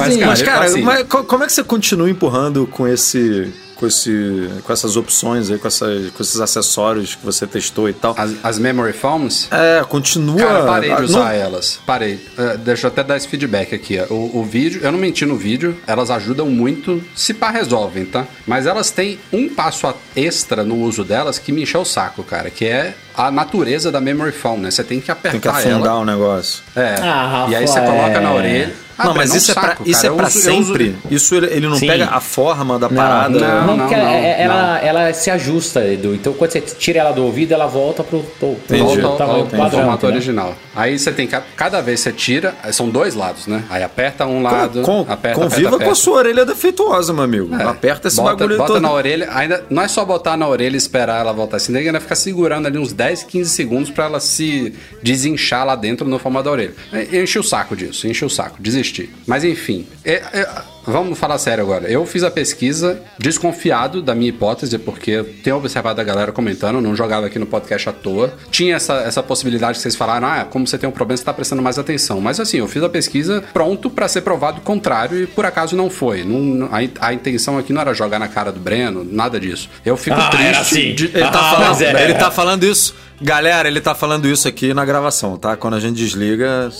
assim, 0.00 0.24
Mas, 0.24 0.42
cara, 0.42 0.64
assim, 0.66 0.82
mas 0.82 1.02
co- 1.04 1.24
como 1.24 1.44
é 1.44 1.46
que 1.46 1.52
você 1.52 1.62
continua 1.64 2.08
empurrando 2.10 2.66
com 2.66 2.86
esse. 2.86 3.52
Com, 3.78 3.86
esse, 3.86 4.48
com 4.64 4.72
essas 4.72 4.96
opções 4.96 5.50
aí, 5.52 5.58
com, 5.58 5.68
essas, 5.68 6.10
com 6.10 6.20
esses 6.20 6.40
acessórios 6.40 7.14
que 7.14 7.24
você 7.24 7.46
testou 7.46 7.88
e 7.88 7.92
tal. 7.92 8.12
as, 8.18 8.32
as 8.42 8.58
memory 8.58 8.92
foams, 8.92 9.46
É, 9.52 9.84
continua. 9.88 10.36
Cara, 10.36 10.64
parei 10.66 10.90
de 10.96 11.00
ah, 11.00 11.04
usar 11.04 11.18
não- 11.20 11.30
elas. 11.30 11.78
Parei. 11.86 12.18
É, 12.36 12.56
deixa 12.56 12.86
eu 12.86 12.90
até 12.90 13.04
dar 13.04 13.16
esse 13.16 13.28
feedback 13.28 13.72
aqui. 13.74 13.98
ó. 14.00 14.12
O, 14.12 14.38
o 14.40 14.44
vídeo, 14.44 14.80
eu 14.82 14.90
não 14.90 14.98
menti 14.98 15.24
no 15.24 15.36
vídeo, 15.36 15.76
elas 15.86 16.10
ajudam 16.10 16.46
muito, 16.50 17.00
se 17.14 17.32
pá 17.32 17.50
resolvem, 17.50 18.04
tá? 18.04 18.26
Mas 18.46 18.66
elas 18.66 18.90
têm 18.90 19.18
um 19.32 19.48
passo 19.48 19.94
extra 20.16 20.64
no 20.64 20.76
uso 20.82 21.04
delas 21.04 21.38
que 21.38 21.52
me 21.52 21.62
encheu 21.62 21.82
o 21.82 21.84
saco, 21.84 22.24
cara, 22.24 22.50
que 22.50 22.64
é 22.66 22.94
a 23.16 23.30
natureza 23.30 23.92
da 23.92 24.00
memory 24.00 24.32
foam, 24.32 24.58
né? 24.58 24.72
Você 24.72 24.82
tem 24.82 25.00
que 25.00 25.10
apertar 25.10 25.30
Tem 25.32 25.40
que 25.40 25.48
afundar 25.48 25.92
ela. 25.92 26.00
o 26.00 26.04
negócio. 26.04 26.62
É. 26.74 26.96
Ah, 27.00 27.46
e 27.48 27.54
aí 27.54 27.64
você 27.66 27.80
coloca 27.80 28.20
na 28.20 28.32
orelha. 28.34 28.74
Ah, 28.98 29.04
não, 29.06 29.14
mas 29.14 29.32
isso 29.34 29.50
é, 29.50 29.52
um 29.52 29.54
pra, 29.54 29.68
saco, 29.68 29.82
isso 29.88 30.06
é 30.06 30.10
pra 30.10 30.26
uso- 30.26 30.38
eu 30.48 30.58
uso- 30.58 30.66
sempre. 30.72 30.96
Isso 31.10 31.34
ele, 31.36 31.46
ele 31.46 31.68
não 31.68 31.76
Sim. 31.76 31.86
pega 31.86 32.06
a 32.06 32.20
forma 32.20 32.78
da 32.78 32.88
Não, 32.88 32.96
parada. 32.96 33.38
não, 33.38 33.66
Não, 33.68 33.78
porque 33.78 33.96
não, 33.96 34.02
ela, 34.02 34.54
não, 34.54 34.76
ela, 34.76 34.78
ela 34.80 35.12
se 35.14 35.30
ajusta, 35.30 35.84
Edu. 35.84 36.14
Então 36.14 36.32
quando 36.32 36.50
você 36.50 36.60
tira 36.60 36.98
ela 37.00 37.12
do 37.12 37.22
ouvido, 37.24 37.52
ela 37.52 37.66
volta 37.66 38.02
pro, 38.02 38.20
pro, 38.40 38.54
pro 38.56 38.76
Entendi. 38.76 39.00
Volta 39.00 39.22
ao, 39.24 39.44
padrão. 39.46 39.70
formato 39.70 39.96
entendeu? 39.98 40.10
original. 40.16 40.54
Aí 40.74 40.98
você 40.98 41.12
tem 41.12 41.26
que. 41.26 41.36
Cada 41.56 41.80
vez 41.80 42.00
você 42.00 42.12
tira, 42.12 42.54
são 42.72 42.88
dois 42.90 43.14
lados, 43.14 43.46
né? 43.46 43.62
Aí 43.70 43.82
aperta 43.82 44.26
um 44.26 44.42
lado, 44.42 44.82
Com- 44.82 45.06
aperta, 45.08 45.40
conviva 45.40 45.46
aperta, 45.48 45.68
com 45.70 45.74
aperta. 45.76 45.92
a 45.92 45.94
sua 45.94 46.16
orelha 46.16 46.44
defeituosa, 46.44 47.12
meu 47.12 47.22
amigo. 47.24 47.54
É, 47.54 47.64
Aperta 47.64 48.08
esse 48.08 48.16
bota, 48.16 48.34
bagulho 48.36 48.56
bota 48.58 48.72
todo. 48.74 48.82
na 48.82 48.90
orelha, 48.92 49.28
ainda 49.32 49.64
não 49.70 49.82
é 49.82 49.88
só 49.88 50.04
botar 50.04 50.36
na 50.36 50.48
orelha 50.48 50.74
e 50.74 50.78
esperar 50.78 51.20
ela 51.20 51.32
voltar 51.32 51.58
assim, 51.58 51.72
tem 51.72 51.82
que 51.82 51.88
ainda 51.88 52.00
ficar 52.00 52.14
segurando 52.16 52.66
ali 52.66 52.78
uns 52.78 52.92
10, 52.92 53.22
15 53.22 53.50
segundos 53.50 53.90
pra 53.90 54.06
ela 54.06 54.18
se 54.20 54.72
desinchar 55.02 55.64
lá 55.66 55.74
dentro 55.76 56.06
no 56.08 56.18
formato 56.18 56.44
da 56.46 56.50
orelha. 56.50 56.72
Eu 57.12 57.22
enchi 57.22 57.38
o 57.38 57.42
saco 57.42 57.76
disso, 57.76 58.06
enchi 58.06 58.24
o 58.24 58.30
saco, 58.30 58.56
Mas 59.26 59.44
enfim, 59.44 59.86
é- 60.04 60.22
é- 60.32 60.48
vamos 60.86 61.18
falar 61.18 61.38
sério 61.38 61.62
agora. 61.62 61.88
Eu 61.90 62.04
fiz 62.06 62.22
a 62.22 62.30
pesquisa 62.30 63.00
desconfiado 63.18 64.00
da 64.02 64.14
minha 64.14 64.30
hipótese, 64.30 64.78
porque 64.78 65.10
eu 65.12 65.24
tenho 65.24 65.56
observado 65.56 66.00
a 66.00 66.04
galera 66.04 66.32
comentando, 66.32 66.80
não 66.80 66.96
jogava 66.96 67.26
aqui 67.26 67.38
no 67.38 67.46
podcast 67.46 67.88
à 67.88 67.92
toa. 67.92 68.32
Tinha 68.50 68.76
essa, 68.76 68.94
essa 69.02 69.22
possibilidade 69.22 69.76
que 69.76 69.82
vocês 69.82 69.94
falaram, 69.94 70.26
ah, 70.26 70.44
como 70.48 70.66
você 70.66 70.78
tem 70.78 70.88
um 70.88 70.92
problema, 70.92 71.16
você 71.18 71.24
tá 71.24 71.32
prestando 71.32 71.60
mais 71.62 71.78
atenção. 71.78 72.20
Mas 72.20 72.40
assim, 72.40 72.58
eu 72.58 72.68
fiz 72.68 72.82
a 72.82 72.88
pesquisa 72.88 73.44
pronto 73.52 73.90
pra 73.90 74.08
ser 74.08 74.22
provado 74.22 74.58
o 74.58 74.62
contrário 74.62 75.22
e 75.22 75.26
por 75.26 75.44
acaso 75.44 75.76
não 75.76 75.90
foi. 75.90 76.24
Não, 76.24 76.66
a, 76.72 77.08
a 77.08 77.12
intenção 77.14 77.58
aqui 77.58 77.72
não 77.72 77.80
era 77.80 77.92
jogar 77.94 78.18
na 78.18 78.28
cara 78.28 78.50
do 78.50 78.58
Breno, 78.60 79.04
nada 79.04 79.38
disso. 79.38 79.68
Eu 79.84 79.96
fico 79.96 80.16
Ah, 80.18 80.28
triste. 80.30 80.56
assim. 80.56 80.94
de- 80.94 81.04
Ele 81.06 81.20
tá, 81.20 81.28
Ah, 81.40 81.50
falando, 81.54 81.68
mas 81.68 81.82
é. 81.82 82.04
ele 82.04 82.14
tá 82.14 82.30
falando 82.30 82.64
isso. 82.64 82.94
Galera, 83.20 83.66
ele 83.68 83.80
tá 83.80 83.94
falando 83.94 84.28
isso 84.28 84.46
aqui 84.46 84.72
na 84.72 84.84
gravação, 84.84 85.36
tá? 85.36 85.56
Quando 85.56 85.74
a 85.74 85.80
gente 85.80 85.96
desliga, 85.96 86.70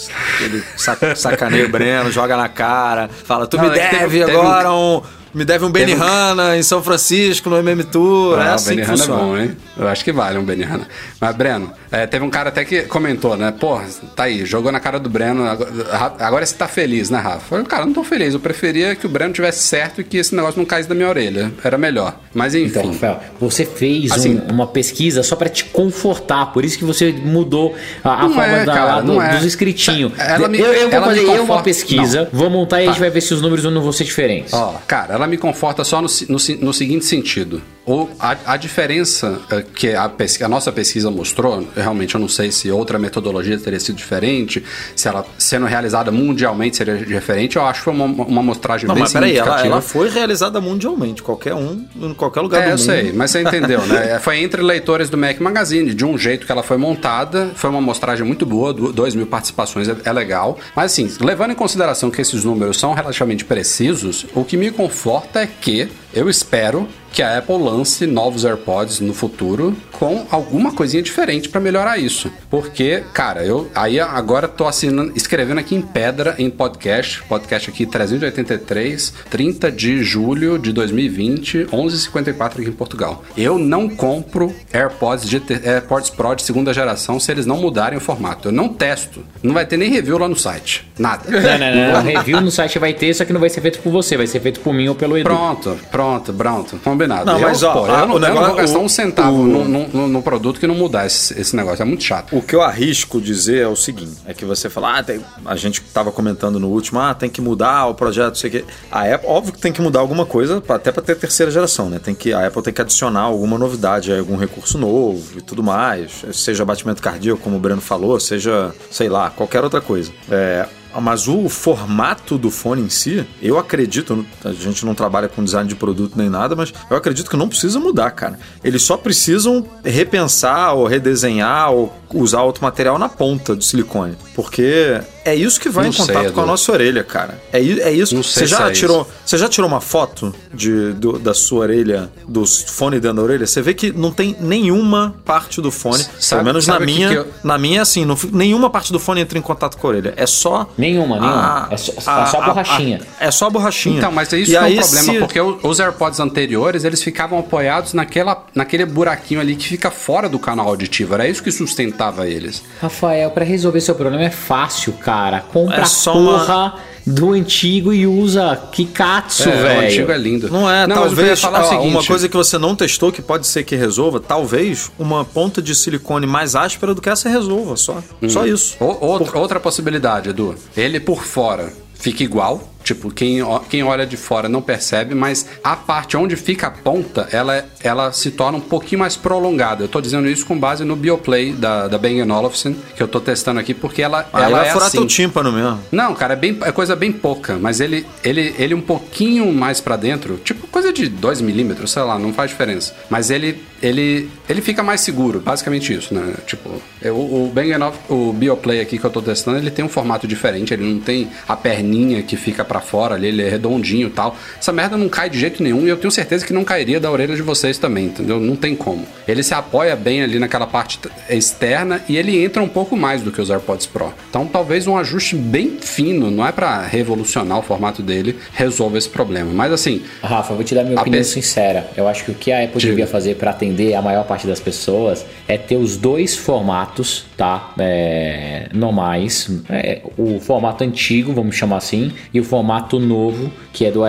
ele 0.40 0.62
sac- 0.76 1.16
sacaneia 1.16 1.66
o 1.66 1.68
Breno, 1.68 2.12
joga 2.12 2.36
na 2.36 2.48
cara, 2.48 3.08
fala: 3.24 3.46
Tu 3.46 3.56
Não, 3.56 3.64
me 3.64 3.70
é 3.70 3.72
deve 3.74 3.88
teve- 3.98 4.24
teve 4.24 4.30
agora 4.38 4.72
um. 4.72 5.02
Me 5.34 5.44
deve 5.44 5.64
um 5.64 5.68
um- 5.68 5.70
Benihana 5.70 6.56
em 6.56 6.62
São 6.62 6.82
Francisco, 6.82 7.48
no 7.50 7.56
MM 7.58 7.84
Tour. 7.84 8.38
é 8.38 8.48
Ah, 8.48 8.52
o 8.52 8.54
assim 8.54 8.70
que 8.70 8.76
Benihana 8.76 8.94
é 8.94 8.96
funciona. 8.98 9.22
bom, 9.22 9.38
hein? 9.38 9.56
Eu 9.76 9.86
acho 9.88 10.04
que 10.04 10.10
vale 10.12 10.38
um 10.38 10.44
Benihana. 10.44 10.86
Mas, 11.20 11.36
Breno, 11.36 11.70
é, 11.92 12.06
teve 12.06 12.24
um 12.24 12.30
cara 12.30 12.48
até 12.48 12.64
que 12.64 12.82
comentou, 12.82 13.36
né? 13.36 13.52
Porra, 13.52 13.84
tá 14.16 14.24
aí, 14.24 14.44
jogou 14.46 14.72
na 14.72 14.80
cara 14.80 14.98
do 14.98 15.08
Breno. 15.08 15.44
Agora, 15.46 15.70
agora 16.18 16.46
você 16.46 16.54
tá 16.54 16.66
feliz, 16.66 17.10
né, 17.10 17.18
Rafa? 17.18 17.36
Eu 17.36 17.40
falei, 17.48 17.64
cara, 17.66 17.86
não 17.86 17.92
tô 17.92 18.02
feliz. 18.02 18.34
Eu 18.34 18.40
preferia 18.40 18.94
que 18.96 19.06
o 19.06 19.08
Breno 19.08 19.32
tivesse 19.32 19.62
certo 19.66 20.00
e 20.00 20.04
que 20.04 20.16
esse 20.16 20.34
negócio 20.34 20.58
não 20.58 20.64
caísse 20.66 20.88
da 20.88 20.94
minha 20.94 21.08
orelha. 21.08 21.52
Era 21.62 21.76
melhor. 21.78 22.18
Mas 22.34 22.54
enfim. 22.54 22.68
Então, 22.78 22.86
Rafael, 22.92 23.20
você 23.40 23.64
fez 23.64 24.10
Assim- 24.12 24.40
um- 24.48 24.52
uma 24.52 24.66
pesquisa 24.66 25.22
só 25.22 25.36
pra 25.36 25.48
te 25.48 25.64
confortar, 25.66 26.46
por 26.52 26.64
isso 26.64 26.78
que 26.78 26.84
você 26.84 27.12
mudou 27.12 27.74
a, 28.02 28.14
a 28.14 28.28
forma 28.28 28.46
é, 28.46 28.64
da- 28.64 28.72
cara, 28.74 29.00
do- 29.00 29.20
é. 29.20 29.34
dos 29.36 29.44
escritinhos. 29.44 30.12
Ela 30.18 30.48
me- 30.48 30.58
eu, 30.58 30.66
eu 30.72 30.88
vou 30.88 30.92
ela 30.98 31.06
me 31.12 31.18
fazer 31.20 31.36
eu 31.36 31.44
uma 31.44 31.62
pesquisa, 31.62 32.28
Não. 32.32 32.38
vou 32.40 32.50
montar 32.50 32.80
e 32.80 32.84
a 32.84 32.86
gente 32.86 32.94
Tá. 32.94 33.00
vai 33.00 33.10
ver 33.10 33.20
se 33.20 33.34
os 33.34 33.42
números 33.42 33.64
não 33.64 33.80
vão 33.82 33.92
ser 33.92 34.04
diferentes. 34.04 34.52
Ó, 34.52 34.74
cara, 34.86 35.14
ela 35.18 35.26
me 35.26 35.36
conforta 35.36 35.84
só 35.84 36.00
no, 36.00 36.08
no, 36.28 36.38
no 36.60 36.72
seguinte 36.72 37.04
sentido. 37.04 37.60
O, 37.88 38.06
a, 38.20 38.36
a 38.44 38.56
diferença 38.58 39.40
eh, 39.50 39.64
que 39.74 39.94
a, 39.94 40.10
a 40.42 40.48
nossa 40.48 40.70
pesquisa 40.70 41.10
mostrou, 41.10 41.66
realmente 41.74 42.14
eu 42.14 42.20
não 42.20 42.28
sei 42.28 42.52
se 42.52 42.70
outra 42.70 42.98
metodologia 42.98 43.58
teria 43.58 43.80
sido 43.80 43.96
diferente, 43.96 44.62
se 44.94 45.08
ela 45.08 45.24
sendo 45.38 45.64
realizada 45.64 46.12
mundialmente 46.12 46.76
seria 46.76 46.98
diferente, 46.98 47.56
eu 47.56 47.64
acho 47.64 47.80
que 47.80 47.84
foi 47.84 47.94
uma, 47.94 48.04
uma 48.04 48.40
amostragem 48.42 48.86
Não, 48.86 48.94
bem 48.94 49.04
mas 49.04 49.12
peraí, 49.14 49.38
ela, 49.38 49.64
ela 49.64 49.80
foi 49.80 50.10
realizada 50.10 50.60
mundialmente. 50.60 51.22
Qualquer 51.22 51.54
um, 51.54 51.86
em 51.96 52.12
qualquer 52.12 52.42
lugar 52.42 52.60
É, 52.60 52.64
do 52.64 52.70
eu 52.72 52.76
mundo. 52.76 52.84
sei, 52.84 53.10
mas 53.14 53.30
você 53.30 53.40
entendeu, 53.40 53.80
né? 53.86 54.18
Foi 54.20 54.38
entre 54.38 54.60
leitores 54.60 55.08
do 55.08 55.16
Mac 55.16 55.40
Magazine, 55.40 55.94
de 55.94 56.04
um 56.04 56.18
jeito 56.18 56.44
que 56.44 56.52
ela 56.52 56.62
foi 56.62 56.76
montada. 56.76 57.52
Foi 57.54 57.70
uma 57.70 57.78
amostragem 57.78 58.26
muito 58.26 58.44
boa, 58.44 58.74
2 58.74 59.14
mil 59.14 59.26
participações 59.26 59.88
é, 59.88 59.96
é 60.04 60.12
legal. 60.12 60.58
Mas 60.76 60.92
assim, 60.92 61.10
levando 61.20 61.52
em 61.52 61.54
consideração 61.54 62.10
que 62.10 62.20
esses 62.20 62.44
números 62.44 62.78
são 62.78 62.92
relativamente 62.92 63.46
precisos, 63.46 64.26
o 64.34 64.44
que 64.44 64.58
me 64.58 64.70
conforta 64.70 65.40
é 65.40 65.46
que 65.46 65.88
eu 66.12 66.28
espero 66.28 66.86
que 67.12 67.22
a 67.22 67.38
Apple 67.38 67.58
lance 67.58 68.06
novos 68.06 68.44
AirPods 68.44 69.00
no 69.00 69.12
futuro 69.12 69.74
com 69.98 70.26
alguma 70.30 70.72
coisinha 70.72 71.02
diferente 71.02 71.48
para 71.48 71.60
melhorar 71.60 71.98
isso. 71.98 72.30
Porque, 72.48 73.02
cara, 73.12 73.44
eu 73.44 73.68
aí 73.74 73.98
agora 73.98 74.46
tô 74.46 74.66
assinando, 74.66 75.12
escrevendo 75.16 75.58
aqui 75.58 75.74
em 75.74 75.80
pedra 75.82 76.34
em 76.38 76.48
podcast, 76.48 77.22
podcast 77.24 77.68
aqui 77.70 77.84
383, 77.84 79.12
30 79.30 79.72
de 79.72 80.02
julho 80.04 80.58
de 80.58 80.72
2020, 80.72 81.66
11:54 81.72 82.60
aqui 82.60 82.68
em 82.68 82.72
Portugal. 82.72 83.24
Eu 83.36 83.58
não 83.58 83.88
compro 83.88 84.54
AirPods 84.72 85.28
de 85.28 85.42
AirPods 85.64 86.10
Pro 86.10 86.34
de 86.34 86.42
segunda 86.42 86.72
geração 86.72 87.18
se 87.18 87.30
eles 87.32 87.46
não 87.46 87.56
mudarem 87.56 87.98
o 87.98 88.00
formato. 88.00 88.48
Eu 88.48 88.52
não 88.52 88.68
testo. 88.68 89.24
Não 89.42 89.54
vai 89.54 89.66
ter 89.66 89.76
nem 89.76 89.90
review 89.90 90.18
lá 90.18 90.28
no 90.28 90.36
site. 90.36 90.86
Nada. 90.98 91.22
Não, 91.28 91.40
não, 91.40 91.92
não. 91.94 92.02
Review 92.02 92.40
no 92.40 92.50
site 92.50 92.78
vai 92.78 92.92
ter, 92.92 93.14
só 93.14 93.24
que 93.24 93.32
não 93.32 93.40
vai 93.40 93.48
ser 93.50 93.60
feito 93.60 93.80
por 93.80 93.90
você, 93.90 94.16
vai 94.16 94.26
ser 94.26 94.40
feito 94.40 94.60
por 94.60 94.72
mim 94.72 94.88
ou 94.88 94.94
pelo 94.94 95.16
Edu. 95.18 95.28
Pronto, 95.28 95.76
pronto, 95.90 96.32
pronto. 96.32 96.76
Combinado. 96.84 97.24
Não, 97.26 97.34
eu, 97.38 97.48
mas, 97.48 97.62
ó, 97.62 97.72
pô, 97.72 97.86
eu, 97.86 98.06
não, 98.06 98.14
o 98.14 98.16
eu 98.16 98.20
não 98.20 98.28
negócio- 98.28 98.46
vou 98.48 98.56
gastar 98.56 98.78
o- 98.78 98.82
um 98.84 98.88
centavo 98.88 99.36
o- 99.42 99.46
no, 99.46 99.87
no- 99.92 100.22
produto 100.22 100.60
que 100.60 100.66
não 100.66 100.74
mudar 100.74 101.06
esse, 101.06 101.38
esse 101.40 101.54
negócio. 101.56 101.82
É 101.82 101.84
muito 101.84 102.02
chato. 102.04 102.36
O 102.36 102.42
que 102.42 102.54
eu 102.54 102.62
arrisco 102.62 103.20
dizer 103.20 103.62
é 103.62 103.68
o 103.68 103.76
seguinte: 103.76 104.16
é 104.26 104.34
que 104.34 104.44
você 104.44 104.68
fala, 104.68 104.98
ah, 104.98 105.02
tem- 105.02 105.20
a 105.44 105.56
gente 105.56 105.80
tava 105.80 106.10
comentando 106.12 106.58
no 106.60 106.68
último, 106.68 107.00
ah, 107.00 107.14
tem 107.14 107.30
que 107.30 107.40
mudar 107.40 107.86
o 107.86 107.94
projeto, 107.94 108.36
sei 108.38 108.48
o 108.48 108.52
quê. 108.52 108.64
A 108.90 109.02
Apple, 109.14 109.28
óbvio 109.28 109.52
que 109.52 109.58
tem 109.60 109.72
que 109.72 109.80
mudar 109.80 110.00
alguma 110.00 110.26
coisa, 110.26 110.62
até 110.68 110.92
para 110.92 111.02
ter 111.02 111.16
terceira 111.16 111.50
geração, 111.50 111.88
né? 111.88 111.98
Tem 111.98 112.14
que, 112.14 112.32
a 112.32 112.46
Apple 112.46 112.62
tem 112.62 112.72
que 112.72 112.80
adicionar 112.80 113.20
alguma 113.22 113.56
novidade, 113.58 114.12
algum 114.12 114.36
recurso 114.36 114.76
novo 114.78 115.38
e 115.38 115.40
tudo 115.42 115.62
mais. 115.62 116.24
Seja 116.32 116.64
batimento 116.64 117.02
cardíaco, 117.02 117.40
como 117.40 117.56
o 117.56 117.60
Breno 117.60 117.80
falou, 117.80 118.18
seja, 118.20 118.74
sei 118.90 119.08
lá, 119.08 119.30
qualquer 119.30 119.62
outra 119.64 119.80
coisa. 119.80 120.10
É, 120.30 120.66
mas 121.00 121.28
o 121.28 121.48
formato 121.48 122.36
do 122.38 122.50
fone 122.50 122.82
em 122.82 122.88
si, 122.88 123.24
eu 123.42 123.58
acredito, 123.58 124.24
a 124.44 124.52
gente 124.52 124.84
não 124.84 124.94
trabalha 124.94 125.28
com 125.28 125.42
design 125.44 125.68
de 125.68 125.74
produto 125.74 126.12
nem 126.16 126.28
nada, 126.28 126.54
mas 126.56 126.72
eu 126.90 126.96
acredito 126.96 127.30
que 127.30 127.36
não 127.36 127.48
precisa 127.48 127.78
mudar, 127.78 128.10
cara. 128.12 128.38
Eles 128.64 128.82
só 128.82 128.96
precisam 128.96 129.64
repensar 129.84 130.72
ou 130.74 130.86
redesenhar 130.86 131.70
ou 131.72 131.92
usar 132.14 132.42
outro 132.42 132.62
material 132.62 132.98
na 132.98 133.08
ponta 133.08 133.54
do 133.54 133.62
silicone. 133.62 134.16
Porque 134.34 134.98
é 135.24 135.34
isso 135.34 135.60
que 135.60 135.68
vai 135.68 135.84
Não 135.84 135.90
em 135.90 135.92
sei, 135.92 136.06
contato 136.06 136.32
com 136.32 136.40
a 136.40 136.46
nossa 136.46 136.72
orelha, 136.72 137.04
cara. 137.04 137.38
É, 137.52 137.58
é 137.60 137.92
isso. 137.92 138.14
Não 138.14 138.22
sei 138.22 138.44
Você 138.44 138.46
já 138.46 138.68
é 138.68 138.72
tirou, 138.72 139.06
você 139.26 139.36
já 139.36 139.46
tirou 139.48 139.68
uma 139.68 139.80
foto 139.80 140.34
de, 140.54 140.92
do- 140.94 141.18
da 141.18 141.34
sua 141.34 141.60
orelha, 141.60 142.10
do 142.26 142.46
fone 142.46 142.98
dentro 142.98 143.16
da 143.18 143.22
orelha? 143.22 143.46
Você 143.46 143.60
vê 143.60 143.74
que 143.74 143.92
não 143.92 144.10
tem 144.10 144.34
nenhuma 144.40 145.14
parte 145.24 145.60
do 145.60 145.70
fone, 145.70 145.98
Sabe- 146.18 146.40
pelo 146.40 146.44
menos 146.44 146.66
na 146.66 146.80
minha, 146.80 147.12
eu- 147.12 147.26
na 147.44 147.58
minha 147.58 147.82
assim, 147.82 148.04
não, 148.06 148.16
nenhuma 148.32 148.70
parte 148.70 148.90
do 148.92 148.98
fone 148.98 149.20
entra 149.20 149.38
em 149.38 149.42
contato 149.42 149.76
com 149.76 149.86
a 149.86 149.90
orelha. 149.90 150.14
É 150.16 150.26
só 150.26 150.70
Nenhuma, 150.78 151.18
nenhuma. 151.18 151.68
É 151.72 151.76
só- 151.76 151.92
é 151.92 152.26
só 152.26 152.40
a 152.40 152.46
borrachinha. 152.46 153.00
é 153.18 153.30
só 153.32 153.46
a 153.48 153.50
borrachinha. 153.50 153.98
Então, 153.98 154.12
mas 154.12 154.32
isso 154.32 154.52
E 154.52 154.56
é 154.56 154.60
um 154.60 154.64
aí, 154.64 154.76
problema, 154.78 155.12
se- 155.12 155.18
porque 155.18 155.40
o- 155.40 155.58
os 155.64 155.80
AirPods 155.80 156.20
anteriores, 156.20 156.84
eles 156.84 157.02
ficavam 157.02 157.38
apoiados 157.40 157.92
naquela, 157.94 158.44
naquele 158.54 158.86
buraquinho 158.86 159.40
ali 159.40 159.56
que 159.56 159.66
fica 159.68 159.90
fora 159.90 160.28
do 160.28 160.38
canal 160.38 160.68
auditivo. 160.68 161.14
Era 161.14 161.26
isso 161.28 161.42
que 161.42 161.50
susten- 161.50 161.88
juntava 161.88 162.28
eles. 162.28 162.62
Rafael, 162.80 163.30
para 163.32 163.44
resolver 163.44 163.80
seu 163.80 163.94
problema 163.94 164.22
é 164.24 164.30
fácil, 164.30 164.92
cara. 164.92 165.40
Compra 165.40 165.78
É 165.78 165.80
a 165.80 165.84
só 165.86 166.12
porra 166.12 166.54
uma- 166.56 166.74
do 167.08 167.32
antigo 167.32 167.92
e 167.92 168.06
usa 168.06 168.56
Kikatsu, 168.72 169.48
É, 169.48 169.54
o 169.54 169.62
velho. 169.62 169.86
antigo 169.88 170.12
é 170.12 170.18
lindo. 170.18 170.50
Não 170.50 170.68
é, 170.70 170.84
o 170.84 170.88
ia 170.88 170.94
talvez 170.94 171.40
falar 171.40 171.60
o 171.62 171.66
ó, 171.66 171.68
seguinte, 171.68 171.90
uma 171.90 172.04
coisa 172.04 172.28
que 172.28 172.36
você 172.36 172.58
não 172.58 172.74
testou 172.76 173.10
que 173.10 173.22
pode 173.22 173.46
ser 173.46 173.62
que 173.64 173.74
resolva, 173.76 174.20
talvez 174.20 174.90
uma 174.98 175.24
ponta 175.24 175.62
de 175.62 175.74
silicone 175.74 176.26
mais 176.26 176.54
áspera 176.54 176.94
do 176.94 177.00
que 177.00 177.08
essa 177.08 177.28
resolva, 177.28 177.76
só. 177.76 178.02
Só 178.28 178.46
isso. 178.46 178.76
O- 178.80 179.04
outra, 179.06 179.38
outra 179.38 179.60
possibilidade, 179.60 180.30
Edu. 180.30 180.54
Ele 180.76 181.00
por 181.00 181.24
fora 181.24 181.72
fica 181.94 182.22
igual. 182.22 182.72
Tipo, 182.88 183.10
quem, 183.10 183.40
quem 183.68 183.82
olha 183.82 184.06
de 184.06 184.16
fora 184.16 184.48
não 184.48 184.62
percebe, 184.62 185.14
mas 185.14 185.44
a 185.62 185.76
parte 185.76 186.16
onde 186.16 186.36
fica 186.36 186.68
a 186.68 186.70
ponta, 186.70 187.28
ela, 187.30 187.62
ela 187.82 188.12
se 188.12 188.30
torna 188.30 188.56
um 188.56 188.62
pouquinho 188.62 189.00
mais 189.00 189.14
prolongada. 189.14 189.84
Eu 189.84 189.88
tô 189.88 190.00
dizendo 190.00 190.26
isso 190.26 190.46
com 190.46 190.58
base 190.58 190.86
no 190.86 190.96
Bioplay 190.96 191.52
da, 191.52 191.86
da 191.86 191.98
Bang 191.98 192.22
Olufsen, 192.22 192.74
que 192.96 193.02
eu 193.02 193.06
tô 193.06 193.20
testando 193.20 193.60
aqui, 193.60 193.74
porque 193.74 194.00
ela, 194.00 194.26
Aí 194.32 194.42
ela 194.44 194.60
vai 194.60 194.68
é 194.68 194.72
furar 194.72 194.88
assim. 194.88 194.96
teu 194.96 195.06
tímpano 195.06 195.52
mesmo. 195.52 195.78
Não, 195.92 196.14
cara, 196.14 196.32
é, 196.32 196.36
bem, 196.36 196.58
é 196.62 196.72
coisa 196.72 196.96
bem 196.96 197.12
pouca, 197.12 197.58
mas 197.60 197.78
ele, 197.78 198.06
ele, 198.24 198.54
ele 198.58 198.72
um 198.72 198.80
pouquinho 198.80 199.52
mais 199.52 199.82
pra 199.82 199.94
dentro, 199.94 200.38
tipo 200.38 200.66
coisa 200.68 200.90
de 200.90 201.10
2 201.10 201.42
milímetros, 201.42 201.90
sei 201.90 202.02
lá, 202.04 202.18
não 202.18 202.32
faz 202.32 202.50
diferença. 202.50 202.94
Mas 203.10 203.28
ele, 203.28 203.62
ele, 203.82 204.28
ele 204.48 204.60
fica 204.60 204.82
mais 204.82 205.00
seguro, 205.00 205.40
basicamente 205.40 205.92
isso, 205.92 206.12
né? 206.14 206.34
Tipo, 206.46 206.70
o, 207.04 207.08
o 207.46 207.52
Bang 207.54 207.68
o 208.08 208.32
Bioplay 208.32 208.80
aqui 208.80 208.98
que 208.98 209.04
eu 209.04 209.10
tô 209.10 209.20
testando, 209.22 209.58
ele 209.58 209.70
tem 209.70 209.84
um 209.84 209.88
formato 209.88 210.26
diferente, 210.26 210.72
ele 210.74 210.84
não 210.84 210.98
tem 211.00 211.28
a 211.46 211.56
perninha 211.56 212.22
que 212.22 212.36
fica 212.36 212.64
pra 212.64 212.80
fora 212.80 213.14
ali, 213.14 213.28
ele 213.28 213.42
é 213.42 213.48
redondinho 213.48 214.08
e 214.08 214.10
tal. 214.10 214.36
Essa 214.58 214.72
merda 214.72 214.96
não 214.96 215.08
cai 215.08 215.28
de 215.30 215.38
jeito 215.38 215.62
nenhum 215.62 215.86
e 215.86 215.88
eu 215.88 215.96
tenho 215.96 216.10
certeza 216.10 216.44
que 216.46 216.52
não 216.52 216.64
cairia 216.64 216.98
da 216.98 217.10
orelha 217.10 217.36
de 217.36 217.42
vocês 217.42 217.78
também, 217.78 218.06
entendeu? 218.06 218.40
Não 218.40 218.56
tem 218.56 218.74
como. 218.74 219.06
Ele 219.26 219.42
se 219.42 219.54
apoia 219.54 219.94
bem 219.94 220.22
ali 220.22 220.38
naquela 220.38 220.66
parte 220.66 220.98
externa 221.28 222.00
e 222.08 222.16
ele 222.16 222.42
entra 222.42 222.62
um 222.62 222.68
pouco 222.68 222.96
mais 222.96 223.22
do 223.22 223.30
que 223.30 223.40
os 223.40 223.50
AirPods 223.50 223.86
Pro. 223.86 224.12
Então 224.28 224.46
talvez 224.46 224.86
um 224.86 224.96
ajuste 224.96 225.36
bem 225.36 225.78
fino, 225.80 226.30
não 226.30 226.46
é 226.46 226.50
pra 226.52 226.82
revolucionar 226.86 227.58
o 227.58 227.62
formato 227.62 228.02
dele, 228.02 228.36
resolva 228.52 228.98
esse 228.98 229.08
problema. 229.08 229.50
Mas 229.52 229.72
assim, 229.72 230.02
Rafa, 230.22 230.52
eu 230.52 230.56
vou 230.56 230.64
te 230.64 230.74
dar 230.74 230.82
minha 230.84 231.00
opinião 231.00 231.22
pe- 231.22 231.28
sincera. 231.28 231.88
Eu 231.96 232.08
acho 232.08 232.24
que 232.24 232.30
o 232.30 232.34
que 232.34 232.50
a 232.50 232.64
Apple 232.64 232.80
Diga. 232.80 232.92
devia 232.92 233.06
fazer 233.06 233.36
para 233.36 233.50
atender 233.50 233.67
a 233.96 234.02
maior 234.02 234.24
parte 234.24 234.46
das 234.46 234.60
pessoas 234.60 235.24
é 235.46 235.56
ter 235.56 235.76
os 235.76 235.96
dois 235.96 236.36
formatos, 236.36 237.24
tá? 237.36 237.72
É, 237.78 238.68
normais. 238.72 239.50
É, 239.68 240.02
o 240.16 240.38
formato 240.40 240.84
antigo, 240.84 241.32
vamos 241.32 241.56
chamar 241.56 241.78
assim, 241.78 242.12
e 242.32 242.40
o 242.40 242.44
formato 242.44 242.98
novo, 242.98 243.50
que 243.72 243.84
é 243.84 243.90
do, 243.90 244.00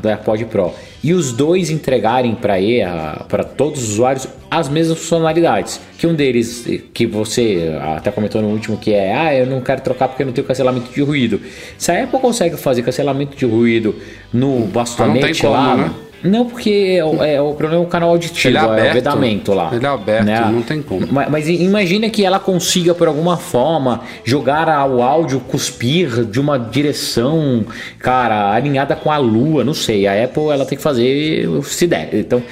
do 0.00 0.08
AirPod 0.08 0.44
Pro. 0.46 0.72
E 1.02 1.12
os 1.14 1.32
dois 1.32 1.70
entregarem 1.70 2.34
para 2.34 3.44
todos 3.44 3.82
os 3.82 3.90
usuários 3.90 4.26
as 4.50 4.68
mesmas 4.68 4.98
funcionalidades. 4.98 5.80
Que 5.98 6.06
um 6.06 6.14
deles, 6.14 6.66
que 6.92 7.06
você 7.06 7.78
até 7.96 8.10
comentou 8.10 8.42
no 8.42 8.48
último, 8.48 8.76
que 8.76 8.92
é 8.92 9.14
Ah, 9.14 9.34
eu 9.34 9.46
não 9.46 9.60
quero 9.60 9.82
trocar 9.82 10.08
porque 10.08 10.22
eu 10.22 10.26
não 10.26 10.32
tenho 10.32 10.46
cancelamento 10.46 10.92
de 10.92 11.02
ruído. 11.02 11.40
Se 11.78 11.92
a 11.92 12.02
Apple 12.02 12.18
consegue 12.18 12.56
fazer 12.56 12.82
cancelamento 12.82 13.36
de 13.36 13.44
ruído 13.44 13.94
no 14.32 14.66
bastonete 14.66 15.42
como, 15.42 15.52
lá. 15.52 15.76
né? 15.76 15.90
Não, 16.26 16.46
porque 16.46 16.96
é, 16.98 17.04
o- 17.04 17.22
é 17.22 17.40
o 17.40 17.54
problema 17.54 17.82
é 17.82 17.86
o 17.86 17.88
canal 17.88 18.10
auditivo, 18.10 18.48
Ele 18.48 18.58
é 18.58 18.60
é, 18.60 18.64
aberto. 18.64 18.90
o 18.90 18.94
vedamento 18.94 19.52
lá. 19.54 19.70
Ele 19.72 19.86
é 19.86 19.88
aberto, 19.88 20.26
não 20.52 20.62
tem 20.62 20.82
como. 20.82 21.06
Mas, 21.10 21.30
mas 21.30 21.48
imagina 21.48 22.08
que 22.10 22.24
ela 22.24 22.38
consiga, 22.38 22.94
por 22.94 23.08
alguma 23.08 23.36
forma, 23.36 24.00
jogar 24.24 24.66
o 24.88 25.02
áudio, 25.02 25.40
cuspir 25.40 26.24
de 26.24 26.40
uma 26.40 26.58
direção, 26.58 27.64
cara, 27.98 28.52
alinhada 28.52 28.94
com 28.96 29.10
a 29.10 29.16
lua, 29.18 29.64
não 29.64 29.74
sei. 29.74 30.06
A 30.06 30.24
Apple, 30.24 30.48
ela 30.50 30.64
tem 30.64 30.76
que 30.76 30.82
fazer 30.82 31.48
se 31.64 31.86
der. 31.86 32.10
Então, 32.14 32.42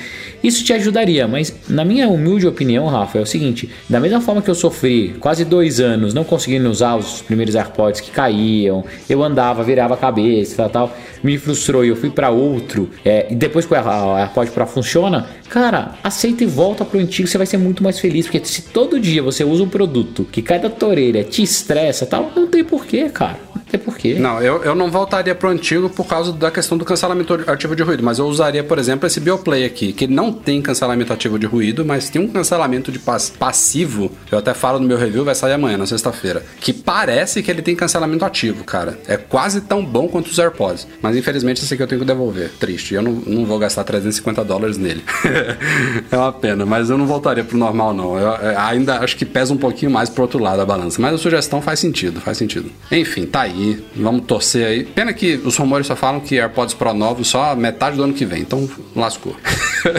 isso 0.45 0.63
te 0.63 0.73
ajudaria, 0.73 1.27
mas 1.27 1.53
na 1.69 1.85
minha 1.85 2.09
humilde 2.09 2.47
opinião, 2.47 2.87
Rafa, 2.87 3.19
é 3.19 3.23
o 3.23 3.27
seguinte: 3.27 3.69
da 3.89 3.99
mesma 3.99 4.21
forma 4.21 4.43
que 4.43 4.51
eu 4.51 4.55
sofri 4.55 5.15
quase 5.19 5.45
dois 5.45 5.81
anos 5.81 6.15
não 6.15 6.23
conseguindo 6.23 6.69
usar 6.71 6.95
os 6.97 7.23
primeiros 7.23 7.57
AirPods 7.57 8.01
que 8.01 8.11
caíam, 8.11 8.85
eu 9.09 9.23
andava, 9.23 9.63
virava 9.65 9.95
a 9.95 9.97
cabeça, 9.97 10.57
tal, 10.57 10.69
tal, 10.71 10.97
me 11.23 11.39
frustrou 11.39 11.85
e 11.85 11.89
eu 11.89 11.97
fui 11.97 12.11
para 12.11 12.31
outro, 12.31 12.91
é, 13.05 13.27
e 13.31 13.35
depois 13.35 13.65
que 13.67 13.73
o 13.73 13.77
Air- 13.77 13.87
o 13.87 14.17
AirPod 14.17 14.51
Pro 14.51 14.67
funciona, 14.67 15.27
cara, 15.49 15.95
aceita 16.05 16.45
e 16.45 16.47
volta 16.47 16.85
pro 16.85 17.01
antigo, 17.01 17.27
você 17.27 17.39
vai 17.39 17.47
ser 17.47 17.57
muito 17.57 17.83
mais 17.83 17.99
feliz, 17.99 18.27
porque 18.27 18.45
se 18.45 18.63
todo 18.63 19.01
dia 19.01 19.23
você 19.23 19.43
usa 19.43 19.63
um 19.65 19.69
produto 19.69 20.27
que 20.31 20.43
cai 20.43 20.59
da 20.59 20.69
tua 20.69 20.91
orelha, 20.91 21.25
te 21.25 21.43
estressa, 21.43 22.05
tal, 22.07 22.31
não 22.37 22.47
tem 22.47 22.63
porquê, 22.63 23.09
cara, 23.09 23.39
não 23.75 23.79
tem 23.79 23.79
porquê. 23.79 24.15
Não, 24.15 24.41
eu, 24.41 24.63
eu 24.63 24.75
não 24.75 24.91
voltaria 24.91 25.35
pro 25.35 25.49
antigo 25.49 25.89
por 25.91 26.07
causa 26.07 26.33
da 26.33 26.51
questão 26.51 26.79
do 26.79 26.85
cancelamento 26.85 27.35
ativo 27.47 27.75
de 27.75 27.83
ruído, 27.83 28.03
mas 28.03 28.19
eu 28.19 28.27
usaria, 28.27 28.63
por 28.63 28.79
exemplo, 28.79 29.07
esse 29.07 29.21
Bioplay 29.21 29.65
aqui, 29.65 29.93
que 29.93 30.07
não 30.07 30.33
tem 30.33 30.61
cancelamento 30.63 31.13
ativo 31.13 31.39
de 31.39 31.47
ruído, 31.47 31.85
mas 31.85 32.09
tem 32.09 32.23
um 32.23 32.29
cancelamento 32.29 32.93
de 32.93 32.99
pass- 32.99 33.31
passivo. 33.31 34.11
Eu 34.31 34.39
até 34.39 34.55
falo 34.55 34.79
no 34.79 34.87
meu 34.87 34.97
review, 34.97 35.25
vai 35.25 35.35
sair 35.35 35.53
amanhã, 35.53 35.77
na 35.77 35.87
sexta-feira. 35.87 36.43
Que 36.61 36.73
parece 36.73 37.43
que 37.43 37.51
ele 37.51 37.63
tem 37.63 37.75
cancelamento 37.75 38.25
ativo, 38.25 38.65
cara. 38.65 38.99
É 39.09 39.17
quase 39.17 39.61
tão 39.61 39.85
bom 39.85 40.09
quanto 40.09 40.29
os 40.29 40.39
AirPods. 40.39 40.87
Mas 41.03 41.17
infelizmente 41.17 41.63
esse 41.63 41.75
aqui 41.75 41.83
eu 41.83 41.87
tenho 41.87 42.01
que 42.01 42.07
devolver. 42.07 42.51
Triste. 42.59 42.95
Eu 42.95 43.03
não, 43.03 43.13
não 43.13 43.45
vou 43.47 43.59
gastar 43.59 43.85
350 43.85 44.45
dólares 44.45 44.77
nele. 44.79 45.03
é 46.11 46.17
uma 46.17 46.33
pena, 46.33 46.65
mas 46.67 46.91
eu 46.91 46.99
não 46.99 47.07
voltaria 47.07 47.45
pro 47.45 47.57
normal, 47.57 47.93
não. 47.95 48.19
Eu, 48.19 48.29
eu 48.29 48.59
ainda 48.59 48.99
acho 48.99 49.17
que 49.17 49.25
pesa 49.25 49.53
um 49.53 49.57
pouquinho 49.57 49.91
mais 49.91 50.09
pro 50.09 50.23
outro 50.23 50.39
lado 50.39 50.61
a 50.61 50.67
balança. 50.67 51.01
Mas 51.01 51.15
a 51.15 51.19
sugestão 51.19 51.61
faz 51.61 51.81
sentido, 51.81 52.21
faz 52.21 52.39
sentido. 52.39 52.71
Enfim, 52.91 53.27
tá 53.27 53.43
aí. 53.43 53.64
Vamos 53.97 54.25
torcer 54.27 54.67
aí. 54.67 54.85
Pena 54.85 55.13
que 55.13 55.35
os 55.45 55.57
rumores 55.57 55.87
só 55.87 55.97
falam 55.97 56.21
que 56.21 56.37
AirPods 56.37 56.75
Pro 56.75 56.93
novos 56.93 57.29
só 57.29 57.55
metade 57.55 57.97
do 57.97 58.03
ano 58.03 58.15
que 58.15 58.25
vem. 58.25 58.43
Então, 58.43 58.69
lascou. 58.95 59.37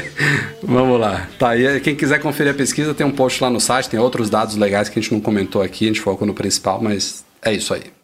Vamos 0.63 0.99
lá. 0.99 1.28
Tá 1.39 1.49
aí. 1.49 1.80
Quem 1.80 1.95
quiser 1.95 2.20
conferir 2.20 2.53
a 2.53 2.55
pesquisa, 2.55 2.93
tem 2.93 3.05
um 3.05 3.11
post 3.11 3.41
lá 3.41 3.49
no 3.49 3.59
site. 3.59 3.89
Tem 3.89 3.99
outros 3.99 4.30
dados 4.30 4.55
legais 4.55 4.89
que 4.89 4.99
a 4.99 5.01
gente 5.01 5.13
não 5.13 5.22
comentou 5.22 5.61
aqui. 5.61 5.86
A 5.86 5.88
gente 5.88 6.01
focou 6.01 6.28
no 6.28 6.34
principal, 6.34 6.82
mas 6.82 7.24
é 7.41 7.53
isso 7.53 7.74
aí. 7.74 7.94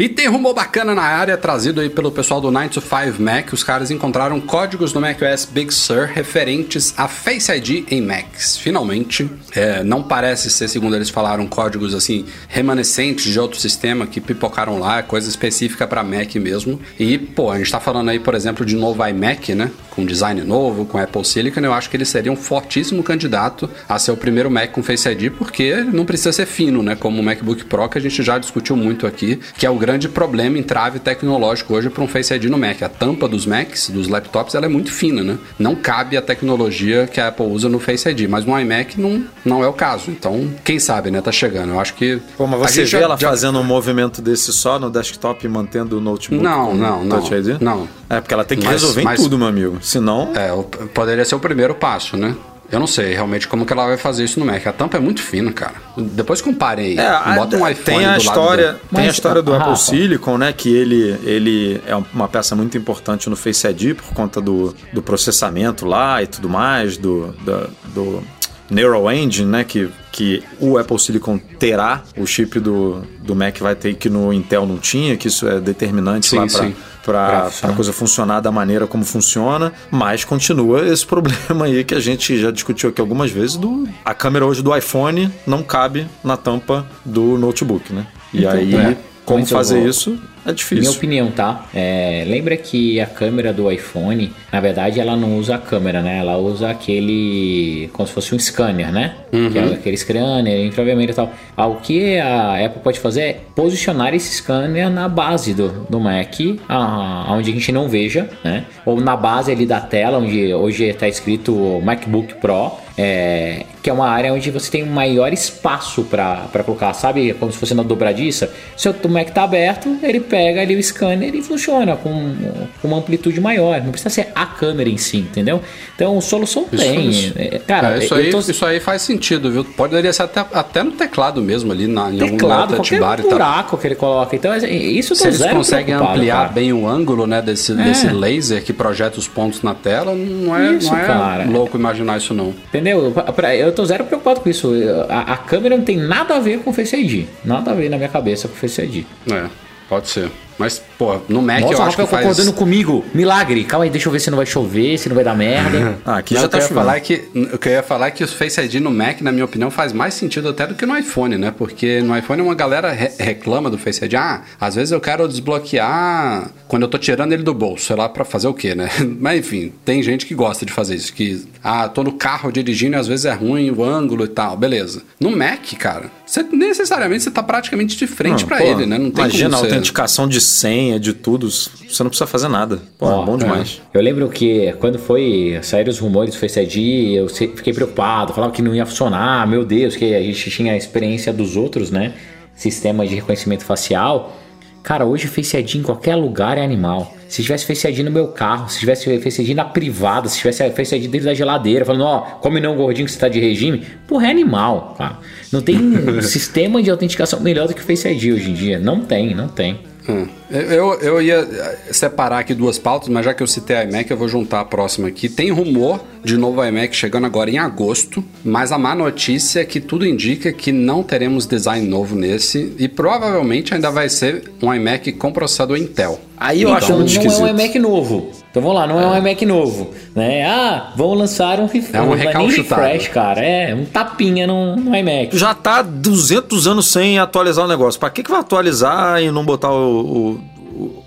E 0.00 0.08
tem 0.08 0.28
rumor 0.28 0.54
bacana 0.54 0.94
na 0.94 1.02
área, 1.02 1.36
trazido 1.36 1.80
aí 1.80 1.90
pelo 1.90 2.12
pessoal 2.12 2.40
do 2.40 2.52
9 2.52 2.68
to 2.68 2.80
5 2.80 3.20
Mac. 3.20 3.52
Os 3.52 3.64
caras 3.64 3.90
encontraram 3.90 4.40
códigos 4.40 4.92
no 4.92 5.00
macOS 5.00 5.44
Big 5.44 5.74
Sur 5.74 6.04
referentes 6.06 6.94
a 6.96 7.08
Face 7.08 7.50
ID 7.50 7.84
em 7.90 8.00
Macs. 8.00 8.56
Finalmente, 8.56 9.28
é, 9.56 9.82
não 9.82 10.00
parece 10.00 10.50
ser, 10.50 10.68
segundo 10.68 10.94
eles 10.94 11.10
falaram, 11.10 11.48
códigos 11.48 11.96
assim 11.96 12.26
remanescentes 12.46 13.32
de 13.32 13.40
outro 13.40 13.58
sistema 13.58 14.06
que 14.06 14.20
pipocaram 14.20 14.78
lá, 14.78 15.02
coisa 15.02 15.28
específica 15.28 15.84
para 15.84 16.04
Mac 16.04 16.32
mesmo. 16.36 16.80
E, 16.96 17.18
pô, 17.18 17.50
a 17.50 17.58
gente 17.58 17.72
tá 17.72 17.80
falando 17.80 18.08
aí, 18.10 18.20
por 18.20 18.36
exemplo, 18.36 18.64
de 18.64 18.76
novo 18.76 19.04
iMac, 19.04 19.52
né? 19.52 19.68
Com 19.98 20.06
design 20.06 20.40
novo, 20.44 20.84
com 20.84 20.96
Apple 20.96 21.24
Silicon. 21.24 21.58
Eu 21.60 21.72
acho 21.72 21.90
que 21.90 21.96
ele 21.96 22.04
seria 22.04 22.30
um 22.30 22.36
fortíssimo 22.36 23.02
candidato 23.02 23.68
a 23.88 23.98
ser 23.98 24.12
o 24.12 24.16
primeiro 24.16 24.48
Mac 24.48 24.70
com 24.70 24.80
Face 24.80 25.08
ID, 25.08 25.32
porque 25.32 25.74
não 25.92 26.04
precisa 26.04 26.30
ser 26.30 26.46
fino, 26.46 26.84
né? 26.84 26.94
Como 26.94 27.20
o 27.20 27.24
MacBook 27.24 27.64
Pro, 27.64 27.88
que 27.88 27.98
a 27.98 28.00
gente 28.00 28.22
já 28.22 28.38
discutiu 28.38 28.76
muito 28.76 29.08
aqui, 29.08 29.40
que 29.58 29.66
é 29.66 29.70
o 29.70 29.74
grande 29.74 30.08
problema, 30.08 30.56
entrave 30.56 31.00
tecnológico 31.00 31.74
hoje 31.74 31.90
para 31.90 32.04
um 32.04 32.06
Face 32.06 32.32
ID 32.32 32.44
no 32.44 32.56
Mac. 32.56 32.80
A 32.80 32.88
tampa 32.88 33.26
dos 33.26 33.44
Macs, 33.44 33.90
dos 33.90 34.06
laptops, 34.06 34.54
ela 34.54 34.66
é 34.66 34.68
muito 34.68 34.92
fina, 34.92 35.20
né? 35.24 35.36
Não 35.58 35.74
cabe 35.74 36.16
a 36.16 36.22
tecnologia 36.22 37.08
que 37.12 37.20
a 37.20 37.26
Apple 37.26 37.46
usa 37.46 37.68
no 37.68 37.80
Face 37.80 38.08
ID, 38.08 38.28
mas 38.28 38.44
no 38.44 38.56
iMac 38.56 39.00
não, 39.00 39.24
não 39.44 39.64
é 39.64 39.66
o 39.66 39.72
caso. 39.72 40.12
Então, 40.12 40.48
quem 40.64 40.78
sabe, 40.78 41.10
né? 41.10 41.20
Tá 41.20 41.32
chegando. 41.32 41.70
Eu 41.72 41.80
acho 41.80 41.94
que. 41.94 42.20
Pô, 42.36 42.46
mas 42.46 42.60
você 42.60 42.82
vê 42.82 42.86
já- 42.86 43.00
ela 43.00 43.16
já- 43.16 43.30
fazendo 43.30 43.58
um 43.58 43.64
movimento 43.64 44.22
desse 44.22 44.52
só 44.52 44.78
no 44.78 44.90
desktop 44.90 45.44
e 45.44 45.48
mantendo 45.48 45.98
o 45.98 46.00
notebook 46.00 46.40
Não, 46.40 46.72
não, 46.72 47.02
não. 47.04 47.18
ID? 47.26 47.60
Não. 47.60 47.88
É, 48.08 48.20
porque 48.20 48.32
ela 48.32 48.44
tem 48.44 48.56
que 48.56 48.64
Mas- 48.64 48.80
resolver 48.80 49.02
mas- 49.02 49.18
em 49.18 49.22
tudo, 49.24 49.36
meu 49.36 49.48
amigo. 49.48 49.78
Senão... 49.88 50.32
É, 50.34 50.50
poderia 50.92 51.24
ser 51.24 51.34
o 51.34 51.40
primeiro 51.40 51.74
passo, 51.74 52.16
né? 52.16 52.34
Eu 52.70 52.78
não 52.78 52.86
sei 52.86 53.14
realmente 53.14 53.48
como 53.48 53.64
que 53.64 53.72
ela 53.72 53.86
vai 53.86 53.96
fazer 53.96 54.24
isso 54.24 54.38
no 54.38 54.44
Mac. 54.44 54.66
A 54.66 54.72
tampa 54.74 54.98
é 54.98 55.00
muito 55.00 55.22
fina, 55.22 55.50
cara. 55.50 55.72
Depois 55.96 56.42
comparei. 56.42 56.98
É, 56.98 57.06
a- 57.06 57.32
bota 57.34 57.56
um 57.56 57.66
iPhone 57.66 57.84
tem 57.98 58.04
a 58.04 58.12
do 58.16 58.18
história, 58.20 58.66
lado 58.66 58.80
tem 58.94 59.06
a 59.06 59.10
história 59.10 59.40
do 59.40 59.52
Rafa. 59.52 59.64
Apple 59.64 59.78
Silicon, 59.78 60.36
né, 60.36 60.52
que 60.52 60.68
ele, 60.68 61.18
ele 61.24 61.80
é 61.86 61.96
uma 61.96 62.28
peça 62.28 62.54
muito 62.54 62.76
importante 62.76 63.30
no 63.30 63.36
Face 63.36 63.66
ID 63.66 63.94
por 63.96 64.12
conta 64.12 64.38
do, 64.38 64.74
do 64.92 65.00
processamento 65.00 65.86
lá 65.86 66.22
e 66.22 66.26
tudo 66.26 66.46
mais, 66.50 66.98
do, 66.98 67.34
da- 67.42 67.68
do 67.94 68.22
Neural 68.70 69.10
Engine, 69.12 69.50
né, 69.50 69.64
que, 69.64 69.88
que 70.12 70.42
o 70.60 70.76
Apple 70.76 70.98
Silicon 70.98 71.38
terá, 71.58 72.02
o 72.18 72.26
chip 72.26 72.60
do, 72.60 73.00
do 73.20 73.34
Mac 73.34 73.56
vai 73.60 73.74
ter 73.74 73.94
que 73.94 74.10
no 74.10 74.30
Intel 74.30 74.66
não 74.66 74.76
tinha, 74.76 75.16
que 75.16 75.28
isso 75.28 75.48
é 75.48 75.58
determinante 75.58 76.26
Sim, 76.26 76.36
lá 76.40 76.46
para. 76.46 76.72
Para 77.08 77.48
a 77.62 77.72
coisa 77.72 77.90
funcionar 77.90 78.40
da 78.40 78.52
maneira 78.52 78.86
como 78.86 79.02
funciona, 79.02 79.72
mas 79.90 80.24
continua 80.24 80.86
esse 80.86 81.06
problema 81.08 81.64
aí 81.64 81.82
que 81.82 81.94
a 81.94 82.00
gente 82.00 82.38
já 82.38 82.50
discutiu 82.50 82.90
aqui 82.90 83.00
algumas 83.00 83.30
vezes 83.30 83.56
do 83.56 83.88
a 84.04 84.12
câmera 84.12 84.44
hoje 84.44 84.62
do 84.62 84.76
iPhone 84.76 85.32
não 85.46 85.62
cabe 85.62 86.06
na 86.22 86.36
tampa 86.36 86.86
do 87.06 87.38
notebook, 87.38 87.94
né? 87.94 88.06
E 88.34 88.40
Então, 88.40 88.52
aí 88.52 88.74
é. 88.74 88.96
como 89.24 89.42
eu 89.42 89.46
fazer 89.46 89.88
isso? 89.88 90.18
É 90.46 90.52
difícil. 90.52 90.82
Minha 90.82 90.90
opinião, 90.90 91.30
tá? 91.30 91.66
É, 91.74 92.24
lembra 92.26 92.56
que 92.56 93.00
a 93.00 93.06
câmera 93.06 93.52
do 93.52 93.70
iPhone, 93.70 94.32
na 94.52 94.60
verdade, 94.60 95.00
ela 95.00 95.16
não 95.16 95.38
usa 95.38 95.56
a 95.56 95.58
câmera, 95.58 96.02
né? 96.02 96.18
Ela 96.18 96.36
usa 96.38 96.70
aquele. 96.70 97.90
como 97.92 98.06
se 98.06 98.14
fosse 98.14 98.34
um 98.34 98.38
scanner, 98.38 98.92
né? 98.92 99.14
Uhum. 99.32 99.50
Que 99.50 99.58
é 99.58 99.64
aquele 99.64 99.96
scanner 99.96 100.66
infravermelho 100.66 101.10
e 101.10 101.14
tal. 101.14 101.32
Ah, 101.56 101.66
o 101.66 101.76
que 101.76 102.18
a 102.18 102.64
Apple 102.64 102.82
pode 102.82 103.00
fazer 103.00 103.20
é 103.20 103.40
posicionar 103.54 104.14
esse 104.14 104.36
scanner 104.36 104.90
na 104.90 105.08
base 105.08 105.54
do, 105.54 105.86
do 105.88 106.00
Mac, 106.00 106.34
ah, 106.68 107.26
onde 107.30 107.50
a 107.50 107.54
gente 107.54 107.72
não 107.72 107.88
veja, 107.88 108.28
né? 108.44 108.64
Ou 108.84 109.00
na 109.00 109.16
base 109.16 109.50
ali 109.52 109.66
da 109.66 109.80
tela, 109.80 110.18
onde 110.18 110.54
hoje 110.54 110.84
está 110.84 111.08
escrito 111.08 111.80
MacBook 111.82 112.34
Pro. 112.34 112.72
É, 113.00 113.64
que 113.80 113.88
é 113.88 113.92
uma 113.92 114.08
área 114.08 114.34
onde 114.34 114.50
você 114.50 114.68
tem 114.68 114.82
um 114.82 114.90
maior 114.90 115.32
espaço 115.32 116.02
para 116.02 116.48
colocar, 116.64 116.92
sabe? 116.94 117.32
Como 117.34 117.52
se 117.52 117.56
fosse 117.56 117.72
na 117.72 117.84
dobradiça. 117.84 118.52
Se 118.76 118.88
o 118.88 119.08
Mac 119.08 119.30
tá 119.30 119.44
aberto, 119.44 119.98
ele 120.02 120.18
pega 120.28 120.60
ali 120.60 120.76
o 120.76 120.82
scanner 120.82 121.34
e 121.34 121.42
funciona 121.42 121.96
com, 121.96 122.34
com 122.80 122.88
uma 122.88 122.98
amplitude 122.98 123.40
maior. 123.40 123.80
Não 123.82 123.90
precisa 123.90 124.10
ser 124.10 124.28
a 124.34 124.46
câmera 124.46 124.88
em 124.88 124.96
si, 124.96 125.18
entendeu? 125.18 125.60
Então, 125.94 126.20
solução 126.20 126.66
Isso, 126.72 126.82
tem. 126.84 127.08
isso. 127.10 127.32
É, 127.36 127.58
Cara, 127.66 127.94
É, 127.96 128.04
isso, 128.04 128.14
aí, 128.14 128.30
tô- 128.30 128.38
isso 128.38 128.64
aí 128.66 128.80
faz 128.80 129.02
sentido, 129.02 129.50
viu? 129.50 129.64
Poderia 129.64 130.12
ser 130.12 130.22
até, 130.24 130.44
até 130.52 130.82
no 130.82 130.92
teclado 130.92 131.40
mesmo 131.42 131.72
ali, 131.72 131.86
na, 131.86 132.10
em 132.10 132.20
algum 132.20 132.36
teclado, 132.36 132.74
qualquer 132.76 133.00
bar 133.00 133.18
e 133.18 133.22
tal. 133.22 133.30
buraco 133.32 133.76
que 133.78 133.86
ele 133.86 133.94
coloca. 133.94 134.36
Então, 134.36 134.52
assim, 134.52 134.66
isso 134.68 135.14
Se 135.16 135.26
eles 135.26 135.44
conseguem 135.46 135.94
ampliar 135.94 136.36
cara. 136.36 136.48
bem 136.48 136.72
o 136.72 136.86
ângulo 136.86 137.26
né, 137.26 137.40
desse, 137.42 137.72
É. 137.72 137.74
desse 137.76 138.06
laser 138.08 138.62
que 138.62 138.72
projeta 138.72 139.18
os 139.18 139.26
pontos 139.26 139.62
na 139.62 139.74
tela, 139.74 140.14
não 140.14 140.56
é, 140.56 140.72
Isso, 140.74 140.90
não 140.92 140.98
é 140.98 141.04
cara. 141.06 141.44
louco 141.44 141.76
imaginar 141.76 142.18
isso 142.18 142.34
não. 142.34 142.54
Entendeu? 142.68 143.12
Eu 143.58 143.72
tô 143.72 143.84
zero 143.84 144.04
preocupado 144.04 144.40
com 144.40 144.48
isso. 144.48 144.70
A, 145.08 145.32
a 145.32 145.36
câmera 145.36 145.76
não 145.76 145.84
tem 145.84 145.96
nada 145.96 146.36
a 146.36 146.40
ver 146.40 146.58
com 146.60 146.72
Face 146.72 146.94
ID. 146.96 147.26
Nada 147.44 147.70
a 147.70 147.74
ver 147.74 147.88
na 147.88 147.96
minha 147.96 148.08
cabeça 148.08 148.48
com 148.48 148.54
Face 148.54 148.80
ID. 148.82 149.04
É, 149.30 149.44
pode 149.88 150.08
ser. 150.08 150.47
Mas, 150.58 150.82
pô, 150.98 151.18
no 151.28 151.40
Mac 151.40 151.60
Nossa, 151.60 151.74
eu 151.74 151.78
o 151.78 151.82
acho 151.82 151.96
que 151.96 152.06
faz... 152.06 152.22
concordando 152.26 152.52
comigo. 152.52 153.04
Milagre. 153.14 153.62
Calma 153.64 153.84
aí, 153.84 153.90
deixa 153.90 154.08
eu 154.08 154.12
ver 154.12 154.20
se 154.20 154.30
não 154.30 154.36
vai 154.36 154.46
chover, 154.46 154.98
se 154.98 155.08
não 155.08 155.14
vai 155.14 155.24
dar 155.24 155.34
merda. 155.36 155.96
Ah, 156.04 156.18
aqui 156.18 156.34
Não, 156.34 156.40
já 156.42 156.48
tá 156.48 156.56
eu 156.58 156.62
ia 156.62 156.68
chovendo. 156.68 156.80
falar 156.86 156.96
é 156.96 157.00
que 157.00 157.24
o 157.52 157.58
que 157.58 157.68
eu 157.68 157.72
ia 157.72 157.82
falar 157.82 158.06
é 158.08 158.10
que 158.10 158.24
o 158.24 158.28
Face 158.28 158.60
ID 158.60 158.74
no 158.76 158.90
Mac, 158.90 159.20
na 159.20 159.30
minha 159.30 159.44
opinião, 159.44 159.70
faz 159.70 159.92
mais 159.92 160.14
sentido 160.14 160.48
até 160.48 160.66
do 160.66 160.74
que 160.74 160.84
no 160.86 160.96
iPhone, 160.96 161.36
né? 161.36 161.52
Porque 161.56 162.00
no 162.02 162.16
iPhone 162.16 162.40
uma 162.42 162.54
galera 162.54 162.90
re- 162.92 163.12
reclama 163.18 163.68
do 163.70 163.76
Face 163.78 164.04
ID. 164.04 164.14
Ah, 164.14 164.42
às 164.60 164.74
vezes 164.74 164.90
eu 164.92 165.00
quero 165.00 165.28
desbloquear 165.28 166.50
quando 166.66 166.82
eu 166.82 166.88
tô 166.88 166.98
tirando 166.98 167.32
ele 167.32 167.42
do 167.42 167.54
bolso, 167.54 167.84
sei 167.86 167.96
lá, 167.96 168.08
pra 168.08 168.24
fazer 168.24 168.48
o 168.48 168.54
quê, 168.54 168.74
né? 168.74 168.88
Mas 169.20 169.38
enfim, 169.40 169.72
tem 169.84 170.02
gente 170.02 170.26
que 170.26 170.34
gosta 170.34 170.64
de 170.66 170.72
fazer 170.72 170.94
isso, 170.94 171.12
que 171.12 171.44
ah, 171.62 171.88
tô 171.88 172.02
no 172.02 172.12
carro 172.12 172.50
dirigindo 172.50 172.96
e 172.96 172.98
às 172.98 173.06
vezes 173.06 173.24
é 173.26 173.32
ruim 173.32 173.70
o 173.70 173.84
ângulo 173.84 174.24
e 174.24 174.28
tal, 174.28 174.56
beleza. 174.56 175.02
No 175.20 175.30
Mac, 175.36 175.60
cara, 175.78 176.10
você 176.26 176.42
necessariamente 176.42 177.24
você 177.24 177.30
tá 177.30 177.42
praticamente 177.42 177.96
de 177.96 178.06
frente 178.06 178.40
Não, 178.42 178.48
pra 178.48 178.58
pô, 178.58 178.64
ele, 178.64 178.86
né? 178.86 178.98
Não 178.98 179.10
tem 179.10 179.24
imagina 179.24 179.56
a 179.56 179.60
autenticação 179.60 180.26
de 180.28 180.40
senha, 180.48 180.98
de 180.98 181.12
tudo. 181.12 181.50
Você 181.50 182.02
não 182.02 182.10
precisa 182.10 182.26
fazer 182.26 182.48
nada. 182.48 182.80
Pô, 182.98 183.06
Ó, 183.06 183.22
é 183.22 183.26
bom 183.26 183.36
demais. 183.36 183.80
Eu 183.92 184.00
lembro 184.00 184.28
que 184.28 184.72
quando 184.80 184.98
foi 184.98 185.58
saíram 185.62 185.90
os 185.90 185.98
rumores 185.98 186.34
do 186.34 186.38
Face 186.38 186.60
ID, 186.60 187.16
eu 187.16 187.28
fiquei 187.28 187.72
preocupado, 187.72 188.32
falava 188.32 188.52
que 188.52 188.62
não 188.62 188.74
ia 188.74 188.86
funcionar, 188.86 189.46
meu 189.46 189.64
Deus, 189.64 189.96
que 189.96 190.14
a 190.14 190.22
gente 190.22 190.50
tinha 190.50 190.72
a 190.72 190.76
experiência 190.76 191.32
dos 191.32 191.56
outros, 191.56 191.90
né? 191.90 192.14
Sistemas 192.54 193.08
de 193.08 193.14
reconhecimento 193.16 193.64
facial. 193.64 194.36
Cara, 194.82 195.04
hoje 195.04 195.26
Face 195.26 195.56
ID 195.56 195.76
em 195.76 195.82
qualquer 195.82 196.14
lugar 196.14 196.56
é 196.56 196.64
animal. 196.64 197.14
Se 197.28 197.42
tivesse 197.42 197.66
Face 197.66 197.86
ID 197.86 197.98
no 197.98 198.10
meu 198.10 198.28
carro, 198.28 198.70
se 198.70 198.78
tivesse 198.78 199.18
Face 199.18 199.42
ID 199.42 199.54
na 199.54 199.66
privada, 199.66 200.28
se 200.28 200.38
tivesse 200.38 200.68
Face 200.70 200.96
ID 200.96 201.10
dentro 201.10 201.26
da 201.26 201.34
geladeira, 201.34 201.84
falando, 201.84 202.04
ó, 202.04 202.20
come 202.40 202.58
não 202.58 202.74
gordinho 202.74 203.04
que 203.04 203.12
você 203.12 203.18
tá 203.18 203.28
de 203.28 203.38
regime, 203.38 203.84
porra, 204.06 204.28
é 204.28 204.30
animal, 204.30 204.94
cara. 204.96 205.18
Não 205.52 205.60
tem 205.60 205.76
um 205.78 206.22
sistema 206.22 206.82
de 206.82 206.90
autenticação 206.90 207.40
melhor 207.40 207.68
do 207.68 207.74
que 207.74 207.80
o 207.80 207.84
Face 207.84 208.08
ID 208.08 208.32
hoje 208.32 208.50
em 208.50 208.54
dia. 208.54 208.78
Não 208.78 209.00
tem, 209.00 209.34
não 209.34 209.48
tem. 209.48 209.78
Hum. 210.08 210.26
Eu, 210.50 210.94
eu 211.00 211.20
ia 211.20 211.36
eh, 211.40 211.78
separar 211.92 212.38
aqui 212.38 212.54
duas 212.54 212.78
pautas, 212.78 213.08
mas 213.08 213.24
já 213.24 213.34
que 213.34 213.42
eu 213.42 213.46
citei 213.46 213.76
a 213.76 213.84
iMac, 213.84 214.10
eu 214.10 214.16
vou 214.16 214.28
juntar 214.28 214.60
a 214.60 214.64
próxima 214.64 215.08
aqui. 215.08 215.28
Tem 215.28 215.50
rumor 215.50 216.00
de 216.24 216.36
novo 216.36 216.64
iMac 216.64 216.94
chegando 216.96 217.26
agora 217.26 217.50
em 217.50 217.58
agosto, 217.58 218.24
mas 218.44 218.72
a 218.72 218.78
má 218.78 218.94
notícia 218.94 219.60
é 219.60 219.64
que 219.64 219.78
tudo 219.80 220.06
indica 220.06 220.50
que 220.52 220.72
não 220.72 221.02
teremos 221.02 221.44
design 221.46 221.86
novo 221.86 222.16
nesse 222.16 222.74
e 222.78 222.88
provavelmente 222.88 223.74
ainda 223.74 223.90
vai 223.90 224.08
ser 224.08 224.50
um 224.62 224.72
iMac 224.72 225.12
com 225.12 225.30
processador 225.32 225.76
Intel. 225.76 226.18
Aí 226.40 226.62
eu 226.62 226.68
então, 226.68 226.78
acho 226.78 226.92
muito 226.94 227.24
não 227.40 227.46
é 227.48 227.52
um 227.52 227.54
iMac 227.58 227.78
novo. 227.78 228.30
Então 228.50 228.62
vamos 228.62 228.78
lá, 228.78 228.86
não 228.86 229.00
é, 229.00 229.06
um 229.06 229.16
iMac 229.18 229.44
novo. 229.44 229.90
Né? 230.14 230.44
Ah, 230.46 230.92
vamos 230.96 231.18
lançar 231.18 231.60
um 231.60 231.66
refresh. 231.66 231.94
É 231.94 232.00
um 232.38 232.46
refresh, 232.46 233.08
cara. 233.08 233.44
É, 233.44 233.74
um 233.74 233.84
tapinha 233.84 234.46
no, 234.46 234.76
no 234.76 234.96
iMac. 234.96 235.36
Já 235.36 235.52
tá 235.54 235.82
200 235.82 236.66
anos 236.66 236.90
sem 236.90 237.18
atualizar 237.18 237.64
o 237.64 237.68
negócio. 237.68 237.98
Pra 238.00 238.08
que, 238.08 238.22
que 238.22 238.30
vai 238.30 238.40
atualizar 238.40 239.20
e 239.22 239.30
não 239.30 239.44
botar 239.44 239.70
o- 239.72 240.00
o- 240.34 240.37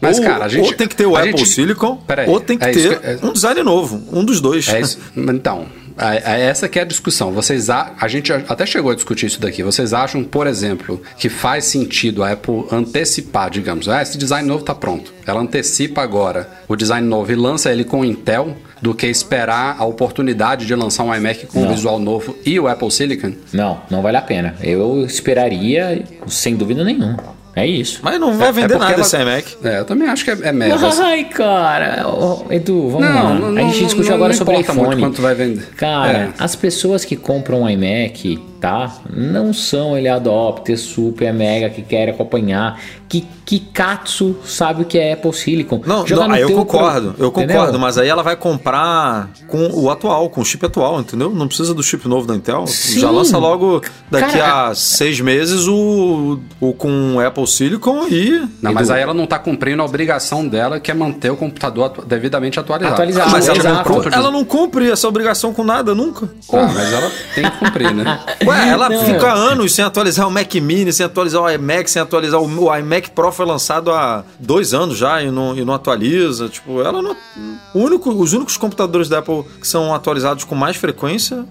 Mas, 0.02 0.18
ou, 0.20 0.26
cara, 0.26 0.46
a 0.46 0.48
gente- 0.50 0.66
ou 0.66 0.74
tem 0.74 0.88
que 0.88 0.96
ter 0.96 1.06
o 1.06 1.16
Apple 1.16 1.32
gente- 1.38 1.48
Silicon, 1.50 1.98
Peraí, 1.98 2.28
ou 2.30 2.40
tem 2.40 2.58
que 2.58 2.66
é 2.66 2.72
ter 2.72 3.00
que- 3.00 3.06
é- 3.08 3.18
um 3.24 3.32
design 3.34 3.62
novo. 3.64 4.02
Um 4.12 4.24
dos 4.24 4.40
dois. 4.42 4.68
É 4.70 4.80
isso. 4.82 5.00
Então, 5.16 5.66
essa 6.26 6.68
que 6.68 6.80
é 6.80 6.82
a 6.82 6.86
discussão. 6.86 7.32
Vocês 7.32 7.70
a, 7.70 7.94
a 8.00 8.08
gente 8.08 8.32
até 8.34 8.66
chegou 8.66 8.92
a 8.92 8.96
discutir 8.96 9.28
isso 9.28 9.40
daqui. 9.40 9.62
Vocês 9.64 9.94
acham, 9.94 10.24
por 10.24 10.48
exemplo, 10.48 11.02
que 11.18 11.30
faz 11.30 11.66
sentido 11.66 12.24
a 12.24 12.32
Apple 12.32 12.64
antecipar, 12.72 13.50
digamos, 13.50 13.88
ah, 13.88 14.02
esse 14.02 14.18
design 14.18 14.48
novo 14.48 14.64
tá 14.64 14.74
pronto. 14.74 15.14
Ela 15.26 15.42
antecipa 15.42 16.02
agora 16.02 16.50
o 16.68 16.76
design 16.76 17.08
novo 17.08 17.32
e 17.32 17.36
lança 17.36 17.72
ele 17.72 17.84
com 17.84 18.04
Intel 18.04 18.56
do 18.82 18.96
que 18.96 19.06
esperar 19.06 19.76
a 19.78 19.86
oportunidade 19.86 20.66
de 20.66 20.74
lançar 20.74 21.04
um 21.04 21.14
iMac 21.14 21.46
com 21.48 21.62
Não. 21.62 21.74
visual 21.74 22.00
novo 22.00 22.36
e 22.44 22.60
o 22.60 22.68
Apple 22.68 22.90
Silicon? 22.92 23.34
Não, 23.54 23.80
não 23.92 24.02
vale 24.02 24.18
a 24.18 24.22
pena. 24.24 24.56
Eu 24.64 25.06
esperaria, 25.06 26.04
sem 26.28 26.56
dúvida 26.56 26.84
nenhuma. 26.84 27.18
É 27.56 27.68
isso. 27.68 28.00
Mas 28.02 28.20
não 28.20 28.38
vai 28.38 28.52
vender 28.52 28.66
É 28.76 28.78
porque 28.78 28.80
nada 28.80 28.94
ela- 28.94 29.02
esse 29.02 29.18
iMac. 29.22 29.58
É, 29.64 29.80
eu 29.80 29.86
também 29.86 30.08
acho 30.08 30.24
que 30.24 30.32
é, 30.32 30.38
é 30.44 30.52
merda. 30.54 30.90
Ai, 31.04 31.26
cara. 31.26 32.08
Ô, 32.08 32.46
Edu, 32.50 32.90
vamos 32.92 33.10
Não, 33.10 33.24
lá. 33.24 33.34
não, 33.36 33.48
a 33.58 33.62
gente 33.68 33.80
não, 33.80 33.86
discutiu 33.88 34.14
agora 34.16 34.30
não 34.32 34.38
sobre 34.38 34.60
iPhone. 34.62 35.00
quanto 35.02 35.22
vai 35.22 35.36
vender. 35.36 35.66
Cara, 35.76 36.12
É. 36.18 36.30
as 36.40 36.56
pessoas 36.56 37.04
que 37.04 37.16
compram 37.18 37.64
um 37.64 37.70
iMac, 37.70 38.40
tá? 38.62 38.92
Não 39.10 39.52
são 39.54 39.98
ele 39.98 40.08
adopter, 40.08 40.78
super, 40.80 41.34
mega, 41.34 41.70
que 41.70 41.82
querem 41.82 42.14
acompanhar. 42.14 42.80
Que 43.10 43.28
Kikatsu 43.46 44.38
sabe 44.46 44.84
o 44.84 44.86
que 44.86 44.98
é 44.98 45.12
Apple 45.14 45.34
Silicon. 45.34 45.82
Não, 45.86 46.08
Joga 46.08 46.28
não, 46.30 46.36
aí 46.36 46.42
eu 46.42 46.52
concordo, 46.54 47.12
pro- 47.14 47.26
eu 47.26 47.30
Entendeu? 47.30 47.58
concordo, 47.58 47.80
mas 47.80 47.98
aí 47.98 48.08
ela 48.08 48.24
vai 48.24 48.38
comprar 48.38 49.30
com 49.48 49.68
o 49.74 49.90
atual, 49.90 50.30
com 50.30 50.40
o 50.40 50.46
chip 50.46 50.66
atual, 50.66 51.02
entendeu? 51.02 51.30
Não 51.30 51.48
precisa 51.48 51.74
do 51.74 51.84
chip 51.84 52.08
novo 52.08 52.26
da 52.26 52.34
Intel. 52.36 52.66
Sim. 52.68 53.02
Já 53.02 53.10
lança 53.12 53.38
logo 53.38 53.82
daqui 54.10 54.38
Cara, 54.38 54.70
a 54.70 54.76
seis 54.76 55.20
meses 55.20 55.68
o, 55.68 56.40
o 56.62 56.72
com 56.74 57.20
Apple 57.20 57.46
Silicon 57.48 58.08
e. 58.10 58.48
Não, 58.62 58.72
mas 58.72 58.90
aí 58.90 59.02
ela 59.02 59.14
não 59.14 59.28
tá 59.28 59.38
cumprindo 59.38 59.82
a 59.82 59.86
obrigação 59.86 60.48
dela, 60.48 60.80
que 60.80 60.90
é 60.90 60.94
manter 60.94 61.32
o 61.32 61.36
computador 61.36 61.86
atu- 61.88 62.06
devidamente 62.06 62.58
atualizado. 62.60 62.94
Atualizado, 62.94 63.28
Ah, 63.30 63.32
mas 63.34 63.48
ela, 63.50 63.84
não, 63.84 64.04
ela 64.14 64.32
não 64.32 64.46
cumpre 64.46 64.90
essa 64.90 65.08
obrigação 65.10 65.54
com 65.54 65.64
nada 65.66 65.94
nunca. 65.94 66.30
Ah, 66.54 66.72
mas 66.74 66.94
ela 66.94 67.12
tem 67.36 67.44
que 67.44 67.58
cumprir, 67.58 67.94
né? 67.94 68.20
Ué, 68.52 68.70
ela 68.70 68.90
Não. 68.90 69.06
fica 69.06 69.32
anos 69.34 69.74
sem 69.74 69.84
atualizar 69.84 70.28
o 70.28 70.32
Mac 70.32 70.54
Mini, 70.56 70.92
sem 70.94 71.06
atualizar 71.06 71.42
o 71.42 71.50
iMac, 71.50 71.90
sem 71.90 72.02
atualizar 72.02 72.40
o, 72.42 72.46
o 72.66 72.76
iMac 72.78 73.10
Pro 73.12 73.32
foi 73.32 73.46
lançado 73.46 73.92
há 73.92 74.24
dois 74.40 74.74
anos 74.74 74.98
já 74.98 75.22
e 75.22 75.32
não, 75.32 75.56
e 75.58 75.64
não 75.66 75.74
atualiza. 75.74 76.50
Tipo, 76.50 76.82
ela 76.82 77.02
não. 77.02 77.16
único, 77.74 78.10
os 78.12 78.34
únicos 78.34 78.58
computadores 78.58 79.08
da 79.10 79.20
Apple 79.20 79.44
que 79.60 79.68
são 79.68 79.94
atualizados 79.94 80.44
com 80.44 80.56
mais 80.56 80.76
frequência 80.78 81.46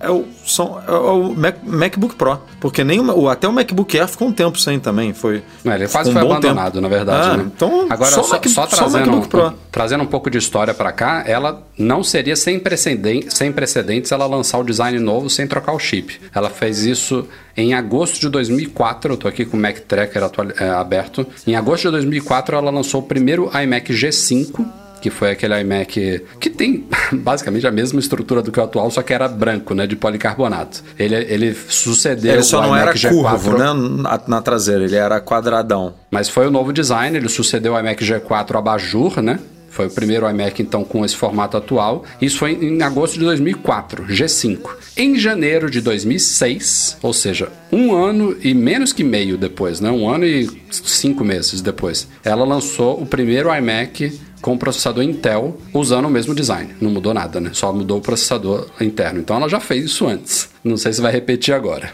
é, 0.00 0.06
é 0.06 0.10
o, 0.10 0.24
são, 0.46 0.80
é 0.86 0.92
o 0.92 1.34
Mac- 1.34 1.62
MacBook 1.64 2.14
Pro. 2.16 2.38
Porque 2.60 2.82
nem 2.84 3.00
o, 3.00 3.28
até 3.28 3.48
o 3.48 3.52
MacBook 3.52 3.98
Air 3.98 4.08
ficou 4.08 4.28
um 4.28 4.32
tempo 4.32 4.58
sem 4.58 4.78
também. 4.78 5.12
Foi, 5.12 5.42
Não, 5.64 5.72
ele 5.74 5.88
quase 5.88 6.12
foi 6.12 6.20
um 6.22 6.26
bom 6.26 6.32
abandonado, 6.32 6.72
tempo. 6.74 6.82
na 6.82 6.88
verdade. 6.88 7.28
Ah, 7.30 7.36
né? 7.36 7.50
Então, 7.54 7.86
Agora, 7.88 8.10
só, 8.10 8.22
só, 8.22 8.34
Mac- 8.34 8.48
só 8.48 8.66
só 8.68 8.76
trazendo, 8.76 9.20
Pro. 9.28 9.54
trazendo 9.70 10.02
um 10.02 10.06
pouco 10.06 10.30
de 10.30 10.38
história 10.38 10.74
pra 10.74 10.92
cá, 10.92 11.22
ela 11.26 11.62
não 11.78 12.02
seria 12.04 12.36
sem 12.36 12.58
precedentes, 12.58 13.36
sem 13.36 13.50
precedentes 13.52 14.12
ela 14.12 14.26
lançar 14.26 14.58
o 14.58 14.64
design 14.64 14.98
novo 14.98 15.28
sem 15.30 15.46
trocar 15.46 15.72
o 15.72 15.78
chip. 15.78 16.20
Ela 16.34 16.50
fez 16.50 16.84
isso 16.84 17.26
em 17.56 17.74
agosto 17.74 18.20
de 18.20 18.28
2004. 18.28 19.12
Eu 19.12 19.16
tô 19.16 19.28
aqui 19.28 19.44
com 19.44 19.56
o 19.56 19.60
Mac 19.60 19.78
Tracker 19.80 20.22
atual- 20.24 20.48
é, 20.58 20.68
aberto. 20.70 21.26
Em 21.46 21.54
agosto 21.56 21.84
de 21.84 21.90
2004, 21.92 22.56
ela 22.56 22.70
lançou 22.70 23.00
o 23.00 23.04
primeiro 23.04 23.50
iMac 23.62 23.92
G5 23.92 24.64
que 25.00 25.08
foi 25.08 25.30
aquele 25.30 25.58
iMac 25.62 26.22
que 26.38 26.50
tem 26.50 26.86
basicamente 27.10 27.66
a 27.66 27.70
mesma 27.70 27.98
estrutura 27.98 28.42
do 28.42 28.52
que 28.52 28.60
o 28.60 28.62
atual, 28.62 28.90
só 28.90 29.00
que 29.00 29.14
era 29.14 29.26
branco, 29.26 29.72
né, 29.74 29.86
de 29.86 29.96
policarbonato. 29.96 30.82
Ele, 30.98 31.14
ele 31.14 31.54
sucedeu 31.54 32.34
Ele 32.34 32.42
só 32.42 32.58
o 32.58 32.62
não 32.64 32.76
era 32.76 32.90
iMac 32.90 32.98
G4, 32.98 33.10
curvo, 33.10 33.56
né? 33.56 33.72
Na, 34.02 34.20
na 34.28 34.42
traseira, 34.42 34.84
ele 34.84 34.96
era 34.96 35.18
quadradão. 35.18 35.94
mas 36.10 36.28
foi 36.28 36.46
o 36.46 36.50
novo 36.50 36.70
design, 36.70 37.16
ele 37.16 37.30
sucedeu 37.30 37.72
o 37.72 37.78
iMac 37.80 38.04
G4 38.04 38.56
Abajur, 38.58 39.22
né? 39.22 39.38
Foi 39.70 39.86
o 39.86 39.90
primeiro 39.90 40.28
iMac 40.28 40.60
então 40.60 40.84
com 40.84 41.04
esse 41.04 41.16
formato 41.16 41.56
atual. 41.56 42.04
Isso 42.20 42.38
foi 42.38 42.52
em 42.52 42.82
agosto 42.82 43.14
de 43.14 43.20
2004, 43.20 44.04
G5. 44.06 44.58
Em 44.96 45.18
janeiro 45.18 45.70
de 45.70 45.80
2006, 45.80 46.98
ou 47.00 47.12
seja, 47.12 47.48
um 47.72 47.94
ano 47.94 48.36
e 48.42 48.52
menos 48.52 48.92
que 48.92 49.04
meio 49.04 49.38
depois, 49.38 49.80
né? 49.80 49.90
Um 49.90 50.08
ano 50.08 50.26
e 50.26 50.50
cinco 50.70 51.24
meses 51.24 51.60
depois, 51.60 52.08
ela 52.24 52.44
lançou 52.44 53.00
o 53.00 53.06
primeiro 53.06 53.54
iMac 53.54 54.20
com 54.40 54.58
processador 54.58 55.04
Intel 55.04 55.56
usando 55.72 56.06
o 56.06 56.10
mesmo 56.10 56.34
design. 56.34 56.74
Não 56.80 56.90
mudou 56.90 57.14
nada, 57.14 57.40
né? 57.40 57.50
Só 57.52 57.72
mudou 57.72 57.98
o 57.98 58.02
processador 58.02 58.66
interno. 58.80 59.20
Então 59.20 59.36
ela 59.36 59.48
já 59.48 59.60
fez 59.60 59.84
isso 59.84 60.06
antes. 60.06 60.50
Não 60.64 60.76
sei 60.76 60.92
se 60.92 61.00
vai 61.00 61.12
repetir 61.12 61.54
agora. 61.54 61.92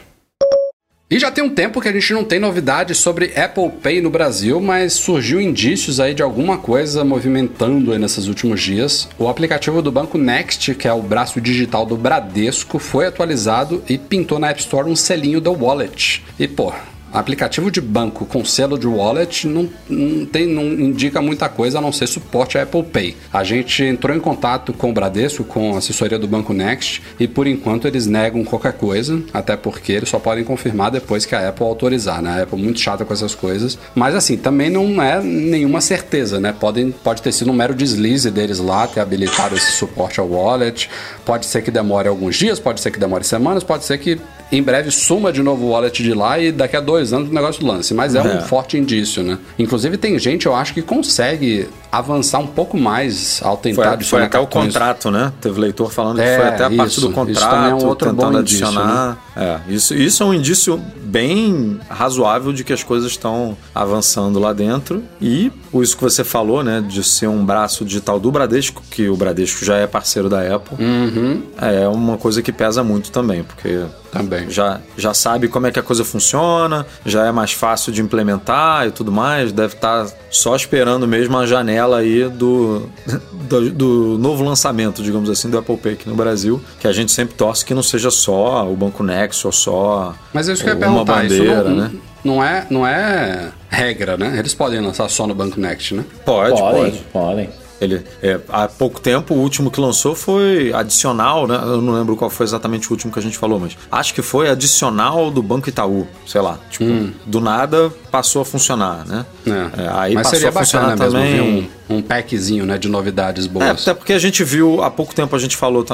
E 1.09 1.20
já 1.20 1.30
tem 1.30 1.44
um 1.44 1.54
tempo 1.54 1.80
que 1.80 1.88
a 1.88 1.92
gente 1.92 2.12
não 2.12 2.24
tem 2.24 2.40
novidades 2.40 2.98
sobre 2.98 3.32
Apple 3.38 3.70
Pay 3.80 4.00
no 4.00 4.11
Brasil, 4.11 4.61
mas 4.61 4.94
surgiu 4.94 5.40
indícios 5.40 6.00
aí 6.00 6.12
de 6.12 6.20
alguma 6.20 6.59
coisa 6.59 7.04
movimentando 7.04 7.92
aí 7.92 7.98
nesses 7.98 8.26
últimos 8.26 8.61
dias. 8.61 9.09
O 9.16 9.28
aplicativo 9.28 9.80
do 9.80 9.92
banco 9.92 10.18
Next, 10.18 10.74
que 10.74 10.88
é 10.88 10.92
o 10.92 11.00
braço 11.00 11.40
digital 11.40 11.86
do 11.86 11.96
Bradesco, 11.96 12.80
foi 12.80 13.07
atualizado 13.07 13.84
e 13.88 13.96
pintou 13.96 14.40
na 14.40 14.48
App 14.48 14.61
Store 14.61 14.90
um 14.90 14.96
selinho 14.96 15.40
da 15.40 15.52
Wallet. 15.52 16.24
E 16.40 16.48
pô, 16.48 16.72
aplicativo 17.12 17.70
de 17.70 17.80
banco 17.80 18.26
com 18.26 18.44
selo 18.44 18.78
de 18.78 18.86
wallet 18.86 19.46
não, 19.46 19.68
não, 19.88 20.26
tem, 20.26 20.46
não 20.46 20.64
indica 20.64 21.20
muita 21.22 21.48
coisa 21.48 21.78
a 21.78 21.80
não 21.80 21.92
ser 21.92 22.07
suporte 22.07 22.59
a 22.59 22.62
Apple 22.62 22.82
Pay. 22.82 23.16
A 23.32 23.44
gente 23.44 23.82
entrou 23.82 24.16
em 24.16 24.20
contato 24.20 24.72
com 24.72 24.90
o 24.90 24.92
Bradesco, 24.92 25.44
com 25.44 25.74
a 25.74 25.78
assessoria 25.78 26.18
do 26.18 26.26
Banco 26.26 26.52
Next, 26.52 27.02
e 27.18 27.26
por 27.26 27.46
enquanto 27.46 27.86
eles 27.86 28.07
negam 28.07 28.44
qualquer 28.44 28.74
coisa, 28.74 29.22
até 29.32 29.57
porque 29.57 29.92
eles 29.92 30.09
só 30.09 30.18
podem 30.18 30.44
confirmar 30.44 30.90
depois 30.90 31.24
que 31.24 31.34
a 31.34 31.48
Apple 31.48 31.64
autorizar, 31.64 32.20
né? 32.22 32.40
A 32.40 32.42
Apple 32.42 32.59
é 32.59 32.62
muito 32.62 32.80
chata 32.80 33.04
com 33.04 33.12
essas 33.12 33.34
coisas. 33.34 33.78
Mas 33.94 34.14
assim, 34.14 34.36
também 34.36 34.70
não 34.70 35.02
é 35.02 35.22
nenhuma 35.22 35.80
certeza, 35.80 36.38
né? 36.40 36.52
Podem, 36.52 36.90
pode 36.90 37.22
ter 37.22 37.32
sido 37.32 37.50
um 37.50 37.54
mero 37.54 37.74
deslize 37.74 38.30
deles 38.30 38.59
lá, 38.59 38.86
ter 38.86 39.00
habilitado 39.00 39.54
esse 39.57 39.72
suporte 39.72 40.20
ao 40.20 40.28
wallet. 40.28 40.90
Pode 41.24 41.46
ser 41.46 41.62
que 41.62 41.70
demore 41.70 42.09
alguns 42.09 42.36
dias, 42.36 42.59
pode 42.59 42.80
ser 42.80 42.90
que 42.90 42.98
demore 42.98 43.24
semanas, 43.24 43.64
pode 43.64 43.84
ser 43.84 43.98
que 43.98 44.18
em 44.51 44.62
breve 44.62 44.90
suma 44.90 45.32
de 45.32 45.42
novo 45.42 45.66
o 45.66 45.70
wallet 45.70 46.03
de 46.03 46.14
lá 46.14 46.38
e 46.38 46.53
daqui 46.53 46.76
a 46.76 46.80
dois 46.80 47.12
anos 47.12 47.28
o 47.28 47.34
negócio 47.34 47.66
lance. 47.66 47.92
Mas 47.92 48.14
é, 48.14 48.18
é, 48.18 48.22
um 48.22 48.40
forte 48.42 48.76
indício, 48.76 49.22
né? 49.22 49.38
Inclusive 49.59 49.97
tem 49.97 50.18
gente, 50.18 50.47
eu 50.47 50.55
acho, 50.55 50.72
que 50.74 50.82
consegue 50.82 51.68
avançar 51.99 52.38
um 52.38 52.47
pouco 52.47 52.76
mais 52.76 53.40
ao 53.42 53.57
tentar 53.57 53.97
Foi, 53.97 54.05
foi 54.05 54.22
até 54.22 54.38
o 54.38 54.47
contrato, 54.47 55.11
né? 55.11 55.32
Teve 55.40 55.61
leitor 55.61 55.90
falando 55.90 56.20
é, 56.20 56.36
que 56.36 56.42
foi 56.42 56.49
até 56.49 56.64
a 56.64 56.68
isso, 56.68 56.76
parte 56.76 57.01
do 57.01 57.11
contrato, 57.12 57.36
isso 57.36 57.49
também 57.49 57.70
é 57.70 57.74
um 57.74 57.86
outro 57.86 58.11
tentando 58.11 58.38
adicionar. 58.38 59.18
Indício, 59.18 59.42
né? 59.42 59.61
é, 59.68 59.72
isso, 59.72 59.94
isso 59.94 60.22
é 60.22 60.26
um 60.26 60.34
indício 60.34 60.80
bem 61.03 61.80
razoável 61.88 62.53
de 62.53 62.64
que 62.64 62.72
as 62.72 62.82
coisas 62.82 63.11
estão 63.11 63.57
avançando 63.74 64.38
lá 64.38 64.53
dentro. 64.53 65.03
E 65.20 65.53
isso 65.74 65.97
que 65.97 66.03
você 66.03 66.24
falou, 66.24 66.62
né? 66.62 66.84
De 66.86 67.03
ser 67.03 67.28
um 67.28 67.44
braço 67.44 67.84
digital 67.84 68.18
do 68.18 68.30
Bradesco, 68.30 68.82
que 68.90 69.09
o 69.09 69.16
Bradesco 69.16 69.64
já 69.64 69.76
é 69.76 69.86
parceiro 69.86 70.28
da 70.28 70.55
Apple, 70.55 70.76
uhum. 70.82 71.42
é 71.61 71.86
uma 71.88 72.16
coisa 72.16 72.42
que 72.42 72.53
pesa 72.53 72.82
muito 72.82 73.11
também, 73.11 73.42
porque 73.42 73.84
também. 74.16 74.51
Já, 74.51 74.80
já 74.97 75.12
sabe 75.12 75.49
como 75.49 75.66
é 75.66 75.70
que 75.70 75.78
a 75.78 75.82
coisa 75.82 76.05
funciona, 76.05 76.86
já 77.05 77.26
é 77.26 77.32
mais 77.32 77.53
fácil 77.53 77.92
de 77.92 78.01
implementar 78.01 78.86
e 78.86 78.90
tudo 78.90 79.12
mais. 79.12 79.53
Deve 79.53 79.74
estar 79.74 80.05
tá 80.05 80.12
só 80.30 80.57
esperando 80.57 81.07
mesmo 81.07 81.36
a 81.36 81.47
janela 81.47 81.86
aí 81.95 82.28
do, 82.28 82.89
do, 83.49 83.70
do, 83.70 84.18
novo 84.18 84.43
lançamento, 84.43 85.03
digamos 85.03 85.30
assim, 85.30 85.49
do 85.49 85.59
Apple 85.59 85.76
Pay 85.76 85.93
aqui 85.93 86.09
no 86.09 86.16
Brasil, 86.16 86.61
que 86.80 86.89
a 86.89 86.93
gente 86.93 87.12
sempre 87.12 87.34
torce 87.34 87.64
que 87.64 87.74
não 87.74 87.82
seja 87.82 88.11
só 88.11 88.68
o 88.70 88.74
Banco 88.74 89.03
Nexo 89.03 89.49
ou 89.49 89.53
só 89.53 90.14
Mas 90.32 90.49
isso 90.49 90.64
que 90.64 90.70
eu 90.70 90.78
ia 90.78 90.89
uma 90.89 91.05
bandeira, 91.05 91.64
não, 91.64 91.76
né? 91.76 91.91
Não 92.24 92.43
é, 92.43 92.66
não 92.68 92.87
é 92.87 93.53
regra, 93.68 94.16
né? 94.16 94.37
Eles 94.39 94.53
podem 94.53 94.80
lançar 94.80 95.09
só 95.09 95.26
no 95.26 95.34
Banco 95.34 95.61
Next, 95.61 95.95
né? 95.95 96.05
Pode, 96.24 96.59
podem, 96.59 96.82
pode. 96.82 96.99
Podem. 97.12 97.66
Ele, 97.81 98.03
é, 98.22 98.41
há 98.49 98.68
pouco 98.68 99.01
tempo, 99.01 99.35
o 99.35 99.39
último 99.39 99.70
que 99.70 99.81
lançou 99.81 100.14
foi 100.14 100.72
adicional, 100.72 101.47
né? 101.47 101.59
Eu 101.62 101.83
não 101.83 101.95
lembro 101.95 102.16
qual 102.16 102.31
foi 102.31 102.45
exatamente 102.45 102.89
o 102.89 102.93
último 102.93 103.12
que 103.12 103.18
a 103.18 103.22
gente 103.22 103.37
falou, 103.37 103.61
mas 103.61 103.77
acho 103.91 104.14
que 104.14 104.22
foi 104.22 104.49
adicional 104.49 105.31
do 105.31 105.43
Banco 105.43 105.68
Itaú, 105.68 106.07
sei 106.27 106.41
lá. 106.41 106.59
Tipo, 106.70 106.85
hum. 106.85 107.12
do 107.27 107.41
nada 107.41 107.93
passou 108.11 108.43
a 108.43 108.45
funcionar, 108.45 109.07
né? 109.07 109.27
É. 109.47 109.51
É, 109.51 109.89
aí 109.93 110.14
mas 110.14 110.31
passou 110.31 110.49
a 110.49 110.53
funcionar 110.53 110.97
também. 110.97 111.41
Um, 111.41 111.68
um 111.89 112.03
packzinho, 112.03 112.66
né, 112.66 112.79
de 112.79 112.89
novidades 112.89 113.47
boas. 113.47 113.64
É, 113.64 113.70
até 113.70 113.95
porque 113.95 114.12
a 114.12 114.18
gente 114.18 114.43
viu, 114.43 114.83
há 114.83 114.91
pouco 114.91 115.14
tempo 115.14 115.37
a 115.37 115.39
gente 115.39 115.57
falou 115.57 115.85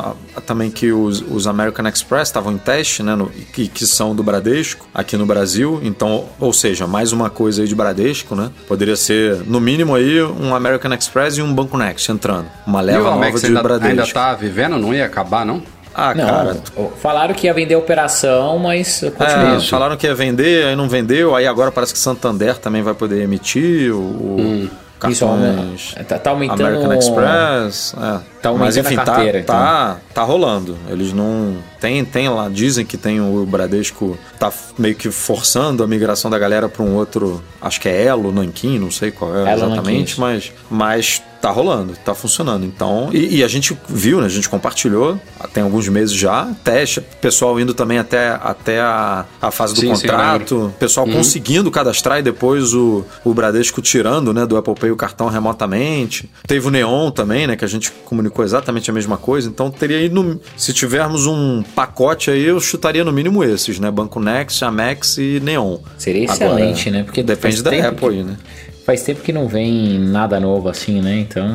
também 0.46 0.70
que 0.70 0.90
os, 0.90 1.20
os 1.20 1.46
American 1.46 1.86
Express 1.86 2.28
estavam 2.28 2.52
em 2.52 2.58
teste, 2.58 3.02
né? 3.02 3.14
No, 3.14 3.28
que, 3.28 3.68
que 3.68 3.86
são 3.86 4.14
do 4.14 4.22
Bradesco, 4.22 4.86
aqui 4.94 5.16
no 5.16 5.26
Brasil. 5.26 5.80
Então, 5.82 6.26
ou 6.40 6.52
seja, 6.52 6.86
mais 6.86 7.12
uma 7.12 7.28
coisa 7.28 7.62
aí 7.62 7.68
de 7.68 7.74
Bradesco, 7.74 8.34
né? 8.34 8.50
Poderia 8.66 8.96
ser, 8.96 9.38
no 9.46 9.60
mínimo 9.60 9.94
aí, 9.94 10.22
um 10.22 10.54
American 10.54 10.94
Express 10.94 11.36
e 11.36 11.42
um 11.42 11.52
Banco 11.52 11.71
Next 11.76 12.10
entrando. 12.10 12.46
Uma 12.66 12.80
leva 12.80 12.98
e 12.98 13.02
o 13.02 13.04
nova 13.04 13.38
de 13.38 13.46
ainda, 13.46 13.62
Bradesco. 13.62 13.90
ainda 13.90 14.06
tá 14.06 14.34
vivendo? 14.34 14.78
Não 14.78 14.94
ia 14.94 15.06
acabar, 15.06 15.44
não? 15.44 15.62
Ah, 15.94 16.14
não, 16.14 16.26
cara. 16.26 16.56
Falaram 17.00 17.34
que 17.34 17.46
ia 17.46 17.54
vender 17.54 17.74
a 17.74 17.78
operação, 17.78 18.58
mas 18.58 19.00
continua. 19.00 19.56
É, 19.56 19.60
falaram 19.60 19.96
que 19.96 20.06
ia 20.06 20.14
vender, 20.14 20.66
aí 20.66 20.76
não 20.76 20.88
vendeu, 20.88 21.36
aí 21.36 21.46
agora 21.46 21.70
parece 21.70 21.92
que 21.92 21.98
Santander 21.98 22.56
também 22.56 22.82
vai 22.82 22.94
poder 22.94 23.22
emitir 23.22 23.92
o. 23.94 24.36
Hum. 24.40 24.68
Cartões, 25.02 25.80
Isso, 25.80 26.04
tá, 26.04 26.18
tá 26.18 26.30
aumentando 26.30 26.64
American 26.64 26.92
Express, 26.94 27.94
é. 27.96 28.20
tá 28.40 28.52
mas 28.52 28.76
enfim, 28.76 28.94
tá, 28.94 29.04
carteira, 29.04 29.42
tá, 29.42 29.42
então. 29.42 29.56
tá, 29.56 30.00
tá 30.14 30.22
rolando. 30.22 30.76
Eles 30.88 31.12
não 31.12 31.56
tem, 31.80 32.04
tem 32.04 32.28
lá, 32.28 32.48
dizem 32.48 32.86
que 32.86 32.96
tem 32.96 33.20
o 33.20 33.44
Bradesco 33.44 34.16
tá 34.38 34.52
meio 34.78 34.94
que 34.94 35.10
forçando 35.10 35.82
a 35.82 35.86
migração 35.86 36.30
da 36.30 36.38
galera 36.38 36.68
para 36.68 36.82
um 36.82 36.94
outro, 36.94 37.42
acho 37.60 37.80
que 37.80 37.88
é 37.88 38.04
Elo, 38.04 38.30
Nankin, 38.32 38.78
não 38.78 38.90
sei 38.90 39.10
qual 39.10 39.36
é 39.36 39.50
Elo, 39.52 39.64
exatamente, 39.64 40.20
mas 40.20 40.52
mas 40.70 41.20
tá 41.42 41.50
rolando, 41.50 41.94
tá 42.04 42.14
funcionando. 42.14 42.64
Então, 42.64 43.10
e, 43.12 43.38
e, 43.38 43.44
a 43.44 43.48
gente 43.48 43.76
viu, 43.88 44.20
né? 44.20 44.26
A 44.26 44.30
gente 44.30 44.48
compartilhou, 44.48 45.20
tem 45.52 45.64
alguns 45.64 45.88
meses 45.88 46.14
já, 46.14 46.48
teste, 46.62 47.00
pessoal 47.20 47.58
indo 47.58 47.74
também 47.74 47.98
até, 47.98 48.28
até 48.28 48.80
a, 48.80 49.26
a 49.40 49.50
fase 49.50 49.74
do 49.74 49.80
sim, 49.80 49.88
contrato, 49.88 50.66
sim, 50.66 50.74
pessoal 50.78 51.04
uhum. 51.04 51.14
conseguindo 51.14 51.68
cadastrar 51.68 52.20
e 52.20 52.22
depois 52.22 52.72
o, 52.72 53.04
o 53.24 53.34
Bradesco 53.34 53.82
tirando, 53.82 54.32
né, 54.32 54.46
do 54.46 54.56
Apple 54.56 54.74
Pay 54.76 54.91
o 54.92 54.96
cartão 54.96 55.28
remotamente. 55.28 56.30
Teve 56.46 56.68
o 56.68 56.70
Neon 56.70 57.10
também, 57.10 57.46
né, 57.46 57.56
que 57.56 57.64
a 57.64 57.68
gente 57.68 57.90
comunicou 58.04 58.44
exatamente 58.44 58.90
a 58.90 58.94
mesma 58.94 59.16
coisa. 59.16 59.48
Então, 59.48 59.70
teria 59.70 59.98
aí, 59.98 60.08
no, 60.08 60.40
se 60.56 60.72
tivermos 60.72 61.26
um 61.26 61.62
pacote 61.74 62.30
aí, 62.30 62.44
eu 62.44 62.60
chutaria 62.60 63.04
no 63.04 63.12
mínimo 63.12 63.42
esses, 63.44 63.78
né? 63.78 63.90
Banco 63.90 64.20
Next, 64.20 64.64
Amex 64.64 65.18
e 65.18 65.40
Neon. 65.40 65.78
Seria 65.98 66.24
excelente, 66.24 66.88
Agora, 66.88 67.02
né? 67.02 67.04
Porque 67.04 67.22
depende 67.22 67.62
da 67.62 67.70
Apple 67.70 68.08
que, 68.08 68.14
aí, 68.14 68.24
né? 68.24 68.36
Faz 68.84 69.02
tempo 69.02 69.22
que 69.22 69.32
não 69.32 69.46
vem 69.46 69.98
nada 69.98 70.40
novo 70.40 70.68
assim, 70.68 71.00
né? 71.00 71.18
Então 71.18 71.46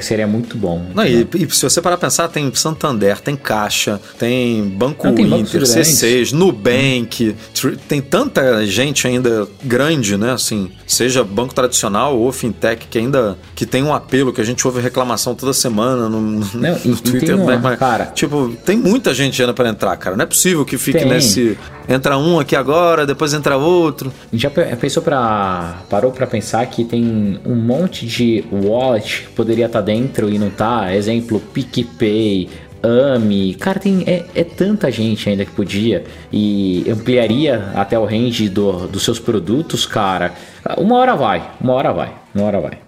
Seria 0.00 0.26
muito 0.26 0.56
bom. 0.56 0.84
Não, 0.94 1.04
e, 1.04 1.26
e, 1.34 1.50
se 1.50 1.62
você 1.62 1.80
parar 1.80 1.96
pra 1.96 2.08
pensar, 2.08 2.28
tem 2.28 2.52
Santander, 2.54 3.20
tem 3.20 3.36
Caixa, 3.36 4.00
tem 4.18 4.64
Banco 4.68 5.06
Não, 5.06 5.14
tem 5.14 5.40
Inter, 5.40 5.62
C6, 5.62 6.32
Nubank, 6.32 7.36
hum. 7.64 7.76
tem 7.88 8.00
tanta 8.00 8.66
gente 8.66 9.06
ainda 9.06 9.46
grande, 9.62 10.16
né? 10.16 10.32
Assim, 10.32 10.70
seja 10.86 11.22
banco 11.22 11.54
tradicional 11.54 12.18
ou 12.18 12.30
fintech 12.32 12.86
que 12.88 12.98
ainda 12.98 13.36
que 13.54 13.64
tem 13.64 13.82
um 13.82 13.94
apelo 13.94 14.32
que 14.32 14.40
a 14.40 14.44
gente 14.44 14.66
ouve 14.66 14.80
reclamação 14.80 15.34
toda 15.34 15.52
semana 15.52 16.08
no, 16.08 16.20
no, 16.20 16.40
Não, 16.54 16.78
no 16.84 16.96
Twitter, 16.96 17.36
uma, 17.36 17.52
né? 17.52 17.60
Mas, 17.62 17.78
cara, 17.78 18.06
tipo, 18.06 18.56
tem 18.64 18.76
muita 18.76 19.14
gente 19.14 19.40
ainda 19.40 19.54
para 19.54 19.68
entrar, 19.68 19.96
cara. 19.96 20.16
Não 20.16 20.24
é 20.24 20.26
possível 20.26 20.64
que 20.64 20.76
fique 20.76 20.98
tem. 20.98 21.08
nesse 21.08 21.56
entra 21.88 22.18
um 22.18 22.38
aqui 22.38 22.54
agora, 22.54 23.06
depois 23.06 23.32
entra 23.32 23.56
outro. 23.56 24.12
Já 24.32 24.50
pensou 24.50 25.02
para 25.02 25.78
parou 25.88 26.12
para 26.12 26.26
pensar 26.26 26.64
que 26.66 26.84
tem 26.84 27.40
um 27.44 27.54
monte 27.54 28.06
de 28.06 28.44
wallet 28.52 29.22
que 29.22 29.32
poderia 29.32 29.67
estar 29.68 29.80
tá 29.80 29.84
dentro 29.84 30.28
e 30.28 30.38
não 30.38 30.50
tá? 30.50 30.94
Exemplo, 30.94 31.40
PicPay, 31.40 32.48
AMI, 32.82 33.54
cara, 33.54 33.78
tem 33.78 34.04
é, 34.06 34.24
é, 34.34 34.44
tanta 34.44 34.90
gente 34.90 35.28
ainda 35.28 35.44
que 35.44 35.52
podia 35.52 36.04
e 36.32 36.86
ampliaria 36.90 37.70
até 37.74 37.98
o 37.98 38.04
range 38.04 38.48
do, 38.48 38.86
dos 38.86 39.02
seus 39.02 39.18
produtos, 39.18 39.84
cara. 39.86 40.32
Uma 40.76 40.96
hora 40.96 41.16
vai, 41.16 41.50
uma 41.60 41.74
hora 41.74 41.92
vai, 41.92 42.14
uma 42.34 42.44
hora 42.44 42.60
vai. 42.60 42.78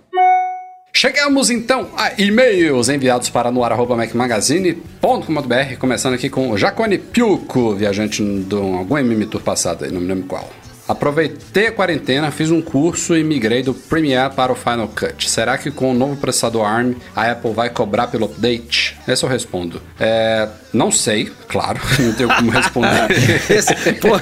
Chegamos 0.92 1.50
então 1.50 1.88
a 1.96 2.20
e-mails 2.20 2.88
enviados 2.88 3.30
para 3.30 3.50
noar.macmagazine.com.br, 3.50 5.76
começando 5.78 6.14
aqui 6.14 6.28
com 6.28 6.50
o 6.50 6.58
Jacone 6.58 6.98
Piuco, 6.98 7.74
viajante 7.74 8.22
de 8.22 8.56
algum 8.56 8.98
MM 8.98 9.26
Tour 9.26 9.40
passado 9.40 9.90
não 9.90 10.00
me 10.00 10.08
lembro 10.08 10.26
qual. 10.26 10.50
Aproveitei 10.90 11.68
a 11.68 11.72
quarentena, 11.72 12.32
fiz 12.32 12.50
um 12.50 12.60
curso 12.60 13.16
e 13.16 13.22
migrei 13.22 13.62
do 13.62 13.72
Premiere 13.72 14.34
para 14.34 14.50
o 14.50 14.56
Final 14.56 14.88
Cut. 14.88 15.30
Será 15.30 15.56
que 15.56 15.70
com 15.70 15.92
o 15.92 15.94
novo 15.94 16.16
processador 16.16 16.66
ARM 16.66 16.94
a 17.14 17.30
Apple 17.30 17.52
vai 17.52 17.70
cobrar 17.70 18.08
pelo 18.08 18.24
update? 18.24 18.98
Essa 19.06 19.24
eu 19.24 19.30
respondo. 19.30 19.80
É, 20.00 20.48
não 20.72 20.90
sei, 20.90 21.30
claro, 21.46 21.78
não 22.00 22.12
tenho 22.12 22.28
como 22.34 22.50
responder. 22.50 23.08
esse, 23.48 23.72
pô, 24.00 24.20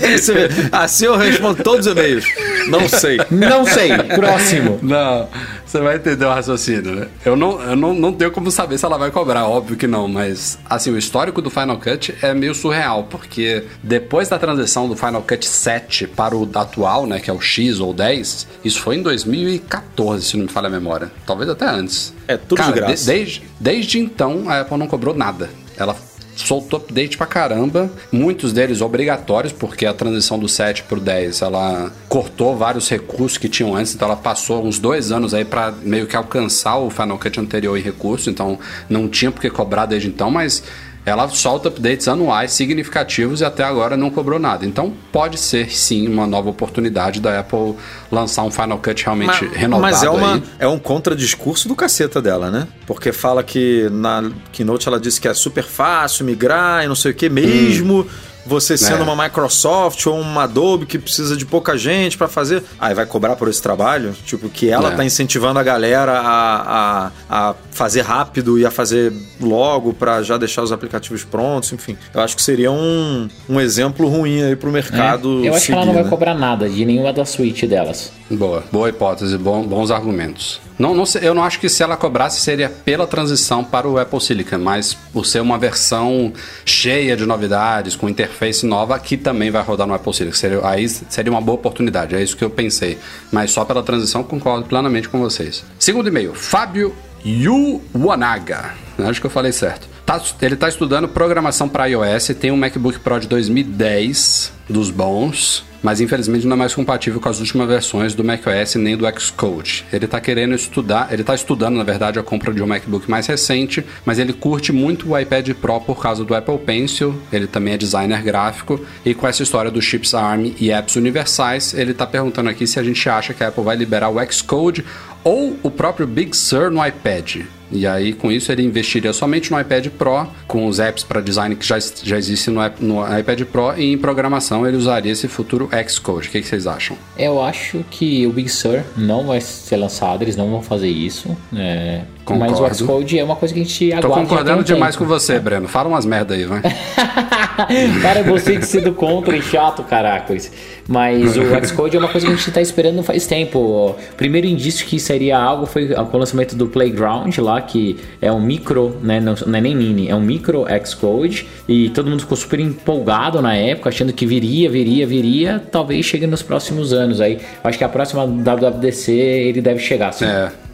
esse, 0.00 0.32
assim 0.70 1.06
eu 1.06 1.16
respondo 1.16 1.64
todos 1.64 1.86
os 1.88 1.92
e-mails. 1.92 2.24
Não 2.68 2.88
sei. 2.88 3.18
Não 3.28 3.66
sei. 3.66 3.90
Próximo. 4.14 4.78
Não. 4.82 5.28
Você 5.76 5.82
vai 5.82 5.96
entender 5.96 6.24
o 6.24 6.30
raciocínio, 6.30 6.94
né? 6.94 7.08
Eu 7.22 7.36
não, 7.36 7.60
eu 7.60 7.76
não, 7.76 7.92
não 7.92 8.10
tenho 8.10 8.30
como 8.30 8.50
saber 8.50 8.78
se 8.78 8.86
ela 8.86 8.96
vai 8.96 9.10
cobrar, 9.10 9.46
óbvio 9.46 9.76
que 9.76 9.86
não, 9.86 10.08
mas 10.08 10.58
assim, 10.70 10.90
o 10.90 10.96
histórico 10.96 11.42
do 11.42 11.50
Final 11.50 11.76
Cut 11.78 12.14
é 12.22 12.32
meio 12.32 12.54
surreal, 12.54 13.04
porque 13.04 13.62
depois 13.82 14.26
da 14.26 14.38
transição 14.38 14.88
do 14.88 14.96
Final 14.96 15.20
Cut 15.20 15.46
7 15.46 16.06
para 16.06 16.34
o 16.34 16.48
atual, 16.54 17.06
né, 17.06 17.20
que 17.20 17.28
é 17.28 17.32
o 17.32 17.42
X 17.42 17.78
ou 17.78 17.92
10, 17.92 18.46
isso 18.64 18.80
foi 18.80 18.96
em 18.96 19.02
2014, 19.02 20.24
se 20.24 20.36
não 20.38 20.46
me 20.46 20.50
falha 20.50 20.68
a 20.68 20.70
memória. 20.70 21.12
Talvez 21.26 21.50
até 21.50 21.66
antes. 21.66 22.14
É 22.26 22.38
tudo 22.38 22.56
Cara, 22.56 22.72
de 22.72 22.80
graça. 22.80 22.94
De, 22.94 23.04
desde, 23.04 23.42
desde 23.60 23.98
então, 23.98 24.48
a 24.48 24.60
Apple 24.60 24.78
não 24.78 24.86
cobrou 24.86 25.14
nada. 25.14 25.50
Ela 25.76 25.94
soltou 26.36 26.78
update 26.78 27.16
pra 27.16 27.26
caramba, 27.26 27.90
muitos 28.12 28.52
deles 28.52 28.80
obrigatórios, 28.80 29.52
porque 29.52 29.86
a 29.86 29.94
transição 29.94 30.38
do 30.38 30.48
7 30.48 30.82
pro 30.84 31.00
10 31.00 31.42
ela 31.42 31.90
cortou 32.08 32.56
vários 32.56 32.88
recursos 32.88 33.38
que 33.38 33.48
tinham 33.48 33.74
antes, 33.74 33.94
então 33.94 34.06
ela 34.06 34.16
passou 34.16 34.64
uns 34.64 34.78
dois 34.78 35.10
anos 35.10 35.32
aí 35.32 35.44
para 35.44 35.72
meio 35.82 36.06
que 36.06 36.14
alcançar 36.14 36.76
o 36.76 36.90
Final 36.90 37.18
Cut 37.18 37.40
anterior 37.40 37.76
em 37.76 37.82
recurso, 37.82 38.28
então 38.30 38.58
não 38.88 39.08
tinha 39.08 39.32
por 39.32 39.40
que 39.40 39.50
cobrar 39.50 39.86
desde 39.86 40.08
então, 40.08 40.30
mas 40.30 40.62
ela 41.06 41.28
solta 41.28 41.68
updates 41.68 42.08
anuais 42.08 42.50
significativos 42.50 43.40
e 43.40 43.44
até 43.44 43.62
agora 43.62 43.96
não 43.96 44.10
cobrou 44.10 44.40
nada. 44.40 44.66
Então 44.66 44.92
pode 45.12 45.38
ser 45.38 45.70
sim 45.70 46.08
uma 46.08 46.26
nova 46.26 46.50
oportunidade 46.50 47.20
da 47.20 47.38
Apple 47.38 47.76
lançar 48.10 48.42
um 48.42 48.50
Final 48.50 48.78
Cut 48.78 49.04
realmente 49.04 49.44
mas, 49.44 49.52
renovado. 49.52 49.92
Mas 49.92 50.02
é, 50.02 50.10
uma, 50.10 50.34
aí. 50.34 50.42
é 50.58 50.66
um 50.66 50.80
contradiscurso 50.80 51.68
do 51.68 51.76
caceta 51.76 52.20
dela, 52.20 52.50
né? 52.50 52.66
Porque 52.88 53.12
fala 53.12 53.44
que 53.44 53.88
na 53.92 54.32
Keynote 54.50 54.88
ela 54.88 54.98
disse 54.98 55.20
que 55.20 55.28
é 55.28 55.34
super 55.34 55.62
fácil 55.62 56.26
migrar 56.26 56.84
e 56.84 56.88
não 56.88 56.96
sei 56.96 57.12
o 57.12 57.14
que, 57.14 57.28
mesmo. 57.28 58.00
Hum 58.00 58.06
você 58.46 58.76
sendo 58.76 59.00
é. 59.00 59.02
uma 59.02 59.24
Microsoft 59.24 60.06
ou 60.06 60.18
uma 60.20 60.44
Adobe 60.44 60.86
que 60.86 60.98
precisa 60.98 61.36
de 61.36 61.44
pouca 61.44 61.76
gente 61.76 62.16
para 62.16 62.28
fazer, 62.28 62.62
aí 62.78 62.94
vai 62.94 63.04
cobrar 63.04 63.36
por 63.36 63.48
esse 63.48 63.60
trabalho? 63.60 64.14
Tipo, 64.24 64.48
que 64.48 64.70
ela 64.70 64.92
é. 64.92 64.96
tá 64.96 65.04
incentivando 65.04 65.58
a 65.58 65.62
galera 65.62 66.12
a, 66.20 67.06
a, 67.08 67.10
a 67.28 67.54
fazer 67.70 68.02
rápido 68.02 68.58
e 68.58 68.64
a 68.64 68.70
fazer 68.70 69.12
logo 69.40 69.92
para 69.92 70.22
já 70.22 70.36
deixar 70.36 70.62
os 70.62 70.72
aplicativos 70.72 71.24
prontos, 71.24 71.72
enfim. 71.72 71.96
Eu 72.14 72.20
acho 72.20 72.36
que 72.36 72.42
seria 72.42 72.70
um, 72.70 73.28
um 73.48 73.60
exemplo 73.60 74.08
ruim 74.08 74.42
aí 74.42 74.56
pro 74.56 74.70
mercado. 74.70 75.44
É. 75.44 75.48
Eu 75.48 75.54
acho 75.54 75.66
seguir, 75.66 75.72
que 75.74 75.78
ela 75.78 75.86
não 75.86 75.94
vai 75.94 76.04
né? 76.04 76.10
cobrar 76.10 76.34
nada 76.34 76.68
de 76.68 76.84
nenhuma 76.84 77.12
da 77.12 77.24
suíte 77.24 77.66
delas. 77.66 78.12
Boa, 78.28 78.64
boa 78.72 78.88
hipótese, 78.88 79.38
bom, 79.38 79.62
bons 79.62 79.90
argumentos. 79.90 80.60
Não, 80.76 80.94
não, 80.94 81.04
eu 81.22 81.32
não 81.32 81.44
acho 81.44 81.60
que 81.60 81.68
se 81.68 81.82
ela 81.82 81.96
cobrasse 81.96 82.40
seria 82.40 82.68
pela 82.68 83.06
transição 83.06 83.62
para 83.62 83.88
o 83.88 83.98
Apple 83.98 84.20
Silicon, 84.20 84.58
mas 84.58 84.94
por 84.94 85.24
ser 85.24 85.40
uma 85.40 85.56
versão 85.56 86.32
cheia 86.64 87.16
de 87.16 87.24
novidades, 87.24 87.94
com 87.94 88.08
interface 88.08 88.66
nova, 88.66 88.98
que 88.98 89.16
também 89.16 89.50
vai 89.50 89.62
rodar 89.62 89.86
no 89.86 89.94
Apple 89.94 90.12
Silicon. 90.12 90.36
Seria, 90.36 90.66
aí 90.66 90.88
seria 90.88 91.30
uma 91.30 91.40
boa 91.40 91.54
oportunidade, 91.54 92.16
é 92.16 92.22
isso 92.22 92.36
que 92.36 92.44
eu 92.44 92.50
pensei. 92.50 92.98
Mas 93.30 93.52
só 93.52 93.64
pela 93.64 93.82
transição 93.82 94.24
concordo 94.24 94.66
plenamente 94.66 95.08
com 95.08 95.20
vocês. 95.20 95.64
Segundo 95.78 96.08
e-mail, 96.08 96.34
Fábio 96.34 96.94
Yuwanaga. 97.24 98.74
Acho 98.98 99.20
que 99.20 99.26
eu 99.26 99.30
falei 99.30 99.52
certo. 99.52 99.88
Tá, 100.04 100.20
ele 100.40 100.54
está 100.54 100.68
estudando 100.68 101.08
programação 101.08 101.68
para 101.68 101.86
iOS, 101.86 102.28
tem 102.38 102.52
um 102.52 102.56
MacBook 102.56 103.00
Pro 103.00 103.18
de 103.18 103.26
2010, 103.26 104.52
dos 104.68 104.90
bons, 104.90 105.64
mas 105.86 106.00
infelizmente 106.00 106.44
não 106.48 106.56
é 106.56 106.58
mais 106.58 106.74
compatível 106.74 107.20
com 107.20 107.28
as 107.28 107.38
últimas 107.38 107.68
versões 107.68 108.12
do 108.12 108.24
macOS 108.24 108.74
nem 108.74 108.96
do 108.96 109.06
Xcode. 109.20 109.84
Ele 109.92 110.04
está 110.04 110.20
querendo 110.20 110.52
estudar, 110.52 111.12
ele 111.12 111.20
está 111.20 111.32
estudando, 111.32 111.76
na 111.76 111.84
verdade, 111.84 112.18
a 112.18 112.24
compra 112.24 112.52
de 112.52 112.60
um 112.60 112.66
MacBook 112.66 113.08
mais 113.08 113.28
recente, 113.28 113.86
mas 114.04 114.18
ele 114.18 114.32
curte 114.32 114.72
muito 114.72 115.12
o 115.12 115.16
iPad 115.16 115.48
Pro 115.50 115.80
por 115.80 116.02
causa 116.02 116.24
do 116.24 116.34
Apple 116.34 116.58
Pencil, 116.58 117.14
ele 117.32 117.46
também 117.46 117.74
é 117.74 117.76
designer 117.76 118.20
gráfico, 118.20 118.84
e 119.04 119.14
com 119.14 119.28
essa 119.28 119.44
história 119.44 119.70
dos 119.70 119.84
chips 119.84 120.12
ARM 120.12 120.52
e 120.58 120.72
apps 120.72 120.96
universais, 120.96 121.72
ele 121.72 121.92
está 121.92 122.04
perguntando 122.04 122.50
aqui 122.50 122.66
se 122.66 122.80
a 122.80 122.82
gente 122.82 123.08
acha 123.08 123.32
que 123.32 123.44
a 123.44 123.48
Apple 123.48 123.62
vai 123.62 123.76
liberar 123.76 124.08
o 124.08 124.18
Xcode 124.28 124.84
ou 125.22 125.56
o 125.62 125.70
próprio 125.70 126.04
Big 126.04 126.36
Sur 126.36 126.68
no 126.68 126.84
iPad. 126.84 127.42
E 127.70 127.86
aí, 127.86 128.12
com 128.12 128.30
isso, 128.30 128.52
ele 128.52 128.62
investiria 128.62 129.12
somente 129.12 129.50
no 129.50 129.60
iPad 129.60 129.88
Pro, 129.88 130.26
com 130.46 130.66
os 130.66 130.78
apps 130.78 131.02
para 131.02 131.20
design 131.20 131.54
que 131.56 131.66
já, 131.66 131.78
já 132.02 132.16
existem 132.16 132.54
no, 132.54 132.60
no, 132.80 133.18
iPad 133.18 133.42
Pro, 133.42 133.74
e 133.76 133.92
em 133.92 133.98
programação 133.98 134.66
ele 134.66 134.76
usaria 134.76 135.12
esse 135.12 135.28
futuro 135.28 135.68
Xcode. 135.88 136.28
O 136.28 136.30
que, 136.30 136.40
que, 136.40 136.46
vocês 136.46 136.66
acham? 136.66 136.96
Eu 137.16 137.42
acho 137.42 137.84
que 137.90 138.26
o 138.26 138.32
Big 138.32 138.48
Sur 138.48 138.82
não 138.96 139.26
vai 139.26 139.40
ser 139.40 139.76
lançado, 139.76 140.22
eles 140.22 140.36
não 140.36 140.50
vão 140.50 140.62
fazer 140.62 140.88
isso. 140.88 141.36
É... 141.54 142.02
Mas 142.34 142.58
o 142.58 142.74
Xcode 142.74 143.18
é 143.18 143.24
uma 143.24 143.36
coisa 143.36 143.54
que 143.54 143.60
a 143.60 143.62
gente 143.62 143.92
aguarda. 143.92 144.08
Tô 144.08 144.14
concordando 144.14 144.64
demais 144.64 144.94
tempo. 144.96 145.04
com 145.04 145.08
você, 145.08 145.38
Breno. 145.38 145.68
Fala 145.68 145.88
umas 145.88 146.04
merda 146.04 146.34
aí, 146.34 146.44
vai. 146.44 146.60
Cara, 148.02 148.22
você 148.22 148.56
de 148.56 148.66
ser 148.66 148.80
do 148.82 148.92
contra 148.92 149.36
e 149.36 149.42
chato, 149.42 149.82
caracas. 149.82 150.50
Mas 150.88 151.36
o 151.36 151.42
Xcode 151.66 151.96
é 151.96 151.98
uma 151.98 152.08
coisa 152.08 152.26
que 152.26 152.32
a 152.32 152.36
gente 152.36 152.50
tá 152.50 152.60
esperando 152.60 153.02
faz 153.02 153.26
tempo. 153.26 153.58
O 153.58 153.94
primeiro 154.16 154.46
indício 154.46 154.86
que 154.86 154.98
seria 155.00 155.38
algo 155.38 155.66
foi 155.66 155.92
o 155.92 156.16
lançamento 156.16 156.54
do 156.54 156.66
Playground 156.66 157.36
lá, 157.38 157.60
que 157.60 157.96
é 158.20 158.30
um 158.30 158.40
micro, 158.40 158.96
né? 159.02 159.20
Não, 159.20 159.34
não 159.46 159.58
é 159.58 159.60
nem 159.60 159.74
mini, 159.74 160.08
é 160.08 160.14
um 160.14 160.20
micro 160.20 160.64
Xcode. 160.84 161.46
E 161.68 161.90
todo 161.90 162.08
mundo 162.08 162.20
ficou 162.20 162.36
super 162.36 162.60
empolgado 162.60 163.40
na 163.40 163.54
época, 163.54 163.88
achando 163.88 164.12
que 164.12 164.26
viria, 164.26 164.70
viria, 164.70 165.06
viria. 165.06 165.62
Talvez 165.70 166.04
chegue 166.06 166.26
nos 166.26 166.42
próximos 166.42 166.92
anos. 166.92 167.20
Aí 167.20 167.38
acho 167.64 167.78
que 167.78 167.84
a 167.84 167.88
próxima 167.88 168.26
WWDC 168.26 169.12
ele 169.12 169.60
deve 169.60 169.80
chegar. 169.80 170.08
Assim. 170.08 170.24
É. 170.24 170.65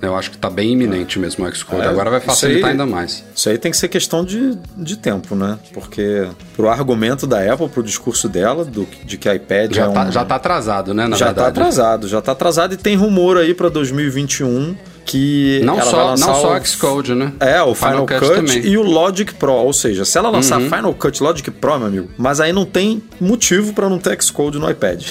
Eu 0.00 0.14
acho 0.14 0.30
que 0.30 0.38
tá 0.38 0.50
bem 0.50 0.72
iminente 0.72 1.18
mesmo 1.18 1.46
o 1.46 1.54
Xcode. 1.54 1.82
É, 1.82 1.88
Agora 1.88 2.10
vai 2.10 2.20
facilitar 2.20 2.66
aí, 2.66 2.72
ainda 2.72 2.86
mais. 2.86 3.24
Isso 3.34 3.48
aí 3.48 3.58
tem 3.58 3.70
que 3.70 3.76
ser 3.76 3.88
questão 3.88 4.24
de, 4.24 4.56
de 4.76 4.96
tempo, 4.96 5.34
né? 5.34 5.58
Porque 5.72 6.28
pro 6.54 6.68
argumento 6.68 7.26
da 7.26 7.40
Apple, 7.52 7.68
pro 7.68 7.82
discurso 7.82 8.28
dela, 8.28 8.64
do, 8.64 8.86
de 9.04 9.16
que 9.16 9.32
iPad 9.32 9.74
já 9.74 9.84
é 9.84 9.88
um... 9.88 9.92
Tá, 9.94 10.10
já 10.10 10.24
tá 10.24 10.34
atrasado, 10.36 10.92
né? 10.92 11.04
já 11.16 11.26
verdade. 11.26 11.34
tá 11.34 11.46
atrasado, 11.46 12.08
já 12.08 12.20
tá 12.20 12.32
atrasado. 12.32 12.74
E 12.74 12.76
tem 12.76 12.96
rumor 12.96 13.38
aí 13.38 13.54
pra 13.54 13.68
2021 13.68 14.76
que 15.06 15.60
não 15.64 15.80
só 15.80 16.16
não 16.16 16.32
o, 16.32 16.40
só 16.40 16.60
Xcode, 16.64 17.14
né? 17.14 17.32
É, 17.38 17.62
o 17.62 17.74
Final, 17.74 18.06
Final 18.06 18.20
Cut, 18.20 18.40
Cut 18.40 18.68
e 18.68 18.76
o 18.76 18.82
Logic 18.82 19.34
Pro. 19.34 19.52
Ou 19.52 19.72
seja, 19.72 20.04
se 20.04 20.18
ela 20.18 20.28
lançar 20.28 20.60
uhum. 20.60 20.68
Final 20.68 20.94
Cut 20.94 21.22
Logic 21.22 21.50
Pro, 21.50 21.78
meu 21.78 21.86
amigo, 21.86 22.10
mas 22.18 22.40
aí 22.40 22.52
não 22.52 22.66
tem 22.66 23.02
motivo 23.20 23.72
para 23.72 23.88
não 23.88 23.98
ter 23.98 24.20
Xcode 24.20 24.58
no 24.58 24.68
iPad. 24.68 25.04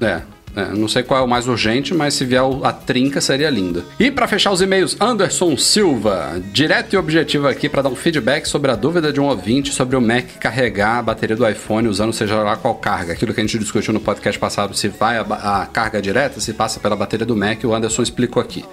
é. 0.00 0.22
É, 0.56 0.74
não 0.74 0.88
sei 0.88 1.02
qual 1.02 1.20
é 1.20 1.22
o 1.22 1.28
mais 1.28 1.46
urgente, 1.46 1.92
mas 1.92 2.14
se 2.14 2.24
vier 2.24 2.42
a 2.62 2.72
trinca 2.72 3.20
seria 3.20 3.50
linda. 3.50 3.84
E 4.00 4.10
para 4.10 4.26
fechar 4.26 4.50
os 4.50 4.62
e-mails, 4.62 4.96
Anderson 4.98 5.54
Silva, 5.54 6.40
direto 6.50 6.94
e 6.94 6.96
objetivo 6.96 7.46
aqui 7.46 7.68
para 7.68 7.82
dar 7.82 7.90
um 7.90 7.94
feedback 7.94 8.46
sobre 8.46 8.70
a 8.70 8.74
dúvida 8.74 9.12
de 9.12 9.20
um 9.20 9.24
ouvinte 9.24 9.70
sobre 9.70 9.96
o 9.96 10.00
Mac 10.00 10.24
carregar 10.40 10.98
a 10.98 11.02
bateria 11.02 11.36
do 11.36 11.46
iPhone 11.46 11.88
usando 11.88 12.12
seja 12.14 12.36
lá 12.42 12.56
qual 12.56 12.74
carga. 12.76 13.12
Aquilo 13.12 13.34
que 13.34 13.40
a 13.40 13.44
gente 13.44 13.58
discutiu 13.58 13.92
no 13.92 14.00
podcast 14.00 14.40
passado, 14.40 14.74
se 14.74 14.88
vai 14.88 15.18
a, 15.18 15.20
a 15.62 15.66
carga 15.66 16.00
direta, 16.00 16.40
se 16.40 16.54
passa 16.54 16.80
pela 16.80 16.96
bateria 16.96 17.26
do 17.26 17.36
Mac, 17.36 17.62
o 17.62 17.74
Anderson 17.74 18.02
explicou 18.02 18.40
aqui. 18.42 18.64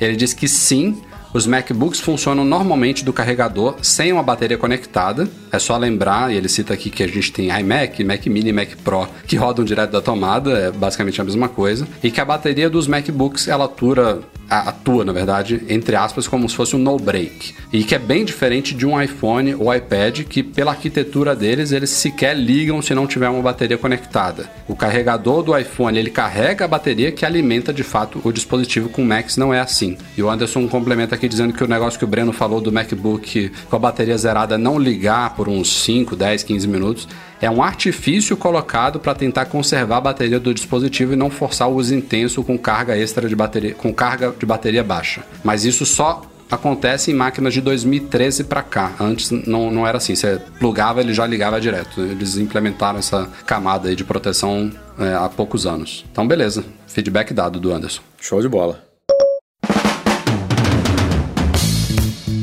Ele 0.00 0.14
disse 0.14 0.36
que 0.36 0.46
sim, 0.46 1.02
os 1.32 1.46
MacBooks 1.46 2.00
funcionam 2.00 2.44
normalmente 2.44 3.04
do 3.04 3.12
carregador 3.12 3.76
sem 3.82 4.12
uma 4.12 4.22
bateria 4.22 4.58
conectada. 4.58 5.28
É 5.50 5.58
só 5.58 5.76
lembrar, 5.76 6.32
e 6.32 6.36
ele 6.36 6.48
cita 6.48 6.74
aqui 6.74 6.90
que 6.90 7.02
a 7.02 7.06
gente 7.06 7.32
tem 7.32 7.48
iMac, 7.48 8.04
Mac 8.04 8.26
Mini 8.26 8.52
Mac 8.52 8.70
Pro 8.84 9.08
que 9.26 9.36
rodam 9.36 9.64
direto 9.64 9.90
da 9.90 10.00
tomada, 10.00 10.50
é 10.52 10.70
basicamente 10.70 11.20
a 11.20 11.24
mesma 11.24 11.48
coisa. 11.48 11.86
E 12.02 12.10
que 12.10 12.20
a 12.20 12.24
bateria 12.24 12.68
dos 12.68 12.86
MacBooks 12.86 13.48
ela 13.48 13.64
atua, 13.64 14.22
atua 14.48 15.04
na 15.04 15.12
verdade, 15.12 15.62
entre 15.68 15.96
aspas, 15.96 16.28
como 16.28 16.48
se 16.48 16.54
fosse 16.54 16.76
um 16.76 16.78
no-break. 16.78 17.54
E 17.72 17.84
que 17.84 17.94
é 17.94 17.98
bem 17.98 18.24
diferente 18.24 18.74
de 18.74 18.86
um 18.86 19.00
iPhone 19.00 19.54
ou 19.54 19.74
iPad, 19.74 20.20
que 20.24 20.42
pela 20.42 20.72
arquitetura 20.72 21.34
deles, 21.34 21.72
eles 21.72 21.90
sequer 21.90 22.36
ligam 22.36 22.82
se 22.82 22.94
não 22.94 23.06
tiver 23.06 23.28
uma 23.28 23.42
bateria 23.42 23.78
conectada. 23.78 24.50
O 24.68 24.76
carregador 24.76 25.42
do 25.42 25.56
iPhone 25.56 25.98
ele 25.98 26.10
carrega 26.10 26.64
a 26.64 26.68
bateria 26.68 27.12
que 27.12 27.24
alimenta 27.24 27.72
de 27.72 27.82
fato 27.82 28.20
o 28.22 28.32
dispositivo 28.32 28.88
com 28.88 29.04
Macs 29.04 29.36
não 29.36 29.52
é 29.52 29.60
assim. 29.60 29.96
E 30.16 30.22
o 30.22 30.28
Anderson 30.28 30.68
complementa 30.68 31.14
aqui 31.22 31.28
dizendo 31.28 31.52
que 31.52 31.62
o 31.62 31.68
negócio 31.68 31.96
que 31.96 32.04
o 32.04 32.08
Breno 32.08 32.32
falou 32.32 32.60
do 32.60 32.72
MacBook 32.72 33.52
com 33.70 33.76
a 33.76 33.78
bateria 33.78 34.18
zerada 34.18 34.58
não 34.58 34.76
ligar 34.76 35.36
por 35.36 35.48
uns 35.48 35.84
5, 35.84 36.16
10, 36.16 36.42
15 36.42 36.66
minutos 36.66 37.08
é 37.40 37.48
um 37.48 37.62
artifício 37.62 38.36
colocado 38.36 38.98
para 38.98 39.14
tentar 39.14 39.44
conservar 39.46 39.98
a 39.98 40.00
bateria 40.00 40.40
do 40.40 40.52
dispositivo 40.52 41.12
e 41.12 41.16
não 41.16 41.30
forçar 41.30 41.68
o 41.68 41.76
uso 41.76 41.94
intenso 41.94 42.42
com 42.42 42.58
carga 42.58 42.96
extra 42.96 43.28
de 43.28 43.36
bateria, 43.36 43.74
com 43.74 43.94
carga 43.94 44.34
de 44.36 44.44
bateria 44.44 44.82
baixa. 44.82 45.22
Mas 45.44 45.64
isso 45.64 45.86
só 45.86 46.22
acontece 46.50 47.12
em 47.12 47.14
máquinas 47.14 47.54
de 47.54 47.60
2013 47.60 48.44
para 48.44 48.62
cá. 48.62 48.92
Antes 49.00 49.30
não, 49.30 49.70
não 49.70 49.86
era 49.86 49.98
assim. 49.98 50.14
Você 50.14 50.40
plugava, 50.58 51.00
ele 51.00 51.14
já 51.14 51.26
ligava 51.26 51.60
direto. 51.60 52.00
Eles 52.00 52.36
implementaram 52.36 52.98
essa 52.98 53.28
camada 53.46 53.88
aí 53.88 53.96
de 53.96 54.04
proteção 54.04 54.70
é, 54.98 55.14
há 55.14 55.28
poucos 55.28 55.66
anos. 55.66 56.04
Então, 56.12 56.26
beleza. 56.26 56.64
Feedback 56.86 57.32
dado 57.32 57.58
do 57.58 57.72
Anderson. 57.72 58.02
Show 58.20 58.42
de 58.42 58.48
bola. 58.48 58.91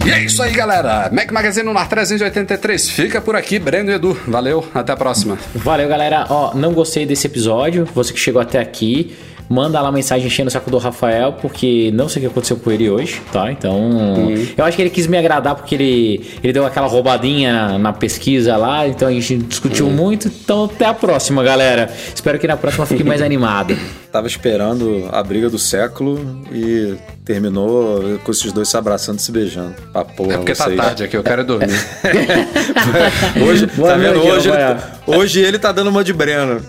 E 0.09 0.11
é 0.11 0.23
isso 0.23 0.41
aí, 0.41 0.51
galera. 0.51 1.07
Mac 1.13 1.31
Magazine 1.31 1.63
no 1.71 1.77
ar 1.77 1.87
383 1.87 2.89
fica 2.89 3.21
por 3.21 3.35
aqui, 3.35 3.59
Breno 3.59 3.91
e 3.91 3.93
Edu. 3.93 4.19
Valeu, 4.27 4.67
até 4.73 4.91
a 4.91 4.97
próxima. 4.97 5.37
Valeu, 5.53 5.87
galera. 5.87 6.25
Ó, 6.31 6.55
não 6.55 6.73
gostei 6.73 7.05
desse 7.05 7.27
episódio. 7.27 7.87
Você 7.93 8.11
que 8.11 8.19
chegou 8.19 8.41
até 8.41 8.57
aqui, 8.57 9.15
manda 9.47 9.79
lá 9.79 9.91
mensagem 9.91 10.25
enchendo 10.25 10.47
o 10.47 10.51
saco 10.51 10.71
do 10.71 10.79
Rafael, 10.79 11.33
porque 11.33 11.91
não 11.93 12.09
sei 12.09 12.21
o 12.21 12.25
que 12.25 12.31
aconteceu 12.31 12.57
com 12.57 12.71
ele 12.71 12.89
hoje, 12.89 13.21
tá? 13.31 13.51
Então, 13.51 13.77
uhum. 13.77 14.47
eu 14.57 14.65
acho 14.65 14.75
que 14.75 14.81
ele 14.81 14.89
quis 14.89 15.05
me 15.05 15.15
agradar 15.15 15.53
porque 15.53 15.75
ele, 15.75 16.25
ele 16.43 16.53
deu 16.53 16.65
aquela 16.65 16.87
roubadinha 16.87 17.77
na 17.77 17.93
pesquisa 17.93 18.57
lá, 18.57 18.87
então 18.87 19.07
a 19.07 19.11
gente 19.11 19.37
discutiu 19.37 19.85
uhum. 19.85 19.93
muito. 19.93 20.27
Então, 20.27 20.65
até 20.65 20.85
a 20.85 20.93
próxima, 20.93 21.43
galera. 21.43 21.87
Espero 22.15 22.39
que 22.39 22.47
na 22.47 22.57
próxima 22.57 22.87
fique 22.87 23.03
mais 23.03 23.21
animado. 23.23 23.77
Tava 24.11 24.25
esperando 24.25 25.07
a 25.11 25.21
briga 25.21 25.49
do 25.49 25.59
século 25.59 26.43
e 26.51 26.97
terminou 27.23 28.17
com 28.23 28.31
esses 28.31 28.51
dois 28.51 28.67
se 28.67 28.75
abraçando 28.75 29.19
e 29.19 29.21
se 29.21 29.31
beijando. 29.31 29.75
Ah, 29.93 30.03
porra, 30.03 30.33
é 30.33 30.37
porque 30.37 30.55
tá 30.55 30.67
tarde 30.67 31.03
aqui, 31.03 31.15
eu 31.15 31.21
quero 31.21 31.43
dormir. 31.43 31.69
hoje, 33.47 33.67
tá 33.67 33.95
vendo? 33.95 34.19
Hoje 34.19 34.49
ele, 34.49 34.57
tá, 34.57 34.91
hoje 35.05 35.39
ele 35.41 35.59
tá 35.59 35.71
dando 35.71 35.91
uma 35.91 36.03
de 36.03 36.11
Breno, 36.11 36.59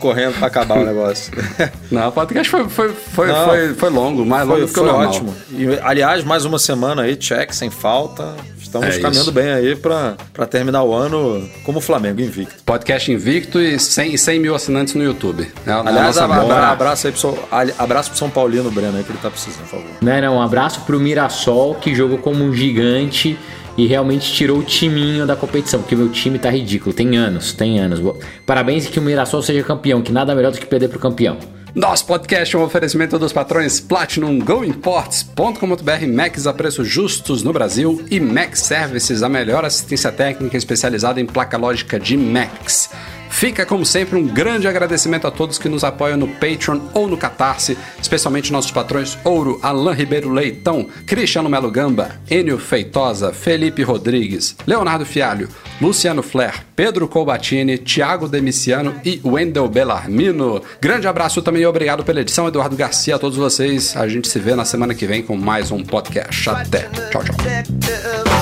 correndo 0.00 0.38
pra 0.38 0.46
acabar 0.46 0.78
o 0.78 0.86
negócio. 0.86 1.32
Não, 1.92 2.08
o 2.08 2.12
podcast 2.12 2.50
foi, 2.50 2.66
foi, 2.68 2.88
foi, 2.88 3.26
Não, 3.28 3.44
foi, 3.46 3.74
foi 3.74 3.90
longo, 3.90 4.24
mais 4.24 4.48
longo 4.48 4.66
foi, 4.66 4.72
que 4.72 4.80
o 4.80 4.84
normal. 4.84 5.08
ótimo. 5.10 5.34
E, 5.50 5.78
aliás, 5.82 6.24
mais 6.24 6.46
uma 6.46 6.58
semana 6.58 7.02
aí, 7.02 7.14
check, 7.14 7.52
sem 7.52 7.68
falta. 7.68 8.34
Estamos 8.66 8.88
é 8.88 9.00
caminhando 9.00 9.30
isso. 9.30 9.32
bem 9.32 9.50
aí 9.50 9.76
para 9.76 10.46
terminar 10.48 10.82
o 10.82 10.92
ano 10.92 11.48
como 11.64 11.80
Flamengo, 11.80 12.20
invicto. 12.20 12.62
Podcast 12.64 13.10
invicto 13.10 13.60
e 13.60 13.78
100, 13.78 14.16
100 14.16 14.40
mil 14.40 14.54
assinantes 14.54 14.94
no 14.94 15.02
YouTube. 15.02 15.46
É 15.66 15.72
Aliás, 15.72 16.18
abraço 16.18 17.06
aí 17.06 17.12
pro, 17.12 17.38
abraço 17.78 18.10
pro 18.10 18.18
São 18.18 18.28
Paulino 18.28 18.70
Breno 18.70 18.96
aí 18.96 19.04
que 19.04 19.10
ele 19.10 19.18
tá 19.18 19.30
precisando, 19.30 19.62
por 19.62 19.78
favor. 19.78 19.86
Não, 20.00 20.20
não, 20.20 20.36
um 20.36 20.42
abraço 20.42 20.80
pro 20.80 20.98
Mirassol 20.98 21.76
que 21.76 21.94
jogou 21.94 22.18
como 22.18 22.44
um 22.44 22.52
gigante 22.52 23.38
e 23.76 23.86
realmente 23.86 24.32
tirou 24.32 24.58
o 24.58 24.62
timinho 24.62 25.26
da 25.26 25.36
competição, 25.36 25.80
porque 25.80 25.94
meu 25.94 26.08
time 26.08 26.38
tá 26.38 26.50
ridículo. 26.50 26.94
Tem 26.94 27.16
anos, 27.16 27.52
tem 27.52 27.78
anos. 27.78 28.00
Parabéns 28.44 28.86
e 28.86 28.88
que 28.88 28.98
o 28.98 29.02
Mirassol 29.02 29.42
seja 29.42 29.62
campeão, 29.62 30.02
que 30.02 30.12
nada 30.12 30.34
melhor 30.34 30.52
do 30.52 30.58
que 30.58 30.66
perder 30.66 30.88
pro 30.88 30.98
campeão. 30.98 31.36
Nosso 31.76 32.06
podcast 32.06 32.56
é 32.56 32.58
um 32.58 32.62
oferecimento 32.62 33.18
dos 33.18 33.34
patrões 33.34 33.78
Platinum 33.80 34.38
GoImports.com.br 34.38 36.06
Max 36.10 36.46
a 36.46 36.54
preços 36.54 36.88
justos 36.88 37.42
no 37.42 37.52
Brasil 37.52 38.02
e 38.10 38.18
Max 38.18 38.60
Services, 38.60 39.22
a 39.22 39.28
melhor 39.28 39.62
assistência 39.62 40.10
técnica 40.10 40.56
especializada 40.56 41.20
em 41.20 41.26
placa 41.26 41.58
lógica 41.58 42.00
de 42.00 42.16
Max. 42.16 42.88
Fica, 43.36 43.66
como 43.66 43.84
sempre, 43.84 44.16
um 44.16 44.26
grande 44.26 44.66
agradecimento 44.66 45.26
a 45.26 45.30
todos 45.30 45.58
que 45.58 45.68
nos 45.68 45.84
apoiam 45.84 46.16
no 46.16 46.26
Patreon 46.26 46.80
ou 46.94 47.06
no 47.06 47.18
Catarse, 47.18 47.76
especialmente 48.00 48.50
nossos 48.50 48.70
patrões 48.70 49.18
Ouro, 49.22 49.60
Alain 49.62 49.94
Ribeiro 49.94 50.32
Leitão, 50.32 50.88
Cristiano 51.06 51.46
Melo 51.46 51.70
Gamba, 51.70 52.12
Enio 52.30 52.56
Feitosa, 52.56 53.34
Felipe 53.34 53.82
Rodrigues, 53.82 54.56
Leonardo 54.66 55.04
Fialho, 55.04 55.50
Luciano 55.82 56.22
Flair, 56.22 56.64
Pedro 56.74 57.06
Colbatini, 57.06 57.76
Thiago 57.76 58.26
Demiciano 58.26 58.94
e 59.04 59.20
Wendel 59.22 59.68
Bellarmino. 59.68 60.62
Grande 60.80 61.06
abraço 61.06 61.42
também 61.42 61.60
e 61.60 61.66
obrigado 61.66 62.02
pela 62.02 62.22
edição, 62.22 62.48
Eduardo 62.48 62.74
Garcia, 62.74 63.16
a 63.16 63.18
todos 63.18 63.36
vocês. 63.36 63.94
A 63.98 64.08
gente 64.08 64.28
se 64.28 64.38
vê 64.38 64.54
na 64.54 64.64
semana 64.64 64.94
que 64.94 65.06
vem 65.06 65.22
com 65.22 65.36
mais 65.36 65.70
um 65.70 65.82
podcast. 65.82 66.48
Até. 66.48 66.88
Tchau, 67.10 67.22
tchau. 67.22 68.35